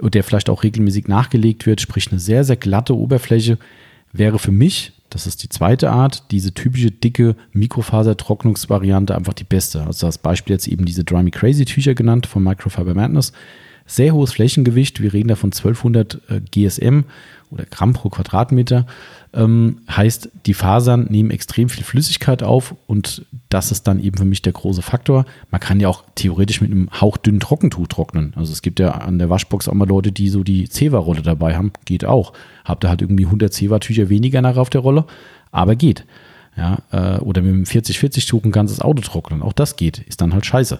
[0.00, 3.58] der vielleicht auch regelmäßig nachgelegt wird, sprich eine sehr, sehr glatte Oberfläche,
[4.14, 9.82] wäre für mich, das ist die zweite Art, diese typische dicke Mikrofasertrocknungsvariante einfach die beste.
[9.82, 13.32] Also das Beispiel jetzt eben diese Dry Crazy Tücher genannt von Microfiber Madness.
[13.86, 17.04] Sehr hohes Flächengewicht, wir reden da von 1200 äh, GSM
[17.50, 18.86] oder Gramm pro Quadratmeter.
[19.32, 24.24] Ähm, heißt, die Fasern nehmen extrem viel Flüssigkeit auf und das ist dann eben für
[24.24, 25.26] mich der große Faktor.
[25.50, 28.32] Man kann ja auch theoretisch mit einem hauchdünnen Trockentuch trocknen.
[28.36, 31.56] Also es gibt ja an der Waschbox auch mal Leute, die so die Zewa-Rolle dabei
[31.56, 31.72] haben.
[31.84, 32.32] Geht auch.
[32.64, 35.04] Habt ihr halt irgendwie 100 Zewa-Tücher weniger nachher auf der Rolle,
[35.50, 36.04] aber geht.
[36.56, 39.42] Ja, äh, oder mit einem 40-40-Tuch ein ganzes Auto trocknen.
[39.42, 39.98] Auch das geht.
[39.98, 40.78] Ist dann halt scheiße.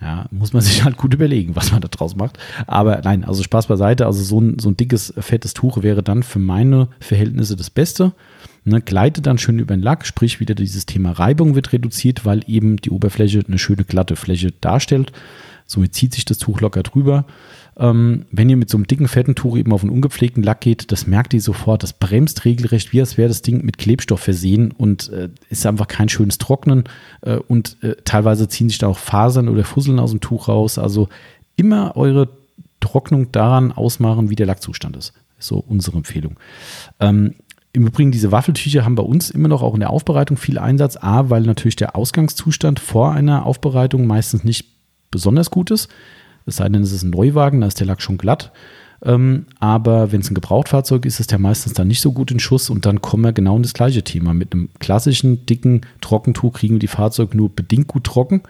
[0.00, 2.38] Ja, muss man sich halt gut überlegen, was man da draus macht.
[2.66, 4.06] Aber nein, also Spaß beiseite.
[4.06, 8.12] Also so ein, so ein dickes, fettes Tuch wäre dann für meine Verhältnisse das Beste.
[8.64, 12.42] Ne, gleitet dann schön über den Lack, sprich wieder dieses Thema Reibung wird reduziert, weil
[12.46, 15.12] eben die Oberfläche eine schöne glatte Fläche darstellt.
[15.64, 17.24] Somit zieht sich das Tuch locker drüber.
[17.78, 20.90] Ähm, wenn ihr mit so einem dicken, fetten Tuch eben auf einen ungepflegten Lack geht,
[20.90, 24.72] das merkt ihr sofort, das bremst regelrecht, wie als wäre das Ding mit Klebstoff versehen
[24.72, 26.84] und äh, ist einfach kein schönes Trocknen
[27.20, 30.78] äh, und äh, teilweise ziehen sich da auch Fasern oder Fusseln aus dem Tuch raus.
[30.78, 31.08] Also
[31.54, 32.28] immer eure
[32.80, 35.12] Trocknung daran ausmachen, wie der Lackzustand ist.
[35.38, 36.38] so unsere Empfehlung.
[36.98, 37.34] Ähm,
[37.72, 40.96] im Übrigen, diese Waffeltücher haben bei uns immer noch auch in der Aufbereitung viel Einsatz.
[40.96, 44.66] A, weil natürlich der Ausgangszustand vor einer Aufbereitung meistens nicht
[45.10, 45.88] besonders gut ist.
[46.48, 48.52] Es sei denn, es ist ein Neuwagen, da ist der Lack schon glatt.
[49.04, 52.40] Ähm, aber wenn es ein Gebrauchtfahrzeug ist, ist der meistens dann nicht so gut in
[52.40, 54.34] Schuss und dann kommen wir genau in das gleiche Thema.
[54.34, 58.42] Mit einem klassischen, dicken Trockentuch kriegen wir die Fahrzeuge nur bedingt gut trocken.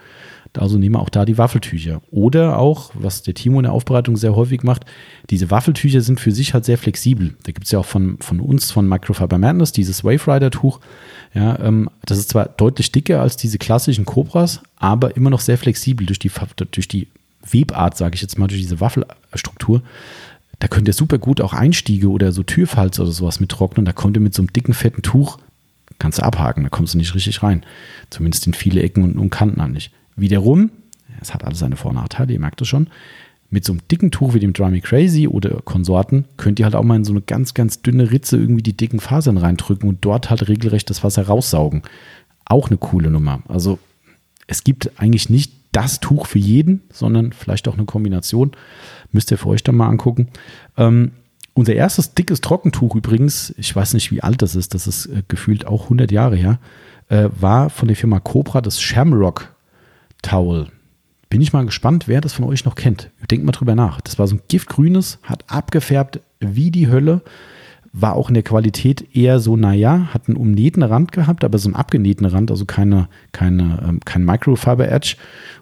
[0.57, 2.01] Also nehmen wir auch da die Waffeltücher.
[2.09, 4.85] Oder auch, was der Timo in der Aufbereitung sehr häufig macht,
[5.29, 7.35] diese Waffeltücher sind für sich halt sehr flexibel.
[7.43, 10.79] Da gibt es ja auch von, von uns, von Microfiber Madness, dieses Wave Rider Tuch.
[11.35, 15.59] Ja, ähm, das ist zwar deutlich dicker als diese klassischen Cobras, aber immer noch sehr
[15.59, 16.31] flexibel durch die,
[16.71, 17.07] durch die
[17.49, 19.81] Webart, sage ich jetzt mal, durch diese Waffelstruktur.
[20.59, 23.85] Da könnt ihr super gut auch Einstiege oder so Türfalz oder sowas mit trocknen.
[23.85, 25.39] Da kommt ihr mit so einem dicken, fetten Tuch,
[25.99, 27.63] kannst du abhaken, da kommst du nicht richtig rein.
[28.09, 29.91] Zumindest in viele Ecken und, und Kanten an nicht.
[30.15, 30.69] Wiederum,
[31.21, 32.87] es hat alles seine Vor- und Nachteile, ihr merkt es schon,
[33.49, 36.75] mit so einem dicken Tuch wie dem Dry Me Crazy oder Konsorten könnt ihr halt
[36.75, 40.05] auch mal in so eine ganz, ganz dünne Ritze irgendwie die dicken Fasern reindrücken und
[40.05, 41.81] dort halt regelrecht das Wasser raussaugen.
[42.45, 43.41] Auch eine coole Nummer.
[43.47, 43.79] Also
[44.45, 48.51] es gibt eigentlich nicht das Tuch für jeden, sondern vielleicht auch eine Kombination.
[49.11, 50.29] Müsst ihr für euch dann mal angucken.
[50.77, 51.11] Ähm,
[51.53, 55.23] unser erstes dickes Trockentuch übrigens, ich weiß nicht, wie alt das ist, das ist äh,
[55.27, 56.59] gefühlt auch 100 Jahre her,
[57.09, 59.53] äh, war von der Firma Cobra das Shamrock
[60.21, 60.67] Towel.
[61.29, 63.11] Bin ich mal gespannt, wer das von euch noch kennt.
[63.29, 64.01] Denkt mal drüber nach.
[64.01, 67.21] Das war so ein giftgrünes, hat abgefärbt wie die Hölle,
[67.91, 71.67] war auch in der Qualität eher so, naja, hat einen umnähten Rand gehabt, aber so
[71.69, 75.15] einen abgenähten Rand, also keine, keine, ähm, kein Microfiber Edge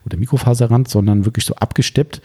[0.06, 2.22] oder Mikrofaserrand, sondern wirklich so abgesteppt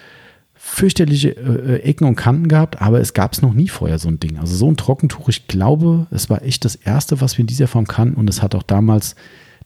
[0.64, 4.20] fürchterliche äh, Ecken und Kanten gehabt, aber es gab es noch nie vorher so ein
[4.20, 4.38] Ding.
[4.38, 7.66] Also so ein Trockentuch, ich glaube, es war echt das erste, was wir in dieser
[7.66, 9.16] Form kannten und es hat auch damals,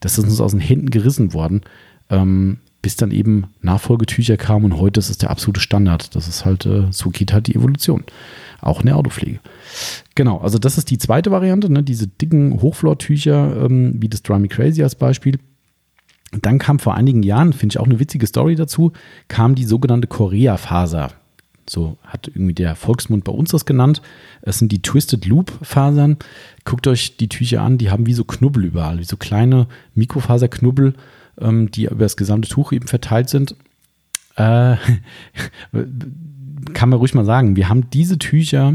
[0.00, 1.60] das ist uns aus den Händen gerissen worden,
[2.08, 6.16] ähm, bis dann eben Nachfolgetücher kamen und heute ist es der absolute Standard.
[6.16, 8.02] Das ist halt, äh, so geht halt die Evolution.
[8.66, 9.38] Auch in der Autopflege.
[10.16, 14.40] Genau, also das ist die zweite Variante, ne, diese dicken Hochflortücher, ähm, wie das Dry
[14.40, 15.38] Me Crazy als Beispiel.
[16.42, 18.92] Dann kam vor einigen Jahren, finde ich auch eine witzige Story dazu,
[19.28, 21.12] kam die sogenannte Korea-Faser.
[21.70, 24.02] So hat irgendwie der Volksmund bei uns das genannt.
[24.42, 26.16] Es sind die Twisted Loop Fasern.
[26.64, 30.94] Guckt euch die Tücher an, die haben wie so Knubbel überall, wie so kleine Mikrofaserknubbel,
[31.40, 33.54] ähm, die über das gesamte Tuch eben verteilt sind.
[34.34, 34.74] Äh,
[36.72, 38.74] kann man ruhig mal sagen, wir haben diese Tücher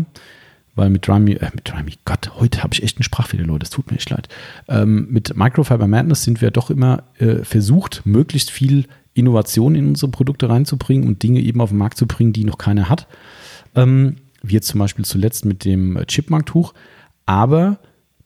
[0.76, 3.70] weil mit Drummy, äh, mit Drummy, Gott, heute habe ich echt einen Sprachfehler, Leute, das
[3.70, 4.30] tut mir echt leid.
[4.68, 10.12] Ähm, mit Microfiber Madness sind wir doch immer äh, versucht, möglichst viel Innovation in unsere
[10.12, 13.08] Produkte reinzubringen und Dinge eben auf den Markt zu bringen, die noch keiner hat.
[13.76, 16.74] Ähm, wie jetzt zum Beispiel zuletzt mit dem Chipmunk-Tuch.
[17.26, 17.78] Aber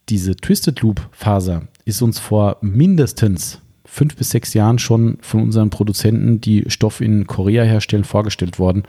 [0.07, 5.69] diese Twisted Loop Faser ist uns vor mindestens fünf bis sechs Jahren schon von unseren
[5.71, 8.83] Produzenten, die Stoff in Korea herstellen, vorgestellt worden.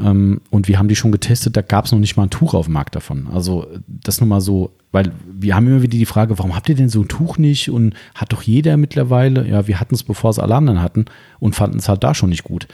[0.00, 2.54] Ähm, und wir haben die schon getestet, da gab es noch nicht mal ein Tuch
[2.54, 3.28] auf dem Markt davon.
[3.32, 6.74] Also das nur mal so, weil wir haben immer wieder die Frage, warum habt ihr
[6.74, 7.70] denn so ein Tuch nicht?
[7.70, 11.04] Und hat doch jeder mittlerweile, ja, wir hatten es, bevor es alle anderen hatten
[11.38, 12.66] und fanden es halt da schon nicht gut.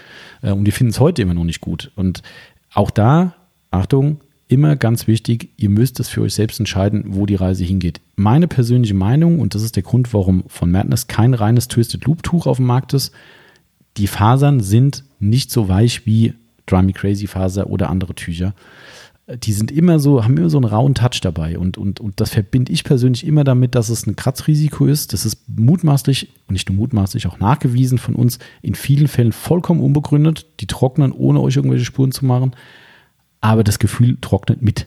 [0.43, 1.91] Äh, und wir finden es heute immer noch nicht gut.
[1.97, 2.23] Und
[2.73, 3.35] auch da,
[3.71, 8.01] Achtung, immer ganz wichtig, ihr müsst es für euch selbst entscheiden, wo die Reise hingeht.
[8.15, 12.23] Meine persönliche Meinung, und das ist der Grund, warum von Madness kein reines Twisted Loop
[12.23, 13.13] Tuch auf dem Markt ist,
[13.97, 16.35] die Fasern sind nicht so weich wie
[16.67, 18.55] Dry Me Crazy Faser oder andere Tücher.
[19.43, 22.31] Die sind immer so, haben immer so einen rauen Touch dabei und, und, und das
[22.31, 25.13] verbinde ich persönlich immer damit, dass es ein Kratzrisiko ist.
[25.13, 29.81] Das ist mutmaßlich, und nicht nur mutmaßlich, auch nachgewiesen von uns, in vielen Fällen vollkommen
[29.81, 30.47] unbegründet.
[30.61, 32.55] Die trocknen, ohne euch irgendwelche Spuren zu machen.
[33.41, 34.87] Aber das Gefühl trocknet mit.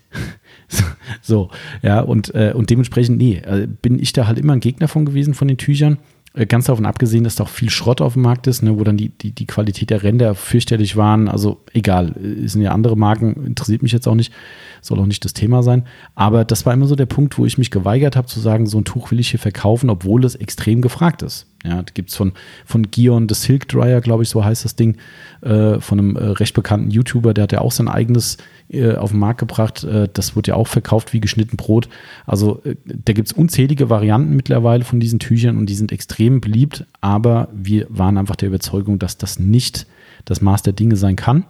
[1.22, 1.50] so,
[1.82, 5.06] ja, und, äh, und dementsprechend, nee, äh, bin ich da halt immer ein Gegner von
[5.06, 5.98] gewesen, von den Tüchern.
[6.34, 8.84] Äh, ganz davon abgesehen, dass da auch viel Schrott auf dem Markt ist, ne, wo
[8.84, 11.28] dann die, die, die Qualität der Ränder fürchterlich waren.
[11.28, 14.34] Also egal, äh, sind ja andere Marken, interessiert mich jetzt auch nicht,
[14.82, 15.86] soll auch nicht das Thema sein.
[16.16, 18.78] Aber das war immer so der Punkt, wo ich mich geweigert habe zu sagen, so
[18.80, 21.48] ein Tuch will ich hier verkaufen, obwohl es extrem gefragt ist.
[21.66, 22.32] Ja, da gibt es von,
[22.66, 24.96] von Gion das Silk Dryer, glaube ich, so heißt das Ding,
[25.42, 28.38] äh, von einem äh, recht bekannten YouTuber, der hat ja auch sein eigenes
[28.70, 29.84] äh, auf den Markt gebracht.
[29.84, 31.90] Äh, das wird ja auch verkauft wie geschnitten Brot.
[32.26, 36.40] Also äh, da gibt es unzählige Varianten mittlerweile von diesen Tüchern und die sind extrem
[36.40, 39.86] beliebt, aber wir waren einfach der Überzeugung, dass das nicht
[40.24, 41.44] das Maß der Dinge sein kann.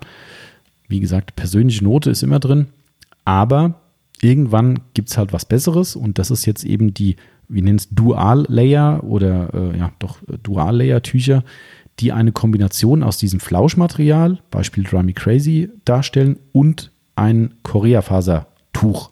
[0.88, 2.68] Wie gesagt, persönliche Note ist immer drin,
[3.26, 3.76] aber
[4.22, 7.15] irgendwann gibt es halt was Besseres und das ist jetzt eben die
[7.49, 11.43] wie nennt es Dual-Layer oder äh, ja, doch Dual-Layer-Tücher,
[11.99, 19.09] die eine Kombination aus diesem Flauschmaterial, Beispiel Dry Crazy, darstellen und ein Korea-Faser-Tuch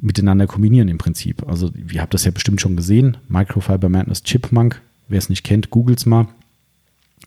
[0.00, 1.46] miteinander kombinieren im Prinzip.
[1.46, 5.70] Also ihr habt das ja bestimmt schon gesehen, Microfiber Madness Chipmunk, wer es nicht kennt,
[5.70, 6.26] googelt es mal.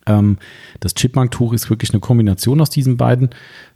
[0.05, 0.37] Ähm,
[0.79, 3.29] das Chipmunk-Tuch ist wirklich eine Kombination aus diesen beiden.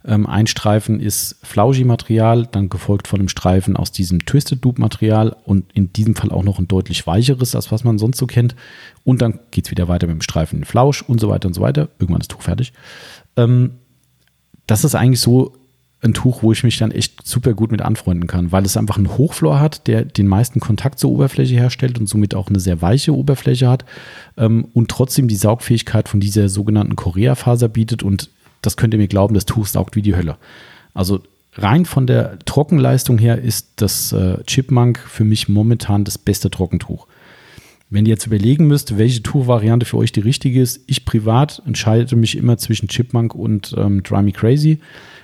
[0.04, 5.72] Ähm, ein Streifen ist Flaugy-Material, dann gefolgt von einem Streifen aus diesem Twisted Loop-Material und
[5.72, 8.54] in diesem Fall auch noch ein deutlich weicheres, als was man sonst so kennt.
[9.04, 11.54] Und dann geht es wieder weiter mit dem Streifen in Flausch und so weiter und
[11.54, 11.88] so weiter.
[11.98, 12.72] Irgendwann ist das Tuch fertig.
[13.36, 13.72] Ähm,
[14.66, 15.54] das ist eigentlich so
[16.00, 18.96] ein Tuch, wo ich mich dann echt super gut mit anfreunden kann, weil es einfach
[18.96, 22.80] einen Hochflor hat, der den meisten Kontakt zur Oberfläche herstellt und somit auch eine sehr
[22.80, 23.84] weiche Oberfläche hat
[24.36, 28.30] ähm, und trotzdem die Saugfähigkeit von dieser sogenannten Korea-Faser bietet und
[28.62, 30.36] das könnt ihr mir glauben, das Tuch saugt wie die Hölle.
[30.94, 31.20] Also
[31.56, 37.08] rein von der Trockenleistung her ist das äh, Chipmunk für mich momentan das beste Trockentuch.
[37.90, 42.16] Wenn ihr jetzt überlegen müsst, welche Tuchvariante für euch die richtige ist, ich privat entscheide
[42.16, 44.78] mich immer zwischen Chipmunk und ähm, Dry Me Crazy.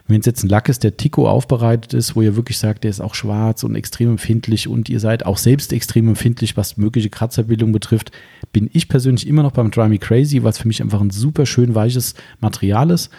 [0.07, 2.91] Wenn es jetzt ein Lack ist, der Tico aufbereitet ist, wo ihr wirklich sagt, der
[2.91, 7.09] ist auch schwarz und extrem empfindlich und ihr seid auch selbst extrem empfindlich, was mögliche
[7.09, 8.13] Kratzerbildung betrifft,
[8.53, 11.47] bin ich persönlich immer noch beim Dry Me Crazy, es für mich einfach ein super
[11.47, 13.11] schön weiches Material ist.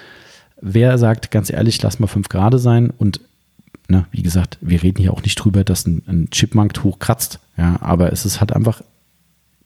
[0.62, 3.20] Wer sagt, ganz ehrlich, lass mal 5 Grad sein und
[3.88, 7.78] Ne, wie gesagt, wir reden hier auch nicht drüber, dass ein, ein Chipmunk-Tuch kratzt, ja,
[7.82, 8.82] aber es ist halt einfach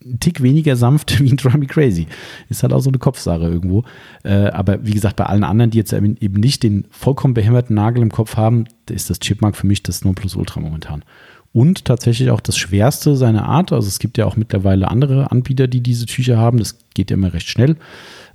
[0.03, 2.07] ein Tick weniger sanft wie ein Drum Me Crazy.
[2.49, 3.83] Ist halt auch so eine Kopfsache irgendwo.
[4.23, 8.01] Äh, aber wie gesagt, bei allen anderen, die jetzt eben nicht den vollkommen behämmerten Nagel
[8.01, 11.03] im Kopf haben, ist das Chipmark für mich das Nonplusultra momentan.
[11.51, 13.71] Und tatsächlich auch das schwerste seiner Art.
[13.71, 16.59] Also es gibt ja auch mittlerweile andere Anbieter, die diese Tücher haben.
[16.59, 17.75] Das geht ja immer recht schnell.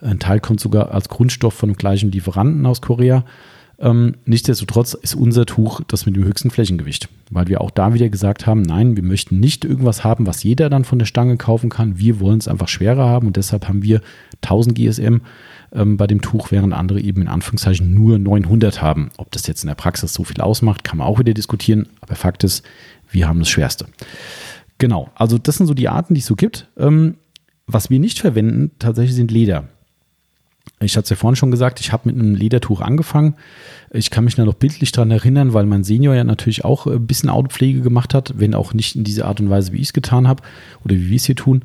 [0.01, 3.25] Ein Teil kommt sogar als Grundstoff von dem gleichen Lieferanten aus Korea.
[3.79, 8.09] Ähm, nichtsdestotrotz ist unser Tuch das mit dem höchsten Flächengewicht, weil wir auch da wieder
[8.09, 11.71] gesagt haben, nein, wir möchten nicht irgendwas haben, was jeder dann von der Stange kaufen
[11.71, 11.99] kann.
[11.99, 14.01] Wir wollen es einfach schwerer haben und deshalb haben wir
[14.43, 15.17] 1000 GSM
[15.73, 19.11] ähm, bei dem Tuch, während andere eben in Anführungszeichen nur 900 haben.
[19.17, 22.15] Ob das jetzt in der Praxis so viel ausmacht, kann man auch wieder diskutieren, aber
[22.15, 22.65] Fakt ist,
[23.11, 23.87] wir haben das Schwerste.
[24.79, 26.69] Genau, also das sind so die Arten, die es so gibt.
[26.77, 27.17] Ähm,
[27.67, 29.69] was wir nicht verwenden, tatsächlich sind Leder.
[30.81, 33.35] Ich hatte es ja vorhin schon gesagt, ich habe mit einem Ledertuch angefangen.
[33.91, 37.07] Ich kann mich da noch bildlich daran erinnern, weil mein Senior ja natürlich auch ein
[37.07, 39.93] bisschen Autopflege gemacht hat, wenn auch nicht in dieser Art und Weise, wie ich es
[39.93, 40.43] getan habe
[40.85, 41.65] oder wie wir es hier tun.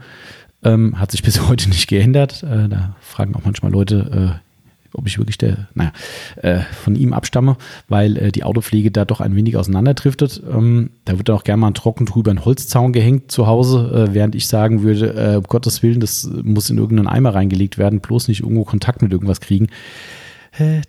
[0.64, 2.44] Ähm, hat sich bis heute nicht geändert.
[2.44, 4.49] Äh, da fragen auch manchmal Leute, äh,
[4.94, 5.92] ob ich wirklich der, naja,
[6.38, 7.58] äh, von ihm abstamme,
[7.88, 10.42] weil äh, die Autopflege da doch ein wenig auseinanderdriftet.
[10.52, 14.08] Ähm, da wird dann auch gerne mal ein trocken drüber ein Holzzaun gehängt zu Hause,
[14.10, 17.78] äh, während ich sagen würde, äh, um Gottes Willen, das muss in irgendeinen Eimer reingelegt
[17.78, 19.68] werden, bloß nicht irgendwo Kontakt mit irgendwas kriegen.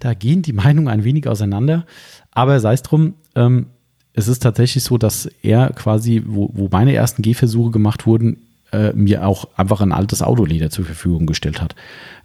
[0.01, 1.85] Da gehen die Meinungen ein wenig auseinander.
[2.31, 3.67] Aber sei es drum, ähm,
[4.13, 8.39] es ist tatsächlich so, dass er quasi, wo, wo meine ersten Gehversuche gemacht wurden,
[8.73, 11.75] äh, mir auch einfach ein altes Autoleder zur Verfügung gestellt hat.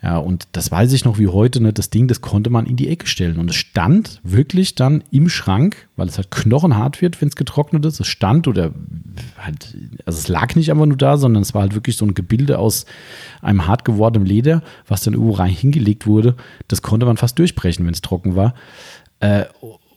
[0.02, 2.76] Ja, und das weiß ich noch wie heute, ne, das Ding, das konnte man in
[2.76, 3.40] die Ecke stellen.
[3.40, 7.86] Und es stand wirklich dann im Schrank, weil es halt knochenhart wird, wenn es getrocknet
[7.86, 8.00] ist.
[8.00, 8.72] Es stand oder
[9.38, 12.14] halt, also es lag nicht einfach nur da, sondern es war halt wirklich so ein
[12.14, 12.86] Gebilde aus
[13.42, 16.36] einem hart gewordenen Leder, was dann irgendwo rein hingelegt wurde.
[16.68, 18.54] Das konnte man fast durchbrechen, wenn es trocken war.
[19.20, 19.46] Äh,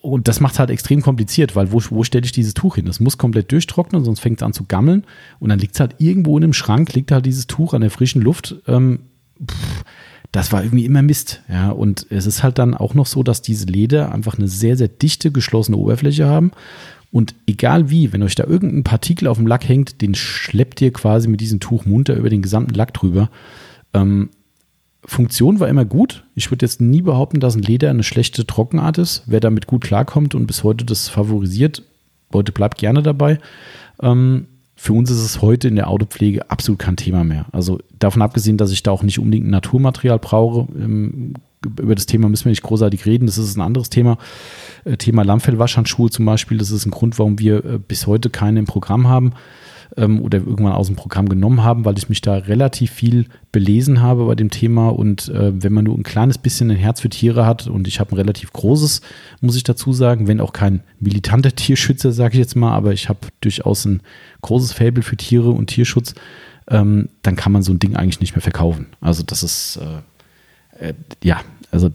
[0.00, 2.86] und das macht es halt extrem kompliziert, weil wo, wo stelle ich dieses Tuch hin?
[2.86, 5.04] Das muss komplett durchtrocknen, sonst fängt es an zu gammeln.
[5.40, 7.90] Und dann liegt es halt irgendwo in einem Schrank, liegt halt dieses Tuch an der
[7.90, 8.56] frischen Luft.
[8.66, 9.00] Ähm,
[9.44, 9.84] pff,
[10.32, 11.42] das war irgendwie immer Mist.
[11.48, 14.76] Ja, und es ist halt dann auch noch so, dass diese Leder einfach eine sehr,
[14.76, 16.52] sehr dichte, geschlossene Oberfläche haben.
[17.10, 20.92] Und egal wie, wenn euch da irgendein Partikel auf dem Lack hängt, den schleppt ihr
[20.92, 23.30] quasi mit diesem Tuch munter über den gesamten Lack drüber.
[23.94, 24.28] Ähm,
[25.08, 26.24] Funktion war immer gut.
[26.34, 29.22] Ich würde jetzt nie behaupten, dass ein Leder eine schlechte Trockenart ist.
[29.24, 31.82] Wer damit gut klarkommt und bis heute das favorisiert,
[32.30, 33.38] Leute, bleibt gerne dabei.
[34.02, 37.46] Ähm, für uns ist es heute in der Autopflege absolut kein Thema mehr.
[37.52, 40.68] Also davon abgesehen, dass ich da auch nicht unbedingt ein Naturmaterial brauche.
[40.78, 41.32] Ähm,
[41.64, 43.26] über das Thema müssen wir nicht großartig reden.
[43.26, 44.18] Das ist ein anderes Thema.
[44.84, 46.58] Äh, Thema Lammfellwaschhandschuhe zum Beispiel.
[46.58, 49.32] Das ist ein Grund, warum wir äh, bis heute keine im Programm haben
[49.96, 54.00] ähm, oder irgendwann aus dem Programm genommen haben, weil ich mich da relativ viel belesen
[54.02, 54.88] habe bei dem Thema.
[54.88, 58.00] Und äh, wenn man nur ein kleines bisschen ein Herz für Tiere hat, und ich
[58.00, 59.00] habe ein relativ großes,
[59.40, 63.08] muss ich dazu sagen, wenn auch kein militanter Tierschützer, sage ich jetzt mal, aber ich
[63.08, 64.02] habe durchaus ein
[64.42, 66.14] großes Faible für Tiere und Tierschutz,
[66.68, 68.86] ähm, dann kann man so ein Ding eigentlich nicht mehr verkaufen.
[69.00, 69.80] Also das ist,
[70.80, 71.40] äh, äh, ja,
[71.70, 71.90] also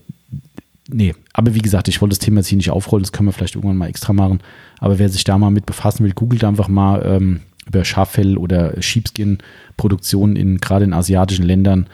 [0.89, 3.33] nee, aber wie gesagt, ich wollte das Thema jetzt hier nicht aufrollen, das können wir
[3.33, 4.39] vielleicht irgendwann mal extra machen.
[4.79, 8.81] Aber wer sich da mal mit befassen will, googelt einfach mal ähm, über Schaffell oder
[8.81, 11.87] Sheepskin-Produktionen in gerade in asiatischen Ländern,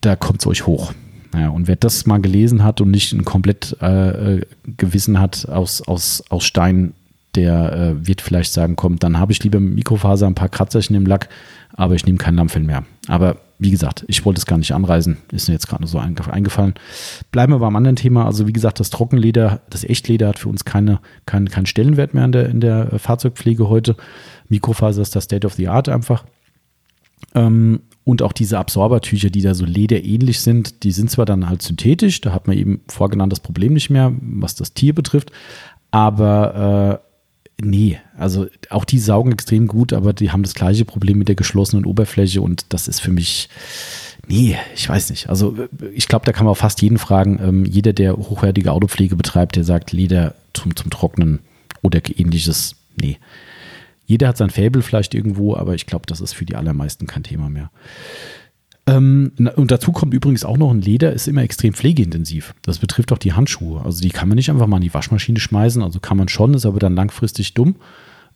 [0.00, 0.92] da kommt es euch hoch.
[1.32, 5.48] Naja, und wer das mal gelesen hat und nicht ein komplett äh, äh, Gewissen hat
[5.48, 6.92] aus, aus, aus Stein,
[7.34, 10.94] der äh, wird vielleicht sagen, komm, dann habe ich lieber mit Mikrofaser ein paar Kratzerchen
[10.94, 11.30] im Lack,
[11.74, 12.84] aber ich nehme kein Lammfell mehr.
[13.08, 15.98] Aber wie gesagt, ich wollte es gar nicht anreisen, ist mir jetzt gerade nur so
[15.98, 16.74] eingefallen.
[17.30, 18.26] Bleiben wir beim anderen Thema.
[18.26, 22.24] Also wie gesagt, das Trockenleder, das Echtleder hat für uns keine, keinen kein Stellenwert mehr
[22.24, 23.96] in der, in der Fahrzeugpflege heute.
[24.48, 26.24] Mikrofaser ist das State of the Art einfach.
[27.36, 31.62] Ähm, und auch diese Absorbertücher, die da so lederähnlich sind, die sind zwar dann halt
[31.62, 35.30] synthetisch, da hat man eben vorgenannt das Problem nicht mehr, was das Tier betrifft,
[35.92, 37.11] aber äh,
[37.64, 41.34] nee, also auch die saugen extrem gut, aber die haben das gleiche Problem mit der
[41.34, 43.48] geschlossenen Oberfläche und das ist für mich,
[44.26, 45.28] nee, ich weiß nicht.
[45.28, 45.56] Also
[45.94, 49.64] ich glaube, da kann man fast jeden fragen, ähm, jeder, der hochwertige Autopflege betreibt, der
[49.64, 51.40] sagt Leder zum, zum Trocknen
[51.82, 53.18] oder ähnliches, nee.
[54.04, 57.22] Jeder hat sein Faible vielleicht irgendwo, aber ich glaube, das ist für die allermeisten kein
[57.22, 57.70] Thema mehr.
[58.86, 62.54] Ähm, und dazu kommt übrigens auch noch ein Leder, ist immer extrem pflegeintensiv.
[62.62, 63.82] Das betrifft auch die Handschuhe.
[63.84, 65.82] Also die kann man nicht einfach mal in die Waschmaschine schmeißen.
[65.82, 67.76] Also kann man schon, ist aber dann langfristig dumm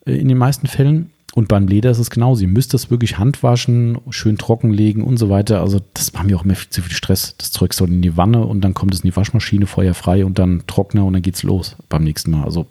[0.05, 1.11] äh, in den meisten Fällen.
[1.35, 2.33] Und beim Leder ist es genau.
[2.33, 5.61] Sie müsst das wirklich handwaschen, schön trockenlegen und so weiter.
[5.61, 7.35] Also das macht mir auch immer viel zu viel Stress.
[7.37, 10.39] Das Zeug soll in die Wanne und dann kommt es in die Waschmaschine feuerfrei und
[10.39, 12.43] dann Trockner und dann geht's los beim nächsten Mal.
[12.43, 12.65] Also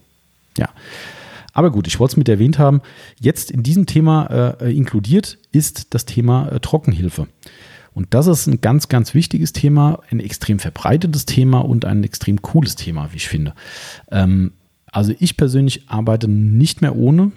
[0.59, 0.71] ja,
[1.53, 2.83] aber gut, ich wollte es mit erwähnt haben.
[3.21, 7.29] Jetzt in diesem Thema äh, inkludiert ist das Thema äh, Trockenhilfe.
[7.97, 12.43] Und das ist ein ganz, ganz wichtiges Thema, ein extrem verbreitetes Thema und ein extrem
[12.43, 13.55] cooles Thema, wie ich finde.
[14.11, 14.53] Ähm,
[14.93, 17.33] also ich persönlich arbeite nicht mehr ohne.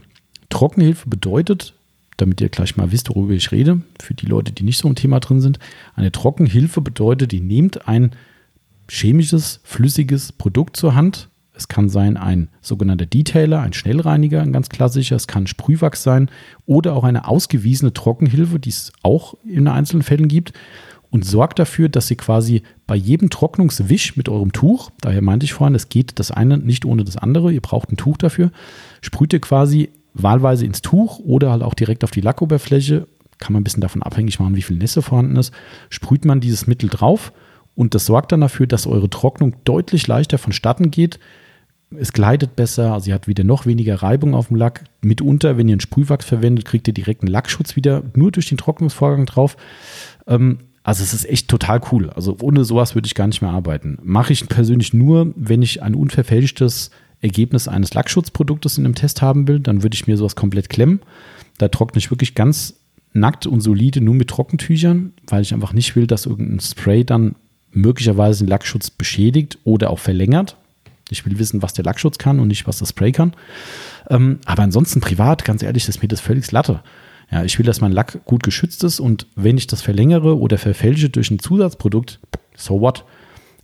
[0.50, 1.76] Trockenhilfe bedeutet,
[2.18, 4.96] damit ihr gleich mal wisst, worüber ich rede, für die Leute, die nicht so im
[4.96, 5.60] Thema drin sind,
[5.96, 8.12] eine Trockenhilfe bedeutet, ihr nehmt ein
[8.90, 11.30] chemisches, flüssiges Produkt zur Hand,
[11.60, 15.18] es kann sein ein sogenannter Detailer, ein Schnellreiniger, ein ganz klassischer.
[15.18, 16.32] Es kann Sprühwachs sein
[16.66, 20.54] oder auch eine ausgewiesene Trockenhilfe, die es auch in einzelnen Fällen gibt.
[21.12, 25.54] Und sorgt dafür, dass ihr quasi bei jedem Trocknungswisch mit eurem Tuch, daher meinte ich
[25.54, 28.52] vorhin, es geht das eine nicht ohne das andere, ihr braucht ein Tuch dafür,
[29.02, 33.08] sprüht ihr quasi wahlweise ins Tuch oder halt auch direkt auf die Lackoberfläche,
[33.40, 35.52] kann man ein bisschen davon abhängig machen, wie viel Nässe vorhanden ist,
[35.90, 37.34] sprüht man dieses Mittel drauf
[37.74, 41.20] und das sorgt dann dafür, dass eure Trocknung deutlich leichter vonstatten geht,
[41.98, 44.84] es gleitet besser, also ihr habt wieder noch weniger Reibung auf dem Lack.
[45.02, 48.58] Mitunter, wenn ihr einen Sprühwachs verwendet, kriegt ihr direkt einen Lackschutz wieder nur durch den
[48.58, 49.58] Trocknungsvorgang drauf.
[50.28, 52.10] Ähm, also es ist echt total cool.
[52.12, 53.98] Also ohne sowas würde ich gar nicht mehr arbeiten.
[54.04, 56.92] Mache ich persönlich nur, wenn ich ein unverfälschtes
[57.22, 61.02] Ergebnis eines Lackschutzproduktes in einem Test haben will, dann würde ich mir sowas komplett klemmen.
[61.58, 62.76] Da trockne ich wirklich ganz
[63.14, 67.36] nackt und solide nur mit Trockentüchern, weil ich einfach nicht will, dass irgendein Spray dann
[67.72, 70.56] möglicherweise den Lackschutz beschädigt oder auch verlängert.
[71.10, 73.34] Ich will wissen, was der Lackschutz kann und nicht, was das Spray kann.
[74.10, 76.82] Ähm, aber ansonsten privat, ganz ehrlich, ist mir das völlig Latte.
[77.32, 80.58] Ja, ich will, dass mein Lack gut geschützt ist und wenn ich das verlängere oder
[80.58, 82.20] verfälsche durch ein Zusatzprodukt,
[82.56, 83.06] so what?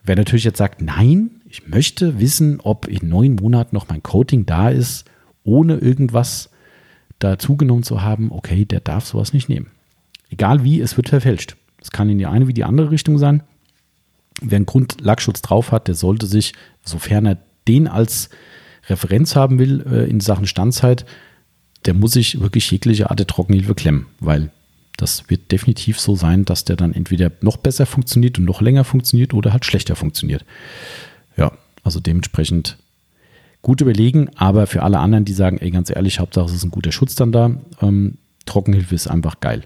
[0.04, 4.46] Wer natürlich jetzt sagt, nein, ich möchte wissen, ob in neun Monaten noch mein Coating
[4.46, 5.06] da ist,
[5.44, 6.52] ohne irgendwas
[7.20, 9.72] dazugenommen zu haben, okay, der darf sowas nicht nehmen.
[10.30, 11.56] Egal wie, es wird verfälscht.
[11.82, 13.44] Es kann in die eine wie die andere Richtung sein.
[14.42, 16.54] Wer einen Grundlackschutz drauf hat, der sollte sich,
[16.84, 17.38] sofern er
[17.68, 18.30] den als
[18.88, 21.06] Referenz haben will äh, in Sachen Standzeit,
[21.86, 24.52] der muss sich wirklich jegliche Art der Trockenhilfe klemmen, weil
[24.98, 28.84] das wird definitiv so sein, dass der dann entweder noch besser funktioniert und noch länger
[28.84, 30.46] funktioniert oder halt schlechter funktioniert.
[31.38, 31.52] Ja,
[31.84, 32.78] also dementsprechend
[33.62, 36.72] gut überlegen, aber für alle anderen, die sagen, ey, ganz ehrlich, Hauptsache es ist ein
[36.72, 37.52] guter Schutz dann da,
[37.82, 39.64] ähm, Trockenhilfe ist einfach geil.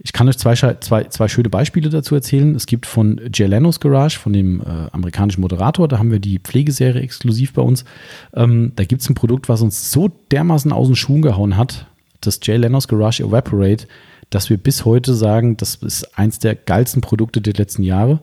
[0.00, 2.54] Ich kann euch zwei, zwei, zwei schöne Beispiele dazu erzählen.
[2.54, 6.38] Es gibt von Jay Leno's Garage, von dem äh, amerikanischen Moderator, da haben wir die
[6.38, 7.84] Pflegeserie exklusiv bei uns.
[8.34, 11.86] Ähm, da gibt es ein Produkt, was uns so dermaßen aus den Schuhen gehauen hat,
[12.20, 13.86] das Jay Leno's Garage Evaporate,
[14.30, 18.20] dass wir bis heute sagen, das ist eins der geilsten Produkte der letzten Jahre.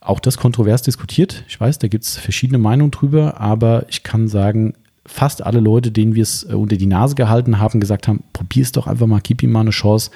[0.00, 1.44] Auch das kontrovers diskutiert.
[1.48, 4.74] Ich weiß, da gibt es verschiedene Meinungen drüber, aber ich kann sagen,
[5.06, 8.62] fast alle Leute, denen wir es äh, unter die Nase gehalten haben, gesagt haben, probier
[8.62, 10.10] es doch einfach mal, gib ihm mal eine Chance.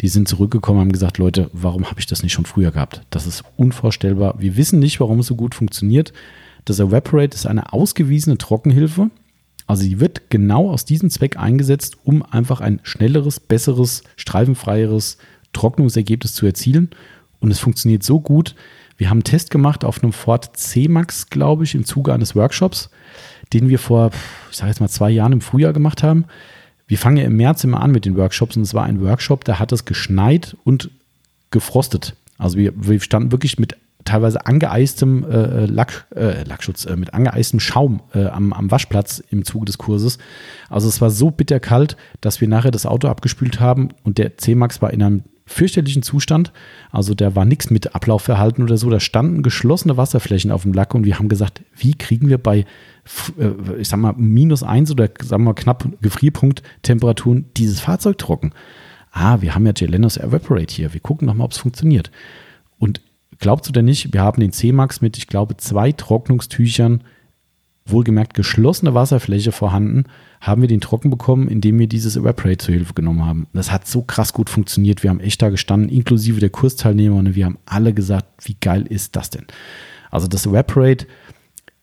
[0.00, 3.02] Die sind zurückgekommen haben gesagt, Leute, warum habe ich das nicht schon früher gehabt?
[3.10, 4.34] Das ist unvorstellbar.
[4.38, 6.12] Wir wissen nicht, warum es so gut funktioniert.
[6.64, 9.10] Das Evaporate ist eine ausgewiesene Trockenhilfe.
[9.66, 15.18] Also die wird genau aus diesem Zweck eingesetzt, um einfach ein schnelleres, besseres, streifenfreieres
[15.52, 16.90] Trocknungsergebnis zu erzielen.
[17.40, 18.56] Und es funktioniert so gut.
[18.96, 22.90] Wir haben einen Test gemacht auf einem Ford C-Max, glaube ich, im Zuge eines Workshops
[23.52, 24.10] den wir vor,
[24.50, 26.24] ich sage jetzt mal, zwei Jahren im Frühjahr gemacht haben.
[26.86, 29.44] Wir fangen ja im März immer an mit den Workshops und es war ein Workshop,
[29.44, 30.90] da hat es geschneit und
[31.50, 32.14] gefrostet.
[32.36, 37.58] Also wir, wir standen wirklich mit teilweise angeeistem äh, Lack, äh, Lackschutz, äh, mit angeeistem
[37.58, 40.18] Schaum äh, am, am Waschplatz im Zuge des Kurses.
[40.68, 44.82] Also es war so bitterkalt, dass wir nachher das Auto abgespült haben und der C-Max
[44.82, 46.52] war in einem fürchterlichen Zustand.
[46.90, 48.88] Also da war nichts mit Ablaufverhalten oder so.
[48.90, 52.60] Da standen geschlossene Wasserflächen auf dem Lack und wir haben gesagt, wie kriegen wir bei
[52.60, 52.64] äh,
[53.78, 58.52] ich sag mal, minus eins oder sagen wir knapp Gefrierpunkt Temperaturen dieses Fahrzeug trocken.
[59.12, 60.92] Ah, wir haben ja Gelenos Evaporate hier.
[60.92, 62.10] Wir gucken nochmal, ob es funktioniert.
[62.78, 63.00] Und
[63.38, 67.04] glaubst du denn nicht, wir haben den C-Max mit, ich glaube, zwei Trocknungstüchern
[67.86, 70.04] wohlgemerkt geschlossene Wasserfläche vorhanden,
[70.40, 73.46] haben wir den trocken bekommen, indem wir dieses Evaporate zur Hilfe genommen haben.
[73.52, 75.02] Das hat so krass gut funktioniert.
[75.02, 78.86] Wir haben echt da gestanden, inklusive der Kursteilnehmer, und wir haben alle gesagt, wie geil
[78.88, 79.44] ist das denn?
[80.10, 81.06] Also das Evaporate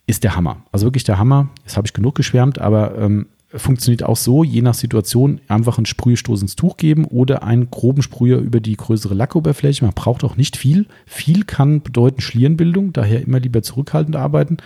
[0.07, 0.64] ist der Hammer.
[0.72, 1.49] Also wirklich der Hammer.
[1.64, 5.86] Jetzt habe ich genug geschwärmt, aber ähm, funktioniert auch so, je nach Situation, einfach einen
[5.86, 9.86] Sprühstoß ins Tuch geben oder einen groben Sprüher über die größere Lackoberfläche.
[9.86, 10.86] Man braucht auch nicht viel.
[11.06, 14.57] Viel kann bedeuten Schlierenbildung, daher immer lieber zurückhaltend arbeiten.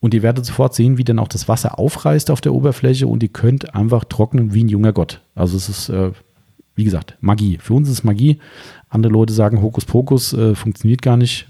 [0.00, 3.22] Und ihr werdet sofort sehen, wie dann auch das Wasser aufreißt auf der Oberfläche und
[3.22, 5.22] ihr könnt einfach trocknen wie ein junger Gott.
[5.34, 6.12] Also es ist, äh,
[6.74, 7.58] wie gesagt, Magie.
[7.58, 8.38] Für uns ist es Magie.
[8.90, 11.48] Andere Leute sagen Hokuspokus, äh, funktioniert gar nicht.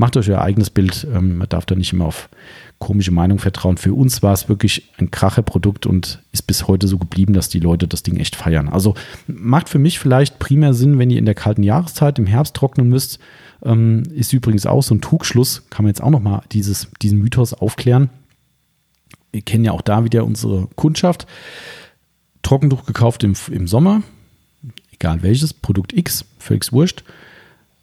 [0.00, 1.06] Macht euch euer eigenes Bild.
[1.14, 2.30] Ähm, man darf da nicht immer auf
[2.78, 3.76] komische Meinung vertrauen.
[3.76, 7.60] Für uns war es wirklich ein Kracherprodukt und ist bis heute so geblieben, dass die
[7.60, 8.70] Leute das Ding echt feiern.
[8.70, 8.94] Also
[9.26, 12.88] macht für mich vielleicht primär Sinn, wenn ihr in der kalten Jahreszeit im Herbst trocknen
[12.88, 13.20] müsst
[13.62, 18.08] ähm, ist übrigens auch so ein Trugschluss, kann man jetzt auch nochmal diesen Mythos aufklären.
[19.32, 21.26] Wir kennen ja auch da wieder unsere Kundschaft.
[22.42, 24.02] Trockentuch gekauft im, im Sommer,
[24.92, 27.04] egal welches, Produkt X, völlig wurscht.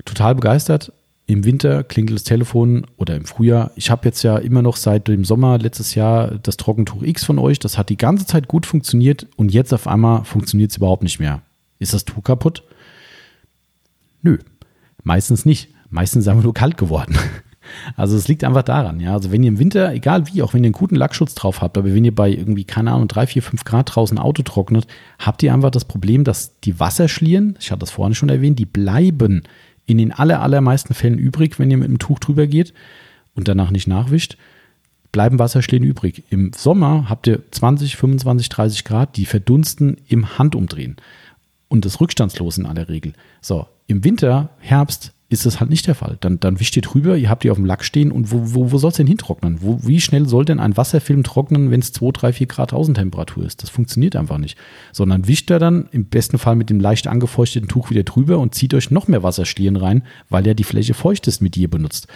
[0.03, 0.91] Total begeistert.
[1.27, 3.71] Im Winter klingelt das Telefon oder im Frühjahr.
[3.75, 7.37] Ich habe jetzt ja immer noch seit dem Sommer letztes Jahr das Trockentuch X von
[7.37, 7.59] euch.
[7.59, 11.19] Das hat die ganze Zeit gut funktioniert und jetzt auf einmal funktioniert es überhaupt nicht
[11.19, 11.41] mehr.
[11.79, 12.63] Ist das Tuch kaputt?
[14.21, 14.39] Nö,
[15.07, 15.69] Meistens nicht.
[15.89, 17.17] Meistens ist einfach nur kalt geworden.
[17.97, 19.11] Also es liegt einfach daran, ja.
[19.11, 21.77] Also wenn ihr im Winter, egal wie, auch wenn ihr einen guten Lackschutz drauf habt,
[21.77, 24.87] aber wenn ihr bei irgendwie, keine Ahnung, 3, 4, 5 Grad draußen Auto trocknet,
[25.19, 28.65] habt ihr einfach das Problem, dass die Wasserschlieren, ich hatte das vorhin schon erwähnt, die
[28.65, 29.43] bleiben
[29.87, 32.73] in den aller, allermeisten Fällen übrig, wenn ihr mit dem Tuch drüber geht
[33.33, 34.37] und danach nicht nachwischt,
[35.11, 36.23] bleiben Wasserschlieren übrig.
[36.29, 40.97] Im Sommer habt ihr 20, 25, 30 Grad, die verdunsten im Handumdrehen.
[41.69, 43.13] Und das rückstandslos in aller Regel.
[43.41, 46.17] So, im Winter, Herbst ist das halt nicht der Fall.
[46.21, 48.71] Dann, dann wischt ihr drüber, ihr habt die auf dem Lack stehen und wo, wo,
[48.71, 49.61] wo soll es denn hintrocknen?
[49.61, 53.45] Wo, wie schnell soll denn ein Wasserfilm trocknen, wenn es 2, 3, 4 Grad Außentemperatur
[53.45, 53.61] ist?
[53.61, 54.57] Das funktioniert einfach nicht.
[54.93, 58.55] Sondern wischt er dann im besten Fall mit dem leicht angefeuchteten Tuch wieder drüber und
[58.55, 62.07] zieht euch noch mehr Wasserschlieren rein, weil ja die Fläche feucht ist, mit ihr benutzt.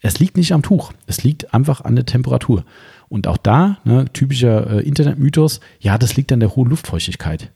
[0.00, 2.64] Es liegt nicht am Tuch, es liegt einfach an der Temperatur.
[3.08, 7.50] Und auch da, ne, typischer äh, Internetmythos, ja, das liegt an der hohen Luftfeuchtigkeit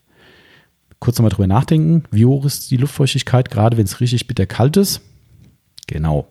[1.01, 2.05] kurz nochmal drüber nachdenken.
[2.10, 5.01] Wie hoch ist die Luftfeuchtigkeit, gerade wenn es richtig bitter kalt ist?
[5.86, 6.28] Genau,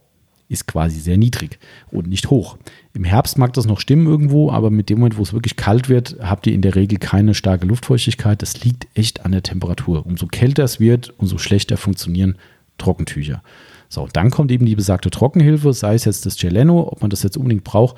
[0.47, 1.59] ist quasi sehr niedrig
[1.91, 2.57] und nicht hoch.
[2.93, 5.89] Im Herbst mag das noch stimmen irgendwo, aber mit dem Moment, wo es wirklich kalt
[5.89, 8.41] wird, habt ihr in der Regel keine starke Luftfeuchtigkeit.
[8.41, 10.05] Das liegt echt an der Temperatur.
[10.05, 12.37] Umso kälter es wird, umso schlechter funktionieren
[12.77, 13.43] Trockentücher.
[13.89, 17.23] So, dann kommt eben die besagte Trockenhilfe, sei es jetzt das Geleno, ob man das
[17.23, 17.97] jetzt unbedingt braucht,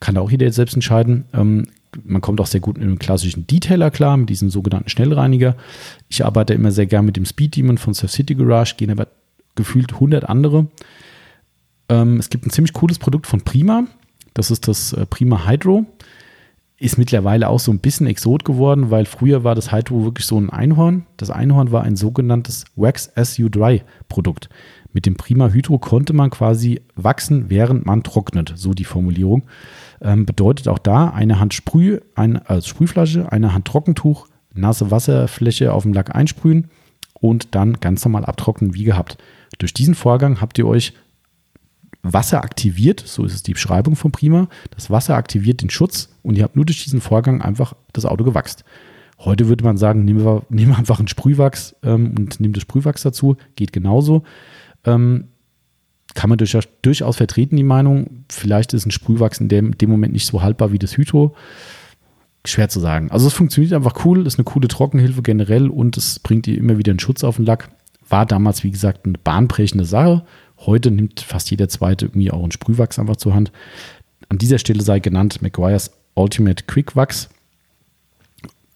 [0.00, 1.24] kann auch jeder jetzt selbst entscheiden.
[1.32, 1.66] Ähm,
[2.04, 5.56] man kommt auch sehr gut mit einem klassischen Detailer klar, mit diesem sogenannten Schnellreiniger.
[6.08, 9.08] Ich arbeite immer sehr gern mit dem Speed Demon von Surf City Garage, gehen aber
[9.54, 10.66] gefühlt 100 andere.
[11.88, 13.86] Ähm, es gibt ein ziemlich cooles Produkt von Prima.
[14.34, 15.86] Das ist das äh, Prima Hydro.
[16.80, 20.40] Ist mittlerweile auch so ein bisschen exot geworden, weil früher war das Hydro wirklich so
[20.40, 21.06] ein Einhorn.
[21.16, 24.48] Das Einhorn war ein sogenanntes Wax as you dry Produkt.
[24.92, 29.42] Mit dem Prima Hydro konnte man quasi wachsen, während man trocknet, so die Formulierung.
[30.00, 35.72] Ähm, bedeutet auch da eine Hand Sprüh, eine, also Sprühflasche, eine Hand Trockentuch, nasse Wasserfläche
[35.72, 36.70] auf dem Lack einsprühen
[37.14, 39.18] und dann ganz normal abtrocknen wie gehabt.
[39.58, 40.94] Durch diesen Vorgang habt ihr euch
[42.02, 44.48] Wasser aktiviert, so ist es die Beschreibung von Prima.
[44.70, 48.24] Das Wasser aktiviert den Schutz und ihr habt nur durch diesen Vorgang einfach das Auto
[48.24, 48.64] gewachst.
[49.18, 52.62] Heute würde man sagen, nehmen wir, nehmen wir einfach einen Sprühwachs ähm, und nehmen das
[52.62, 54.22] Sprühwachs dazu, geht genauso.
[54.84, 55.28] Ähm,
[56.18, 58.24] kann man durchaus, durchaus vertreten, die Meinung.
[58.28, 61.36] Vielleicht ist ein Sprühwachs in dem, dem Moment nicht so haltbar wie das Hydro.
[62.44, 63.08] Schwer zu sagen.
[63.12, 66.76] Also es funktioniert einfach cool, ist eine coole Trockenhilfe generell und es bringt dir immer
[66.76, 67.68] wieder einen Schutz auf den Lack.
[68.08, 70.24] War damals, wie gesagt, eine bahnbrechende Sache.
[70.58, 73.52] Heute nimmt fast jeder zweite irgendwie auch einen Sprühwachs einfach zur Hand.
[74.28, 77.28] An dieser Stelle sei genannt McGuire's Ultimate Quick Wax.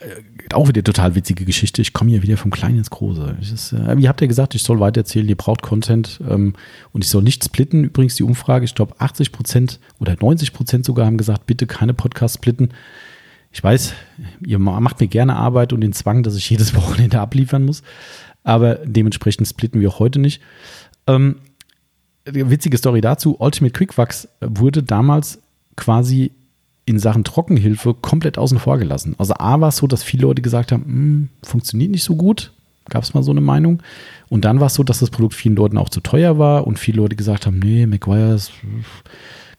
[0.03, 1.81] Äh, auch wieder total witzige Geschichte.
[1.81, 3.37] Ich komme hier wieder vom Kleinen ins Große.
[3.41, 6.55] Ist, äh, ihr habt ja gesagt, ich soll weitererzählen, ihr braucht Content ähm,
[6.93, 7.85] und ich soll nicht splitten.
[7.85, 11.95] Übrigens die Umfrage, ich glaube 80 Prozent oder 90 Prozent sogar haben gesagt, bitte keine
[11.95, 12.71] Podcasts splitten.
[13.51, 13.95] Ich weiß,
[14.45, 17.83] ihr macht mir gerne Arbeit und den Zwang, dass ich jedes Wochenende abliefern muss,
[18.45, 20.43] aber dementsprechend splitten wir auch heute nicht.
[21.07, 21.37] Ähm,
[22.25, 25.41] witzige Story dazu, Ultimate Quickwax wurde damals
[25.77, 26.33] quasi
[26.85, 29.15] in Sachen Trockenhilfe komplett außen vor gelassen.
[29.19, 32.53] Also A war es so, dass viele Leute gesagt haben, hm, funktioniert nicht so gut.
[32.89, 33.83] Gab es mal so eine Meinung.
[34.29, 36.79] Und dann war es so, dass das Produkt vielen Leuten auch zu teuer war und
[36.79, 38.51] viele Leute gesagt haben, nee, McGuire's,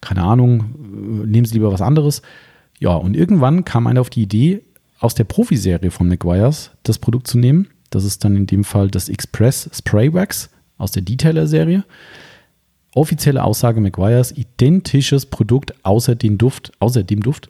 [0.01, 0.75] keine Ahnung,
[1.25, 2.21] nehmen Sie lieber was anderes.
[2.79, 4.61] Ja, und irgendwann kam einer auf die Idee,
[4.99, 7.67] aus der Profiserie von McGuire's das Produkt zu nehmen.
[7.89, 11.85] Das ist dann in dem Fall das Express Spray Wax aus der Detailer-Serie.
[12.95, 17.49] Offizielle Aussage McGuire's, identisches Produkt außer, den Duft, außer dem Duft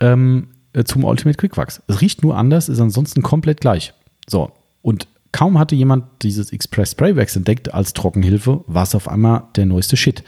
[0.00, 1.82] ähm, äh, zum Ultimate Quick Wax.
[1.86, 3.94] Es riecht nur anders, ist ansonsten komplett gleich.
[4.28, 9.08] So, und kaum hatte jemand dieses Express Spray Wax entdeckt als Trockenhilfe, war es auf
[9.08, 10.24] einmal der neueste Shit.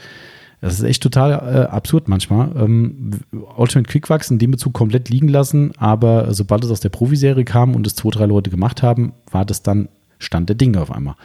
[0.59, 2.51] Das ist echt total äh, absurd manchmal.
[2.55, 3.11] Ähm,
[3.57, 7.75] Ultimate Quickwax in dem Bezug komplett liegen lassen, aber sobald es aus der Profiserie kam
[7.75, 9.87] und es zwei, drei Leute gemacht haben, war das dann
[10.19, 11.15] Stand der Dinge auf einmal.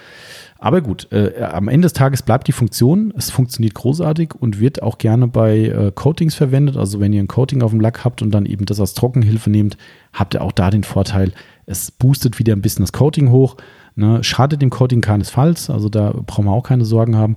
[0.59, 3.13] Aber gut, äh, am Ende des Tages bleibt die Funktion.
[3.17, 6.77] Es funktioniert großartig und wird auch gerne bei äh, Coatings verwendet.
[6.77, 9.51] Also wenn ihr ein Coating auf dem Lack habt und dann eben das als Trockenhilfe
[9.51, 9.77] nehmt,
[10.13, 11.33] habt ihr auch da den Vorteil,
[11.67, 13.57] es boostet wieder ein bisschen das Coating hoch.
[13.97, 14.23] Ne?
[14.23, 17.37] Schadet dem Coating keinesfalls, also da brauchen wir auch keine Sorgen haben.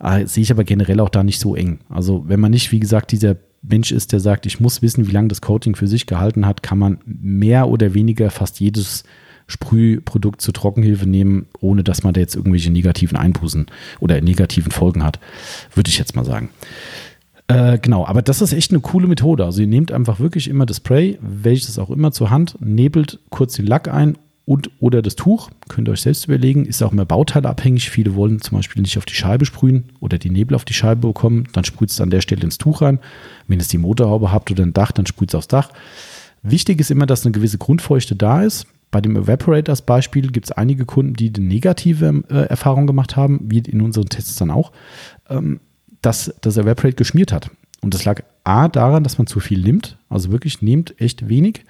[0.00, 1.78] Äh, sehe ich aber generell auch da nicht so eng.
[1.88, 5.12] Also wenn man nicht, wie gesagt, dieser Mensch ist, der sagt, ich muss wissen, wie
[5.12, 9.04] lange das Coating für sich gehalten hat, kann man mehr oder weniger fast jedes
[9.46, 13.66] Sprühprodukt zur Trockenhilfe nehmen, ohne dass man da jetzt irgendwelche negativen Einbußen
[14.00, 15.20] oder negativen Folgen hat,
[15.74, 16.50] würde ich jetzt mal sagen.
[17.46, 19.44] Äh, genau, aber das ist echt eine coole Methode.
[19.44, 23.54] Also ihr nehmt einfach wirklich immer das Spray, welches auch immer zur Hand, nebelt kurz
[23.54, 24.16] den Lack ein
[24.46, 25.50] und oder das Tuch.
[25.68, 27.90] Könnt ihr euch selbst überlegen, ist auch immer bauteilabhängig.
[27.90, 31.08] Viele wollen zum Beispiel nicht auf die Scheibe sprühen oder die Nebel auf die Scheibe
[31.08, 31.48] bekommen.
[31.52, 32.98] Dann sprüht es an der Stelle ins Tuch rein.
[33.46, 35.70] Wenn es die Motorhaube habt oder ein Dach, dann sprüht es aufs Dach.
[36.42, 38.66] Wichtig ist immer, dass eine gewisse Grundfeuchte da ist.
[38.94, 43.40] Bei dem Evaporator als Beispiel gibt es einige Kunden, die negative äh, Erfahrung gemacht haben,
[43.42, 44.70] wie in unseren Tests dann auch,
[45.28, 45.58] ähm,
[46.00, 47.50] dass das Evaporate geschmiert hat.
[47.80, 51.64] Und das lag A daran, dass man zu viel nimmt, also wirklich nehmt echt wenig.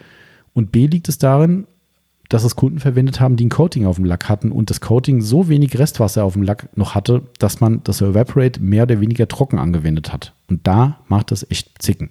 [0.52, 1.66] Und B liegt es darin,
[2.28, 5.22] dass es Kunden verwendet haben, die ein Coating auf dem Lack hatten und das Coating
[5.22, 9.28] so wenig Restwasser auf dem Lack noch hatte, dass man das Evaporate mehr oder weniger
[9.28, 10.34] trocken angewendet hat.
[10.50, 12.10] Und da macht das echt zicken.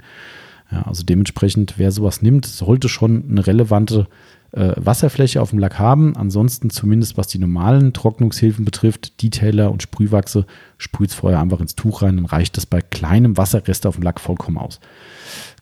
[0.71, 4.07] Ja, also dementsprechend, wer sowas nimmt, sollte schon eine relevante
[4.53, 6.15] äh, Wasserfläche auf dem Lack haben.
[6.15, 10.45] Ansonsten zumindest was die normalen Trocknungshilfen betrifft, Detailer und Sprühwachse,
[10.77, 14.03] sprüht es vorher einfach ins Tuch rein, dann reicht das bei kleinem Wasserrest auf dem
[14.03, 14.79] Lack vollkommen aus.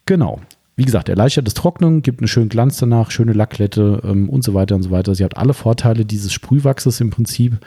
[0.05, 0.39] Genau.
[0.75, 4.53] Wie gesagt, erleichtert das Trocknen, gibt einen schönen Glanz danach, schöne Lacklette ähm, und so
[4.53, 5.15] weiter und so weiter.
[5.15, 7.59] Sie hat alle Vorteile dieses Sprühwachses im Prinzip,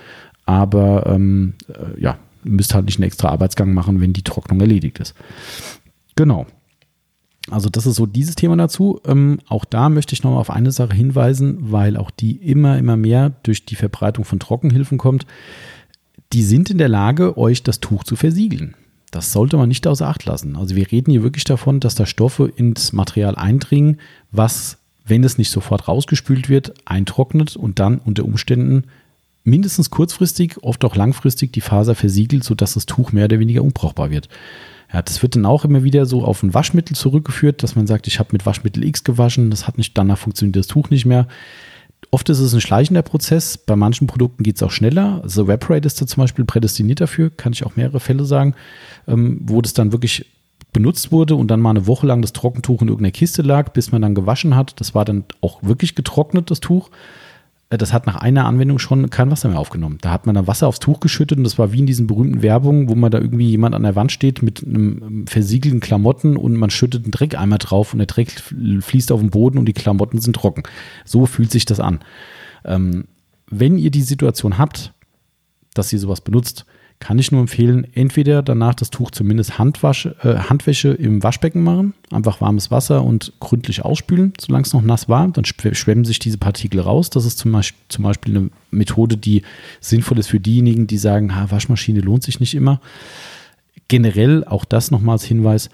[0.46, 4.98] aber ähm, äh, ja, müsst halt nicht einen extra Arbeitsgang machen, wenn die Trocknung erledigt
[4.98, 5.14] ist.
[6.16, 6.46] Genau.
[7.50, 9.00] Also das ist so dieses Thema dazu.
[9.06, 12.96] Ähm, auch da möchte ich nochmal auf eine Sache hinweisen, weil auch die immer, immer
[12.96, 15.26] mehr durch die Verbreitung von Trockenhilfen kommt.
[16.32, 18.74] Die sind in der Lage, euch das Tuch zu versiegeln.
[19.10, 20.56] Das sollte man nicht außer Acht lassen.
[20.56, 24.00] Also wir reden hier wirklich davon, dass da Stoffe ins Material eindringen,
[24.32, 28.84] was, wenn es nicht sofort rausgespült wird, eintrocknet und dann unter Umständen
[29.44, 34.10] mindestens kurzfristig, oft auch langfristig die Faser versiegelt, sodass das Tuch mehr oder weniger unbrauchbar
[34.10, 34.28] wird.
[34.94, 38.06] Ja, das wird dann auch immer wieder so auf ein Waschmittel zurückgeführt, dass man sagt,
[38.06, 41.26] ich habe mit Waschmittel X gewaschen, das hat nicht, danach funktioniert das Tuch nicht mehr.
[42.12, 45.20] Oft ist es ein schleichender Prozess, bei manchen Produkten geht es auch schneller.
[45.26, 48.54] The Evaporate ist da zum Beispiel prädestiniert dafür, kann ich auch mehrere Fälle sagen,
[49.08, 50.26] ähm, wo das dann wirklich
[50.72, 53.90] benutzt wurde und dann mal eine Woche lang das Trockentuch in irgendeiner Kiste lag, bis
[53.90, 54.80] man dann gewaschen hat.
[54.80, 56.90] Das war dann auch wirklich getrocknet, das Tuch.
[57.74, 59.98] Äh, das hat nach einer Anwendung schon kein Wasser mehr aufgenommen.
[60.00, 62.42] Da hat man dann Wasser aufs Tuch geschüttet und das war wie in diesen berühmten
[62.42, 66.36] Werbungen, wo man da irgendwie jemand an der Wand steht mit einem ähm, versiegelten Klamotten
[66.36, 69.72] und man schüttet einen Dreckeimer drauf und der Dreck fließt auf den Boden und die
[69.72, 70.62] Klamotten sind trocken.
[71.04, 72.00] So fühlt sich das an.
[72.64, 73.04] Ähm,
[73.50, 74.92] wenn ihr die Situation habt,
[75.74, 76.64] dass ihr sowas benutzt,
[77.04, 81.92] kann ich nur empfehlen, entweder danach das Tuch zumindest Handwasch, äh, Handwäsche im Waschbecken machen,
[82.10, 86.38] einfach warmes Wasser und gründlich ausspülen, solange es noch nass war, dann schwemmen sich diese
[86.38, 87.10] Partikel raus.
[87.10, 89.42] Das ist zum Beispiel, zum Beispiel eine Methode, die
[89.82, 92.80] sinnvoll ist für diejenigen, die sagen, ha, Waschmaschine lohnt sich nicht immer.
[93.88, 95.68] Generell, auch das nochmal als Hinweis,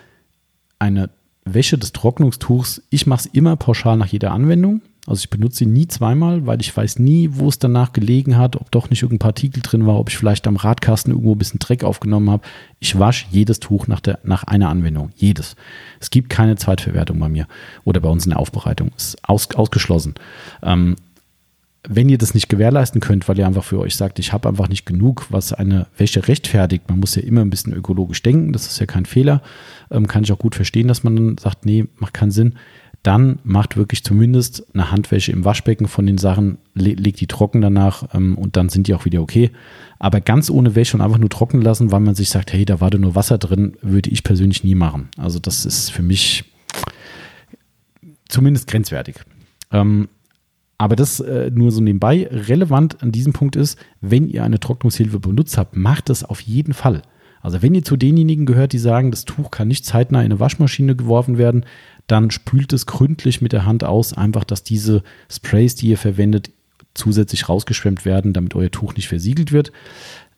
[0.80, 1.10] eine
[1.44, 4.82] Wäsche des Trocknungstuchs, ich mache es immer pauschal nach jeder Anwendung.
[5.06, 8.56] Also ich benutze sie nie zweimal, weil ich weiß nie, wo es danach gelegen hat,
[8.56, 11.58] ob doch nicht irgendein Partikel drin war, ob ich vielleicht am Radkasten irgendwo ein bisschen
[11.58, 12.42] Dreck aufgenommen habe.
[12.80, 15.10] Ich wasche jedes Tuch nach, der, nach einer Anwendung.
[15.16, 15.56] Jedes.
[16.00, 17.46] Es gibt keine Zweitverwertung bei mir
[17.84, 18.90] oder bei uns in der Aufbereitung.
[18.96, 20.14] Ist aus, ausgeschlossen.
[20.62, 20.96] Ähm,
[21.88, 24.68] wenn ihr das nicht gewährleisten könnt, weil ihr einfach für euch sagt, ich habe einfach
[24.68, 28.66] nicht genug, was eine Wäsche rechtfertigt, man muss ja immer ein bisschen ökologisch denken, das
[28.66, 29.40] ist ja kein Fehler,
[29.90, 32.56] ähm, kann ich auch gut verstehen, dass man dann sagt, nee, macht keinen Sinn
[33.02, 37.62] dann macht wirklich zumindest eine Handwäsche im Waschbecken von den Sachen, le legt die trocken
[37.62, 39.50] danach ähm, und dann sind die auch wieder okay.
[39.98, 42.80] Aber ganz ohne Wäsche und einfach nur trocken lassen, weil man sich sagt, hey, da
[42.80, 45.08] war da nur Wasser drin, würde ich persönlich nie machen.
[45.16, 46.44] Also das ist für mich
[48.28, 49.16] zumindest grenzwertig.
[49.72, 50.08] Ähm,
[50.76, 52.28] aber das äh, nur so nebenbei.
[52.30, 56.74] Relevant an diesem Punkt ist, wenn ihr eine Trocknungshilfe benutzt habt, macht das auf jeden
[56.74, 57.02] Fall.
[57.42, 60.40] Also wenn ihr zu denjenigen gehört, die sagen, das Tuch kann nicht zeitnah in eine
[60.40, 61.64] Waschmaschine geworfen werden,
[62.10, 66.50] dann spült es gründlich mit der Hand aus, einfach, dass diese Sprays, die ihr verwendet,
[66.94, 69.72] zusätzlich rausgeschwemmt werden, damit euer Tuch nicht versiegelt wird.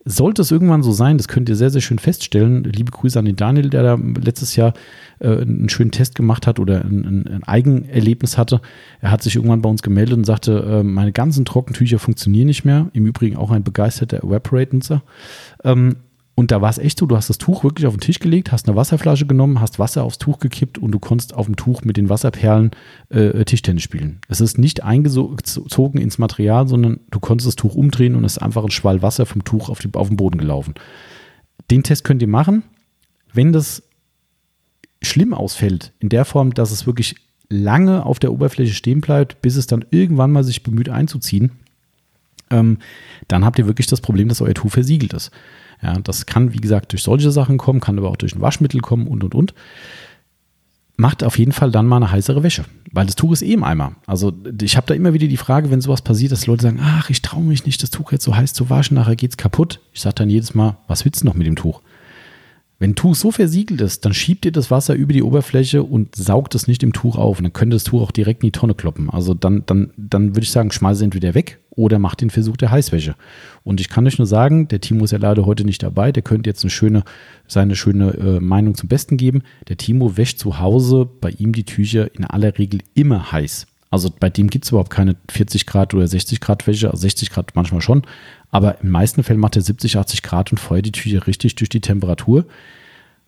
[0.05, 2.65] Sollte es irgendwann so sein, das könnt ihr sehr, sehr schön feststellen.
[2.65, 4.75] Liebe Grüße an den Daniel, der da letztes Jahr
[5.21, 8.61] äh, einen schönen Test gemacht hat oder ein, ein, ein, Eigenerlebnis hatte.
[9.01, 12.65] Er hat sich irgendwann bei uns gemeldet und sagte, äh, meine ganzen Trockentücher funktionieren nicht
[12.65, 12.89] mehr.
[12.93, 15.05] Im Übrigen auch ein begeisterter Evaporate-Nutzer.
[15.63, 15.97] Ähm,
[16.35, 18.53] und da war es echt so, du hast das Tuch wirklich auf den Tisch gelegt,
[18.53, 21.83] hast eine Wasserflasche genommen, hast Wasser aufs Tuch gekippt und du konntest auf dem Tuch
[21.83, 22.71] mit den Wasserperlen
[23.11, 24.21] äh, Tischtennis spielen.
[24.29, 28.43] Es ist nicht eingezogen ins Material, sondern du konntest das Tuch umdrehen und es ist
[28.43, 30.75] einfach ein Schwall Wasser vom Tuch auf, die, auf den Boden gelaufen.
[31.71, 32.63] Den Test könnt ihr machen.
[33.35, 33.83] Wenn das
[35.03, 37.17] schlimm ausfällt, in der Form, dass es wirklich
[37.51, 41.53] lange auf der Oberfläche stehen bleibt, bis es dann irgendwann mal sich bemüht einzuziehen,
[42.51, 42.79] ähm,
[43.29, 45.31] dann habt ihr wirklich das Problem, dass euer Tuch versiegelt ist.
[45.83, 48.81] Ja, das kann, wie gesagt, durch solche Sachen kommen, kann aber auch durch ein Waschmittel
[48.81, 49.55] kommen und und und.
[50.97, 53.65] Macht auf jeden Fall dann mal eine heißere Wäsche, weil das Tuch ist eh im
[53.65, 53.97] Eimer.
[54.07, 57.11] Also ich habe da immer wieder die Frage, wenn sowas passiert, dass Leute sagen, ach,
[57.11, 59.81] ich traue mich nicht, das Tuch jetzt so heiß zu waschen, nachher geht es kaputt.
[59.93, 61.81] Ich sage dann jedes Mal, was willst du noch mit dem Tuch?
[62.83, 66.17] Wenn ein Tuch so versiegelt ist, dann schiebt ihr das Wasser über die Oberfläche und
[66.17, 67.39] saugt es nicht im Tuch auf.
[67.39, 69.09] Und dann könnte das Tuch auch direkt in die Tonne kloppen.
[69.09, 72.57] Also dann, dann, dann würde ich sagen, schmeiß es entweder weg oder macht den Versuch
[72.57, 73.15] der Heißwäsche.
[73.63, 76.11] Und ich kann euch nur sagen, der Timo ist ja leider heute nicht dabei.
[76.11, 77.05] Der könnte jetzt eine schöne,
[77.47, 79.43] seine schöne äh, Meinung zum Besten geben.
[79.69, 83.69] Der Timo wäscht zu Hause bei ihm die Tücher in aller Regel immer heiß.
[83.93, 87.31] Also bei dem gibt es überhaupt keine 40 Grad oder 60 Grad Wäsche, also 60
[87.31, 88.03] Grad manchmal schon,
[88.53, 91.71] aber den meisten Fällen macht er 70, 80 Grad und feuert die Tücher richtig durch
[91.71, 92.45] die Temperatur.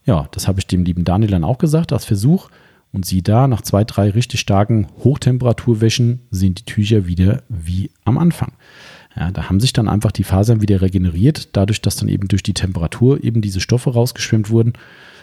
[0.04, 2.50] Ja, das habe ich dem lieben Daniel dann auch gesagt als Versuch.
[2.92, 8.18] Und sieh da, nach zwei, drei richtig starken Hochtemperaturwäschen sind die Tücher wieder wie am
[8.18, 8.52] Anfang.
[9.16, 12.42] Ja, da haben sich dann einfach die Fasern wieder regeneriert, dadurch, dass dann eben durch
[12.42, 14.74] die Temperatur eben diese Stoffe rausgeschwemmt wurden.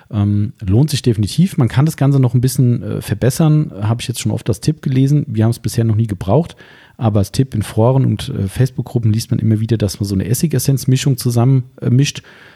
[0.10, 1.57] Ähm, lohnt sich definitiv.
[1.57, 3.72] Man kann das Ganze noch ein bisschen äh, verbessern.
[3.82, 5.26] Habe ich jetzt schon oft das Tipp gelesen.
[5.28, 6.57] Wir haben es bisher noch nie gebraucht.
[7.02, 10.14] Aber als Tipp in Foren und äh, Facebook-Gruppen liest man immer wieder, dass man so
[10.14, 11.90] eine Essigessenz-Mischung zusammen äh,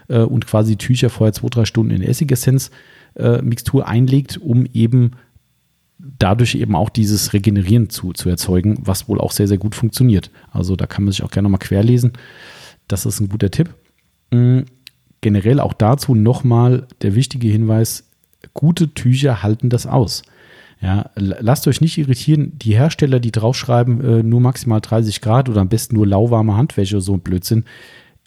[0.08, 5.14] äh, und quasi Tücher vorher zwei, drei Stunden in Essigessenz-Mixtur äh, einlegt, um eben
[5.98, 10.30] dadurch eben auch dieses Regenerieren zu, zu erzeugen, was wohl auch sehr, sehr gut funktioniert.
[10.52, 12.14] Also da kann man sich auch gerne nochmal querlesen.
[12.88, 13.74] Das ist ein guter Tipp.
[14.30, 14.66] Mhm.
[15.22, 18.12] Generell auch dazu nochmal der wichtige Hinweis,
[18.54, 20.22] gute Tücher halten das aus.
[20.82, 25.62] Ja, lasst euch nicht irritieren, die Hersteller, die draufschreiben, äh, nur maximal 30 Grad oder
[25.62, 27.64] am besten nur lauwarme Handwäsche, so ein Blödsinn.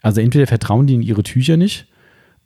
[0.01, 1.87] Also entweder vertrauen die in ihre Tücher nicht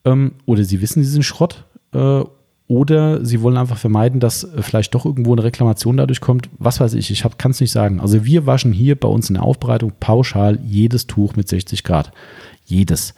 [0.06, 2.24] ähm, oder sie wissen, sie sind Schrott äh,
[2.68, 6.50] oder sie wollen einfach vermeiden, dass äh, vielleicht doch irgendwo eine Reklamation dadurch kommt.
[6.58, 8.00] Was weiß ich, ich kann es nicht sagen.
[8.00, 12.12] Also wir waschen hier bei uns in der Aufbereitung pauschal jedes Tuch mit 60 Grad.
[12.66, 13.14] Jedes.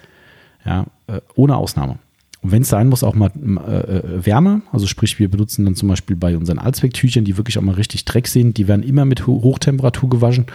[0.65, 1.99] Ja, äh, ohne Ausnahme.
[2.45, 3.31] Und wenn es sein muss, auch mal
[3.67, 4.61] äh, äh, Wärme.
[4.72, 8.05] Also sprich, wir benutzen dann zum Beispiel bei unseren Allzwecktüchern, die wirklich auch mal richtig
[8.05, 10.45] Dreck sind, die werden immer mit Hochtemperatur gewaschen,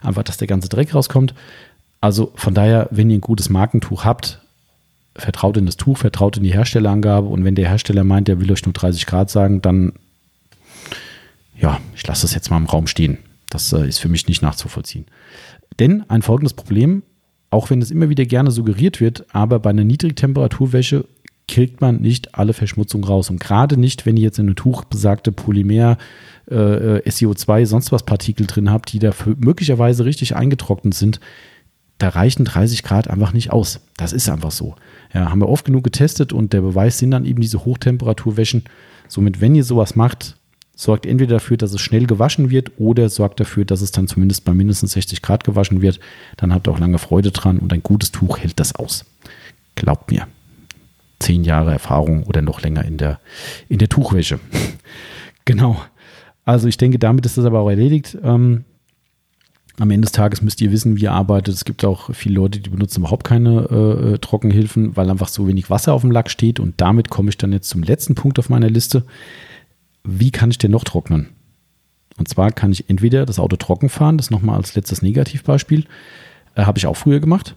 [0.00, 1.34] einfach, dass der ganze Dreck rauskommt.
[2.00, 4.40] Also von daher, wenn ihr ein gutes Markentuch habt,
[5.16, 8.52] vertraut in das Tuch, vertraut in die Herstellerangabe und wenn der Hersteller meint, der will
[8.52, 9.94] euch nur 30 Grad sagen, dann
[11.58, 13.18] ja, ich lasse das jetzt mal im Raum stehen.
[13.48, 15.06] Das äh, ist für mich nicht nachzuvollziehen.
[15.80, 17.02] Denn ein folgendes Problem,
[17.50, 21.06] auch wenn es immer wieder gerne suggeriert wird, aber bei einer Niedrigtemperaturwäsche
[21.50, 23.28] kriegt man nicht alle Verschmutzung raus.
[23.28, 25.98] Und gerade nicht, wenn ihr jetzt in einem Tuch besagte Polymer,
[26.48, 31.18] äh, äh SEO2, sonst was Partikel drin habt, die da möglicherweise richtig eingetrocknet sind,
[31.98, 33.80] da reichen 30 Grad einfach nicht aus.
[33.96, 34.76] Das ist einfach so.
[35.12, 38.64] Ja, haben wir oft genug getestet und der Beweis sind dann eben diese Hochtemperaturwäschen.
[39.08, 40.36] Somit, wenn ihr sowas macht,
[40.76, 44.44] sorgt entweder dafür, dass es schnell gewaschen wird oder sorgt dafür, dass es dann zumindest
[44.44, 45.98] bei mindestens 60 Grad gewaschen wird.
[46.36, 49.04] Dann habt ihr auch lange Freude dran und ein gutes Tuch hält das aus.
[49.74, 50.26] Glaubt mir
[51.20, 53.20] zehn Jahre Erfahrung oder noch länger in der,
[53.68, 54.40] in der Tuchwäsche.
[55.44, 55.80] genau.
[56.44, 58.18] Also ich denke, damit ist das aber auch erledigt.
[58.22, 58.64] Ähm,
[59.78, 61.54] am Ende des Tages müsst ihr wissen, wie ihr arbeitet.
[61.54, 63.62] Es gibt auch viele Leute, die benutzen überhaupt keine
[64.14, 66.60] äh, Trockenhilfen, weil einfach so wenig Wasser auf dem Lack steht.
[66.60, 69.04] Und damit komme ich dann jetzt zum letzten Punkt auf meiner Liste.
[70.04, 71.28] Wie kann ich denn noch trocknen?
[72.18, 75.86] Und zwar kann ich entweder das Auto trocken fahren, das nochmal als letztes Negativbeispiel.
[76.54, 77.56] Äh, Habe ich auch früher gemacht.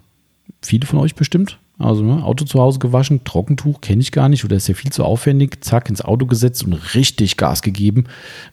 [0.61, 1.59] Viele von euch bestimmt.
[1.79, 4.91] Also ne, Auto zu Hause gewaschen, Trockentuch kenne ich gar nicht oder ist ja viel
[4.91, 5.63] zu aufwendig.
[5.63, 8.05] Zack, ins Auto gesetzt und richtig Gas gegeben,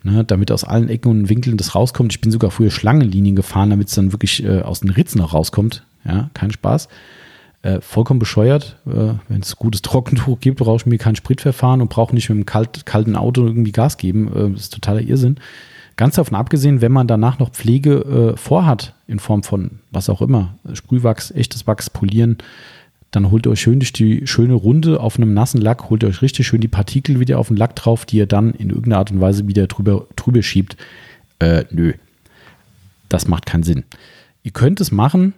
[0.03, 2.13] ne, damit aus allen Ecken und Winkeln das rauskommt.
[2.13, 5.35] Ich bin sogar früher Schlangenlinien gefahren, damit es dann wirklich äh, aus den Ritzen auch
[5.35, 5.85] rauskommt.
[6.05, 6.89] Ja, kein Spaß.
[7.63, 8.79] Äh, vollkommen bescheuert.
[8.87, 12.37] Äh, Wenn es gutes Trockentuch gibt, brauche ich mir kein Spritverfahren und brauche nicht mit
[12.37, 14.29] einem kalt, kalten Auto irgendwie Gas geben.
[14.35, 15.37] Äh, das ist totaler Irrsinn.
[15.97, 20.23] Ganz davon abgesehen, wenn man danach noch Pflege äh, vorhat, in Form von was auch
[20.23, 22.39] immer, Sprühwachs, echtes Wachs, Polieren,
[23.11, 26.09] dann holt ihr euch schön durch die schöne Runde auf einem nassen Lack, holt ihr
[26.09, 28.99] euch richtig schön die Partikel wieder auf den Lack drauf, die ihr dann in irgendeiner
[28.99, 30.77] Art und Weise wieder drüber, drüber schiebt.
[31.39, 31.95] Äh, nö.
[33.09, 33.85] Das macht keinen Sinn.
[34.43, 35.35] Ihr könnt es machen,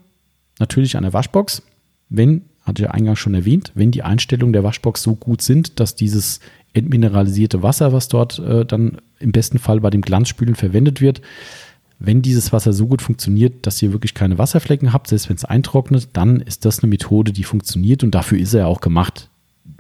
[0.59, 1.62] natürlich an der Waschbox,
[2.09, 5.81] wenn hatte ich ja eingangs schon erwähnt, wenn die Einstellungen der Waschbox so gut sind,
[5.81, 6.40] dass dieses
[6.74, 11.20] entmineralisierte Wasser, was dort äh, dann im besten Fall bei dem Glanzspülen verwendet wird,
[12.05, 15.45] wenn dieses Wasser so gut funktioniert, dass ihr wirklich keine Wasserflecken habt, selbst wenn es
[15.45, 19.29] eintrocknet, dann ist das eine Methode, die funktioniert und dafür ist er ja auch gemacht.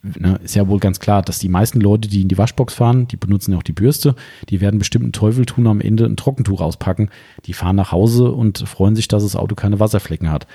[0.02, 3.08] Ne, ist ja wohl ganz klar, dass die meisten Leute, die in die Waschbox fahren,
[3.08, 4.14] die benutzen ja auch die Bürste,
[4.48, 7.08] die werden bestimmt einen Teufel tun, am Ende ein Trockentuch auspacken.
[7.46, 10.46] Die fahren nach Hause und freuen sich, dass das Auto keine Wasserflecken hat.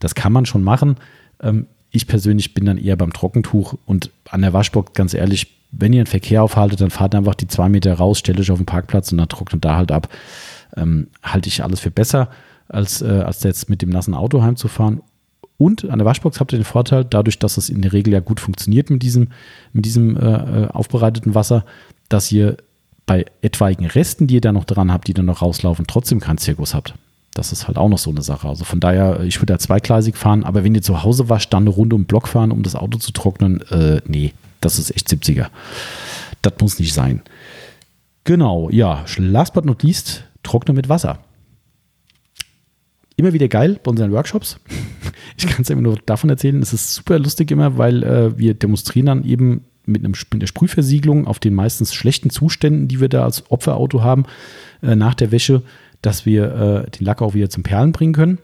[0.00, 0.96] Das kann man schon machen.
[1.40, 5.92] Ähm, ich persönlich bin dann eher beim Trockentuch und an der Waschbox, ganz ehrlich, wenn
[5.92, 8.66] ihr einen Verkehr aufhaltet, dann fahrt einfach die zwei Meter raus, stellt euch auf den
[8.66, 10.08] Parkplatz und dann trocknet da halt ab.
[10.76, 12.28] Ähm, halte ich alles für besser,
[12.68, 15.02] als, äh, als jetzt mit dem nassen Auto heimzufahren.
[15.58, 18.20] Und an der Waschbox habt ihr den Vorteil, dadurch, dass es in der Regel ja
[18.20, 19.28] gut funktioniert mit diesem,
[19.72, 21.64] mit diesem äh, äh aufbereiteten Wasser,
[22.08, 22.56] dass ihr
[23.06, 26.38] bei etwaigen Resten, die ihr da noch dran habt, die dann noch rauslaufen, trotzdem keinen
[26.38, 26.94] Zirkus habt.
[27.34, 28.48] Das ist halt auch noch so eine Sache.
[28.48, 31.64] Also von daher, ich würde da zweigleisig fahren, aber wenn ihr zu Hause wascht, dann
[31.64, 34.94] eine Runde um den Block fahren, um das Auto zu trocknen, äh, nee, das ist
[34.94, 35.46] echt 70er.
[36.42, 37.22] Das muss nicht sein.
[38.24, 41.18] Genau, ja, last but not least, trocknen mit Wasser.
[43.16, 44.58] Immer wieder geil bei unseren Workshops.
[45.38, 46.60] Ich kann es immer nur davon erzählen.
[46.60, 50.46] Es ist super lustig immer, weil äh, wir demonstrieren dann eben mit, einem, mit einer
[50.46, 54.24] Sprühversiegelung auf den meistens schlechten Zuständen, die wir da als Opferauto haben,
[54.82, 55.62] äh, nach der Wäsche,
[56.02, 58.38] dass wir äh, den Lack auch wieder zum Perlen bringen können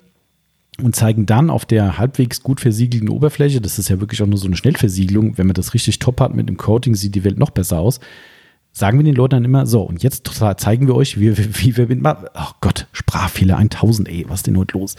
[0.83, 4.39] und zeigen dann auf der halbwegs gut versiegelten Oberfläche, das ist ja wirklich auch nur
[4.39, 7.39] so eine Schnellversiegelung, wenn man das richtig top hat mit dem Coating, sieht die Welt
[7.39, 8.01] noch besser aus.
[8.79, 11.77] Sagen wir den Leuten dann immer, so, und jetzt zeigen wir euch, wie, wie, wie
[11.77, 14.95] wir mit, oh Gott, Sprachfehler 1000, ey, was ist denn heute los?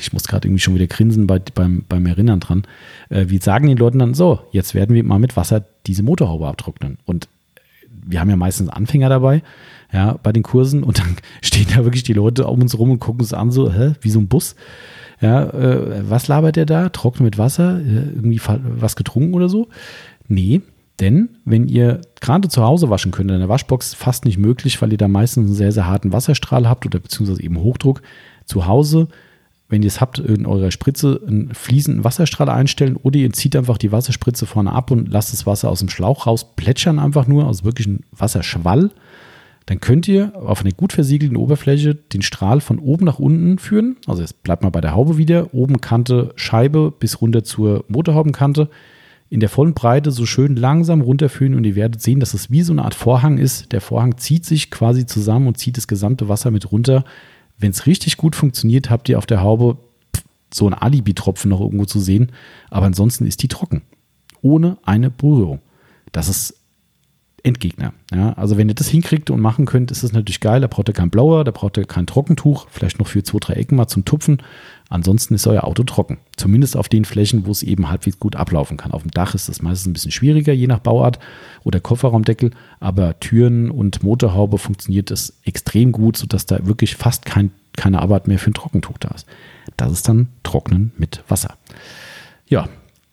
[0.00, 2.64] Ich muss gerade irgendwie schon wieder grinsen bei, beim, beim Erinnern dran.
[3.08, 6.46] Äh, wir sagen den Leuten dann, so, jetzt werden wir mal mit Wasser diese Motorhaube
[6.46, 6.98] abtrocknen.
[7.06, 7.28] Und
[7.90, 9.42] wir haben ja meistens Anfänger dabei,
[9.94, 12.98] ja, bei den Kursen und dann stehen da wirklich die Leute um uns rum und
[12.98, 14.56] gucken uns an, so, hä, wie so ein Bus.
[15.22, 16.90] Ja, äh, was labert der da?
[16.90, 17.78] Trocken mit Wasser?
[17.78, 19.68] Äh, irgendwie was getrunken oder so?
[20.28, 20.60] Nee,
[21.00, 24.92] denn wenn ihr gerade zu Hause waschen könnt, in der Waschbox fast nicht möglich, weil
[24.92, 28.02] ihr da meistens einen sehr, sehr harten Wasserstrahl habt oder beziehungsweise eben Hochdruck.
[28.44, 29.08] Zu Hause,
[29.68, 33.78] wenn ihr es habt, in eurer Spritze einen fließenden Wasserstrahl einstellen oder ihr zieht einfach
[33.78, 37.46] die Wasserspritze vorne ab und lasst das Wasser aus dem Schlauch raus, plätschern einfach nur,
[37.46, 38.90] also wirklich ein Wasserschwall
[39.70, 43.98] dann könnt ihr auf einer gut versiegelten Oberfläche den Strahl von oben nach unten führen.
[44.08, 45.54] Also jetzt bleibt mal bei der Haube wieder.
[45.54, 48.68] Oben Kante Scheibe bis runter zur Motorhaubenkante.
[49.30, 52.62] In der vollen Breite so schön langsam runterführen und ihr werdet sehen, dass es wie
[52.62, 53.70] so eine Art Vorhang ist.
[53.70, 57.04] Der Vorhang zieht sich quasi zusammen und zieht das gesamte Wasser mit runter.
[57.56, 59.78] Wenn es richtig gut funktioniert, habt ihr auf der Haube
[60.52, 62.32] so einen Alibi-Tropfen noch irgendwo zu sehen.
[62.70, 63.82] Aber ansonsten ist die trocken.
[64.42, 65.60] Ohne eine Berührung.
[66.10, 66.56] Das ist
[67.44, 67.94] Endgegner.
[68.12, 70.60] Ja, also wenn ihr das hinkriegt und machen könnt, ist das natürlich geil.
[70.60, 73.54] Da braucht ihr keinen Blower, da braucht ihr kein Trockentuch, vielleicht noch für zwei, drei
[73.54, 74.42] Ecken mal zum Tupfen.
[74.90, 76.18] Ansonsten ist euer Auto trocken.
[76.36, 78.90] Zumindest auf den Flächen, wo es eben halbwegs gut ablaufen kann.
[78.90, 81.20] Auf dem Dach ist das meistens ein bisschen schwieriger, je nach Bauart
[81.62, 82.50] oder Kofferraumdeckel.
[82.80, 88.26] Aber Türen und Motorhaube funktioniert es extrem gut, sodass da wirklich fast kein, keine Arbeit
[88.26, 89.26] mehr für ein Trockentuch da ist.
[89.76, 91.54] Das ist dann Trocknen mit Wasser.
[92.48, 92.68] Ja,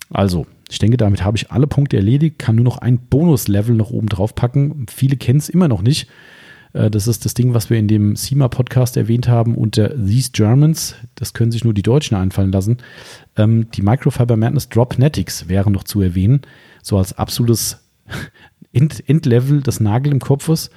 [0.10, 3.92] also ich denke, damit habe ich alle Punkte erledigt, kann nur noch ein Bonus-Level noch
[3.92, 4.88] oben drauf packen.
[4.90, 6.10] Viele kennen es immer noch nicht.
[6.78, 10.96] Äh, das ist das Ding, was wir in dem SEMA-Podcast erwähnt haben unter These Germans.
[11.16, 12.78] Das können sich nur die Deutschen einfallen lassen.
[13.36, 16.42] Ähm, die Microfiber Madness Dropnetics wären noch zu erwähnen.
[16.82, 17.84] So als absolutes
[18.72, 20.70] Endlevel des Nagel im Kopfes,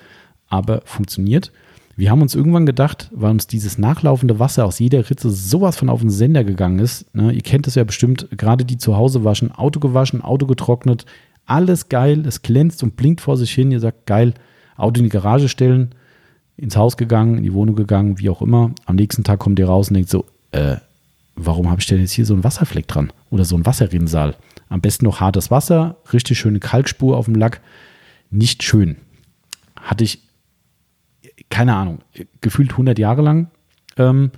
[0.49, 1.53] aber funktioniert.
[1.97, 5.91] Wir haben uns irgendwann gedacht, weil uns dieses nachlaufende Wasser aus jeder Ritze sowas von
[5.91, 7.15] auf den Sender gegangen ist.
[7.15, 7.31] Ne?
[7.33, 11.05] Ihr kennt es ja bestimmt, gerade die zu Hause waschen, Auto gewaschen, Auto getrocknet,
[11.45, 13.71] alles geil, es glänzt und blinkt vor sich hin.
[13.71, 14.33] Ihr sagt, geil,
[14.77, 15.95] Auto in die Garage stellen,
[16.57, 18.73] ins Haus gegangen, in die Wohnung gegangen, wie auch immer.
[18.87, 20.77] Am nächsten Tag kommt ihr raus und denkt so, äh,
[21.37, 23.13] warum habe ich denn jetzt hier so einen Wasserfleck dran?
[23.31, 24.37] Oder so einen Wasserrinnsal?
[24.69, 27.61] Am besten noch hartes Wasser, richtig schöne Kalkspur auf dem Lack.
[28.31, 28.97] Nicht schön.
[29.77, 30.21] Hatte ich
[31.51, 31.99] keine Ahnung,
[32.41, 33.51] gefühlt 100 Jahre lang.
[33.97, 34.31] Ähm,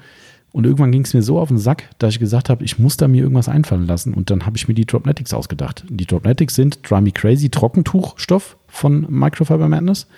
[0.51, 2.97] und irgendwann ging es mir so auf den Sack, dass ich gesagt habe, ich muss
[2.97, 4.13] da mir irgendwas einfallen lassen.
[4.13, 5.85] Und dann habe ich mir die Dropnetics ausgedacht.
[5.89, 10.09] Die Dropnetics sind Dry Me Crazy Trockentuchstoff von Microfiber Madness.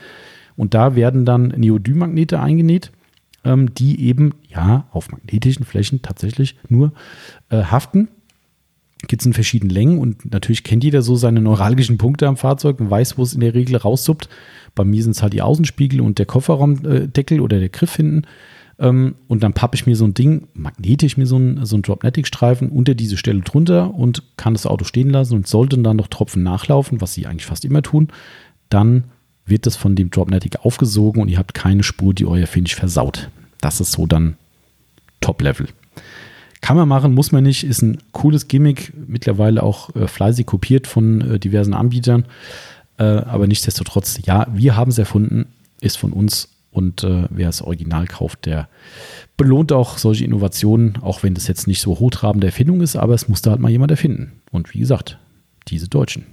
[0.57, 2.93] Und da werden dann Neodym-Magnete eingenäht,
[3.45, 6.93] ähm, die eben, ja, auf magnetischen Flächen tatsächlich nur
[7.51, 8.09] äh, haften.
[9.07, 12.81] Gibt es in verschiedenen Längen und natürlich kennt jeder so seine neuralgischen Punkte am Fahrzeug
[12.81, 14.31] und weiß, wo es in der Regel raussuppt.
[14.75, 18.23] Bei mir sind es halt die Außenspiegel und der Kofferraumdeckel oder der Griff hinten.
[18.79, 21.83] Ähm, und dann pappe ich mir so ein Ding, magnetisch mir so ein, so ein
[21.83, 26.09] Dropnetic-Streifen unter diese Stelle drunter und kann das Auto stehen lassen und sollten dann noch
[26.09, 28.09] Tropfen nachlaufen, was sie eigentlich fast immer tun,
[28.69, 29.05] dann
[29.47, 33.29] wird das von dem Dropnetic aufgesogen und ihr habt keine Spur, die euer Finish versaut.
[33.61, 34.37] Das ist so dann
[35.21, 35.69] Top-Level.
[36.61, 40.87] Kann man machen, muss man nicht, ist ein cooles Gimmick, mittlerweile auch äh, fleißig kopiert
[40.87, 42.25] von äh, diversen Anbietern.
[42.97, 45.47] Äh, aber nichtsdestotrotz, ja, wir haben es erfunden,
[45.81, 48.69] ist von uns und äh, wer das Original kauft, der
[49.37, 53.29] belohnt auch solche Innovationen, auch wenn das jetzt nicht so hochtrabende Erfindung ist, aber es
[53.29, 54.33] musste halt mal jemand erfinden.
[54.51, 55.19] Und wie gesagt,
[55.69, 56.27] diese Deutschen.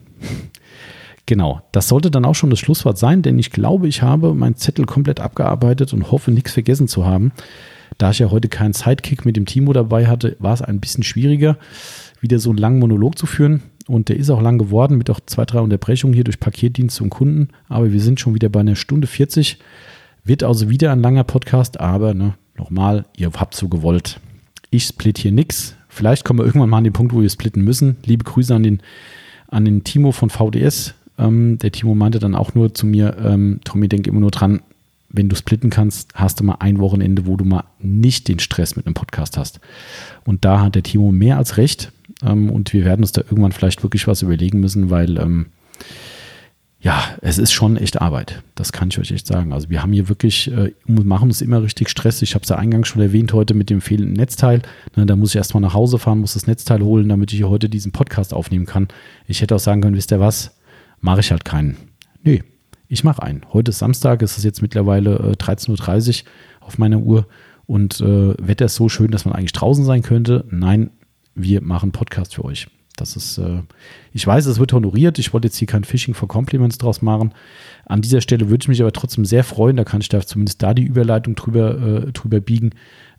[1.26, 4.56] Genau, das sollte dann auch schon das Schlusswort sein, denn ich glaube, ich habe meinen
[4.56, 7.32] Zettel komplett abgearbeitet und hoffe, nichts vergessen zu haben.
[7.98, 11.04] Da ich ja heute keinen Sidekick mit dem Timo dabei hatte, war es ein bisschen
[11.04, 11.58] schwieriger,
[12.20, 13.62] wieder so einen langen Monolog zu führen.
[13.88, 17.10] Und der ist auch lang geworden mit auch zwei, drei Unterbrechungen hier durch Paketdienste und
[17.10, 17.50] Kunden.
[17.68, 19.58] Aber wir sind schon wieder bei einer Stunde 40.
[20.24, 24.20] Wird also wieder ein langer Podcast, aber ne, nochmal, ihr habt so gewollt.
[24.70, 25.76] Ich split hier nichts.
[25.90, 27.98] Vielleicht kommen wir irgendwann mal an den Punkt, wo wir splitten müssen.
[28.06, 28.82] Liebe Grüße an den,
[29.48, 30.94] an den Timo von VDS.
[31.22, 34.62] Ähm, der Timo meinte dann auch nur zu mir, ähm, Tommy, denk immer nur dran,
[35.10, 38.76] wenn du splitten kannst, hast du mal ein Wochenende, wo du mal nicht den Stress
[38.76, 39.60] mit einem Podcast hast.
[40.26, 41.92] Und da hat der Timo mehr als recht.
[42.24, 45.48] Ähm, und wir werden uns da irgendwann vielleicht wirklich was überlegen müssen, weil ähm,
[46.84, 48.42] ja, es ist schon echt Arbeit.
[48.56, 49.54] Das kann ich euch echt sagen.
[49.54, 52.24] Also wir haben hier wirklich, äh, machen uns immer richtig Stress.
[52.24, 54.64] Ich habe es ja eingangs schon erwähnt heute mit dem fehlenden Netzteil.
[54.96, 57.50] Ne, da muss ich erstmal nach Hause fahren, muss das Netzteil holen, damit ich hier
[57.50, 58.88] heute diesen Podcast aufnehmen kann.
[59.28, 60.56] Ich hätte auch sagen können, wisst ihr was,
[61.02, 61.78] mache ich halt keinen.
[62.24, 62.44] Nee,
[62.88, 63.42] ich mache einen.
[63.52, 66.30] Heute ist Samstag, es ist jetzt mittlerweile äh, 13.30 Uhr
[66.62, 67.28] auf meiner Uhr
[67.66, 70.46] und äh, Wetter ist so schön, dass man eigentlich draußen sein könnte.
[70.50, 70.92] Nein,
[71.36, 72.68] wir machen Podcast für euch.
[72.98, 73.62] Das ist, äh,
[74.14, 75.18] ich weiß, es wird honoriert.
[75.20, 77.34] Ich wollte jetzt hier kein Phishing for Compliments draus machen.
[77.86, 79.78] An dieser Stelle würde ich mich aber trotzdem sehr freuen.
[79.78, 82.72] Da kann ich da zumindest da die Überleitung drüber, äh, drüber biegen.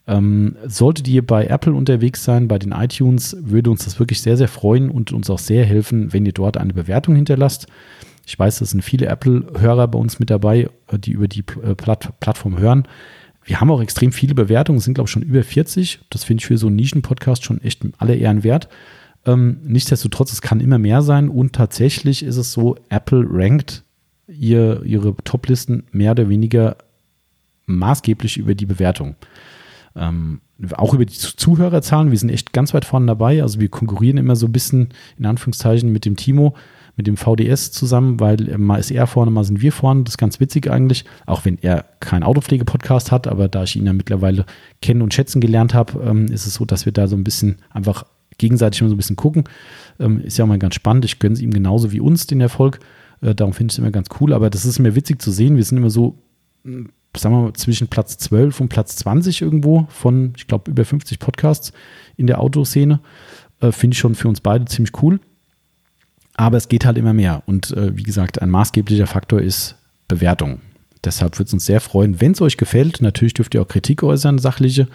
[0.06, 4.36] Ähm, solltet ihr bei Apple unterwegs sein, bei den iTunes, würde uns das wirklich sehr,
[4.36, 7.66] sehr freuen und uns auch sehr helfen, wenn ihr dort eine Bewertung hinterlasst.
[8.26, 11.74] Ich weiß, es sind viele Apple-Hörer bei uns mit dabei, äh, die über die äh,
[11.74, 12.88] Platt Plattform hören.
[13.44, 16.00] Wir haben auch extrem viele Bewertungen, sind glaube ich schon über 40.
[16.10, 18.68] Das finde ich für so einen Nischen-Podcast schon echt alle Ehren wert.
[19.24, 23.84] Ähm, nichtsdestotrotz, es kann immer mehr sein und tatsächlich ist es so, Apple rankt
[24.26, 26.76] ihr, ihre Top-Listen mehr oder weniger
[27.66, 29.16] maßgeblich über die Bewertung.
[29.96, 30.40] Ähm,
[30.76, 33.42] auch über die Zuhörerzahlen, wir sind echt ganz weit vorne dabei.
[33.42, 36.54] Also wir konkurrieren immer so ein bisschen in Anführungszeichen mit dem Timo,
[36.96, 40.04] mit dem VDS zusammen, weil mal ist er vorne, mal sind wir vorne.
[40.04, 43.86] Das ist ganz witzig eigentlich, auch wenn er keinen Autopflege-Podcast hat, aber da ich ihn
[43.86, 44.44] ja mittlerweile
[44.80, 47.56] kennen und schätzen gelernt habe, ähm, ist es so, dass wir da so ein bisschen
[47.70, 48.04] einfach
[48.38, 49.44] gegenseitig immer so ein bisschen gucken.
[49.98, 51.04] Ähm, ist ja auch mal ganz spannend.
[51.04, 52.80] Ich gönne es ihm genauso wie uns den Erfolg.
[53.20, 54.32] Äh, darum finde ich es immer ganz cool.
[54.32, 55.56] Aber das ist mir witzig zu sehen.
[55.56, 56.18] Wir sind immer so,
[57.16, 61.18] sagen wir mal, zwischen Platz 12 und Platz 20 irgendwo von, ich glaube, über 50
[61.18, 61.72] Podcasts
[62.16, 63.00] in der Autoszene.
[63.60, 65.20] Äh, finde ich schon für uns beide ziemlich cool.
[66.34, 67.42] Aber es geht halt immer mehr.
[67.46, 69.76] Und äh, wie gesagt, ein maßgeblicher Faktor ist
[70.08, 70.60] Bewertung.
[71.04, 73.02] Deshalb würde es uns sehr freuen, wenn es euch gefällt.
[73.02, 74.88] Natürlich dürft ihr auch Kritik äußern, sachliche.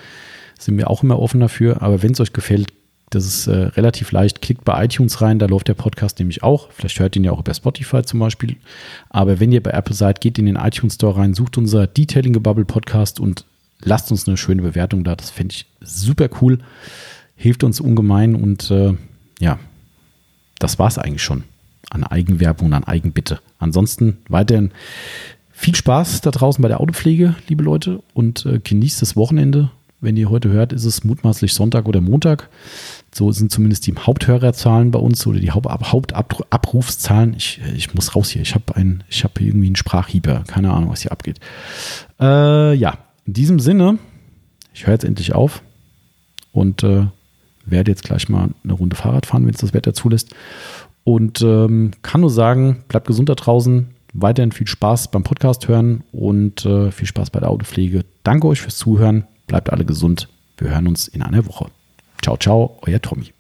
[0.58, 1.82] Sind wir auch immer offen dafür.
[1.82, 2.74] Aber wenn es euch gefällt,
[3.10, 4.42] das ist äh, relativ leicht.
[4.42, 6.70] Klickt bei iTunes rein, da läuft der Podcast nämlich auch.
[6.72, 8.58] Vielleicht hört ihr ihn ja auch über Spotify zum Beispiel.
[9.10, 12.34] Aber wenn ihr bei Apple seid, geht in den iTunes Store rein, sucht unser Detailing
[12.42, 13.46] Bubble Podcast und
[13.82, 15.16] lasst uns eine schöne Bewertung da.
[15.16, 16.60] Das fände ich super cool.
[17.36, 18.96] Hilft uns ungemein und äh,
[19.40, 19.60] ja,
[20.60, 21.44] das war es eigentlich schon
[21.90, 23.40] an Eigenwerbung an Eigenbitte.
[23.60, 24.72] Ansonsten weiterhin
[25.52, 29.72] viel Spaß da draußen bei der Autopflege, liebe Leute, und äh, genießt das Wochenende.
[30.00, 32.50] Wenn ihr heute hört, ist es mutmaßlich Sonntag oder Montag.
[33.18, 37.34] So sind zumindest die Haupthörerzahlen bei uns oder die Hauptabrufszahlen.
[37.36, 38.44] Ich, ich muss raus hier.
[38.44, 40.44] Ich habe habe irgendwie einen Sprachhieber.
[40.46, 41.40] Keine Ahnung, was hier abgeht.
[42.20, 43.98] Äh, ja, in diesem Sinne,
[44.72, 45.64] ich höre jetzt endlich auf
[46.52, 47.08] und äh,
[47.66, 50.36] werde jetzt gleich mal eine Runde Fahrrad fahren, wenn es das Wetter zulässt.
[51.04, 53.96] Und ähm, kann nur sagen, bleibt gesund da draußen.
[54.14, 58.06] Weiterhin viel Spaß beim Podcast hören und äh, viel Spaß bei der Autopflege.
[58.22, 59.26] Danke euch fürs Zuhören.
[59.48, 60.30] Bleibt alle gesund.
[60.60, 61.72] Wir hören uns in einer Woche.
[62.22, 63.37] Ciao, ciao, euer Tommy.